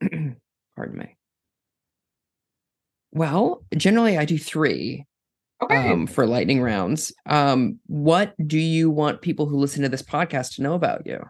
pardon 0.00 0.98
me. 0.98 1.16
Well, 3.12 3.64
generally 3.76 4.18
I 4.18 4.24
do 4.26 4.38
three 4.38 5.06
okay. 5.62 5.90
um, 5.90 6.06
for 6.06 6.26
lightning 6.26 6.60
rounds. 6.60 7.12
Um, 7.26 7.78
what 7.86 8.34
do 8.46 8.58
you 8.58 8.90
want 8.90 9.22
people 9.22 9.46
who 9.46 9.58
listen 9.58 9.82
to 9.82 9.88
this 9.88 10.02
podcast 10.02 10.56
to 10.56 10.62
know 10.62 10.74
about 10.74 11.06
you? 11.06 11.24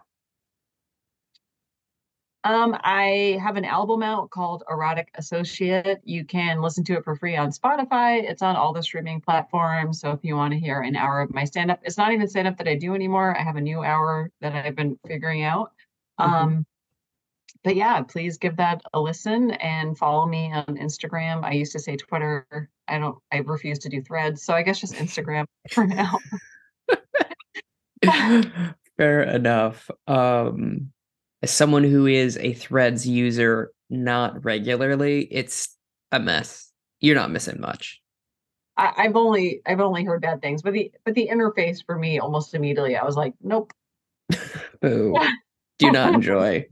Um, 2.45 2.77
I 2.83 3.37
have 3.41 3.57
an 3.57 3.65
album 3.65 4.01
out 4.01 4.29
called 4.29 4.63
Erotic 4.69 5.09
Associate. 5.15 5.99
You 6.05 6.23
can 6.23 6.61
listen 6.61 6.85
to 6.85 6.93
it 6.93 7.03
for 7.03 7.15
free 7.17 7.35
on 7.35 7.51
Spotify. 7.51 8.23
It's 8.23 8.41
on 8.41 8.55
all 8.55 8.71
the 8.71 8.81
streaming 8.81 9.19
platforms. 9.19 9.99
So 9.99 10.11
if 10.11 10.19
you 10.23 10.35
want 10.35 10.53
to 10.53 10.59
hear 10.59 10.81
an 10.81 10.95
hour 10.95 11.19
of 11.19 11.33
my 11.33 11.43
stand 11.43 11.69
up, 11.69 11.81
it's 11.83 11.97
not 11.97 12.13
even 12.13 12.29
stand 12.29 12.47
up 12.47 12.57
that 12.57 12.67
I 12.67 12.75
do 12.75 12.95
anymore. 12.95 13.37
I 13.37 13.43
have 13.43 13.57
a 13.57 13.61
new 13.61 13.83
hour 13.83 14.31
that 14.39 14.53
I've 14.53 14.75
been 14.75 14.97
figuring 15.05 15.43
out. 15.43 15.73
Mhm. 16.19 16.25
Um, 16.25 16.65
but 17.63 17.75
yeah, 17.75 18.01
please 18.01 18.37
give 18.37 18.55
that 18.57 18.81
a 18.93 18.99
listen 18.99 19.51
and 19.51 19.97
follow 19.97 20.25
me 20.25 20.51
on 20.53 20.65
Instagram. 20.77 21.43
I 21.43 21.51
used 21.51 21.73
to 21.73 21.79
say 21.79 21.97
Twitter. 21.97 22.69
I 22.87 22.97
don't, 22.99 23.17
I 23.31 23.37
refuse 23.37 23.79
to 23.79 23.89
do 23.89 24.01
threads. 24.01 24.43
So 24.43 24.53
I 24.53 24.63
guess 24.63 24.79
just 24.79 24.93
Instagram 24.93 25.45
for 25.71 25.85
now. 25.85 26.19
Fair 28.97 29.23
enough. 29.23 29.89
Um, 30.07 30.91
as 31.41 31.51
someone 31.51 31.83
who 31.83 32.05
is 32.05 32.37
a 32.37 32.53
Threads 32.53 33.07
user, 33.07 33.71
not 33.89 34.43
regularly, 34.43 35.21
it's 35.31 35.75
a 36.11 36.19
mess. 36.19 36.71
You're 36.99 37.15
not 37.15 37.31
missing 37.31 37.61
much. 37.61 38.01
I, 38.77 38.93
I've 38.97 39.15
only, 39.15 39.61
I've 39.65 39.79
only 39.79 40.03
heard 40.03 40.21
bad 40.21 40.41
things, 40.41 40.61
but 40.61 40.73
the, 40.73 40.91
but 41.05 41.13
the 41.13 41.29
interface 41.31 41.85
for 41.85 41.97
me 41.97 42.19
almost 42.19 42.53
immediately, 42.53 42.95
I 42.95 43.03
was 43.03 43.15
like, 43.15 43.33
nope. 43.41 43.73
Boo. 44.81 45.15
Do 45.79 45.91
not 45.91 46.13
enjoy. 46.13 46.65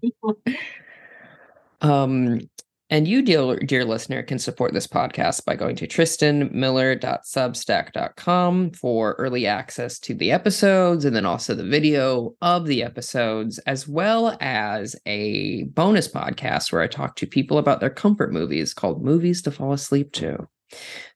Um, 1.81 2.49
And 2.89 3.05
you, 3.05 3.21
dear, 3.21 3.59
dear 3.59 3.83
listener, 3.83 4.23
can 4.23 4.39
support 4.39 4.71
this 4.73 4.87
podcast 4.87 5.43
by 5.43 5.57
going 5.57 5.75
to 5.75 5.85
tristanmiller.substack.com 5.87 8.71
for 8.71 9.11
early 9.13 9.45
access 9.45 9.99
to 9.99 10.13
the 10.13 10.31
episodes 10.31 11.03
and 11.03 11.13
then 11.13 11.25
also 11.25 11.53
the 11.53 11.65
video 11.65 12.33
of 12.41 12.65
the 12.65 12.83
episodes, 12.83 13.59
as 13.59 13.89
well 13.89 14.37
as 14.39 14.95
a 15.05 15.63
bonus 15.63 16.07
podcast 16.07 16.71
where 16.71 16.81
I 16.81 16.87
talk 16.87 17.17
to 17.17 17.27
people 17.27 17.57
about 17.57 17.81
their 17.81 17.89
comfort 17.89 18.31
movies 18.31 18.73
called 18.73 19.03
Movies 19.03 19.41
to 19.41 19.51
Fall 19.51 19.73
Asleep 19.73 20.13
To. 20.13 20.47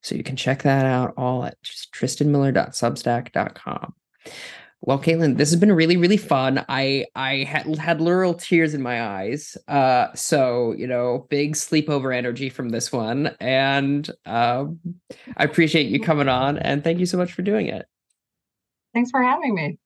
So 0.01 0.15
you 0.15 0.23
can 0.23 0.35
check 0.35 0.63
that 0.63 0.85
out 0.85 1.13
all 1.15 1.45
at 1.45 1.55
tristanmiller.substack.com. 1.63 3.93
Well, 4.84 4.97
Caitlin, 4.97 5.38
this 5.38 5.51
has 5.51 5.59
been 5.59 5.71
really, 5.71 5.95
really 5.95 6.17
fun. 6.17 6.65
I 6.67 7.05
I 7.15 7.43
had 7.43 7.77
had 7.77 8.01
literal 8.01 8.34
tears 8.34 8.73
in 8.73 8.82
my 8.82 9.03
eyes. 9.03 9.55
Uh, 9.67 10.07
so 10.15 10.73
you 10.75 10.88
know, 10.88 11.27
big 11.29 11.53
sleepover 11.53 12.15
energy 12.15 12.49
from 12.49 12.69
this 12.69 12.91
one, 12.91 13.36
and 13.39 14.09
um, 14.25 14.79
I 15.38 15.43
appreciate 15.43 15.88
you 15.88 15.99
coming 15.99 16.27
on, 16.27 16.57
and 16.57 16.84
thank 16.84 16.99
you 16.99 17.05
so 17.05 17.17
much 17.17 17.34
for 17.34 17.43
doing 17.43 17.67
it. 17.67 17.86
Thanks 18.93 19.11
for 19.11 19.21
having 19.21 19.53
me. 19.53 19.77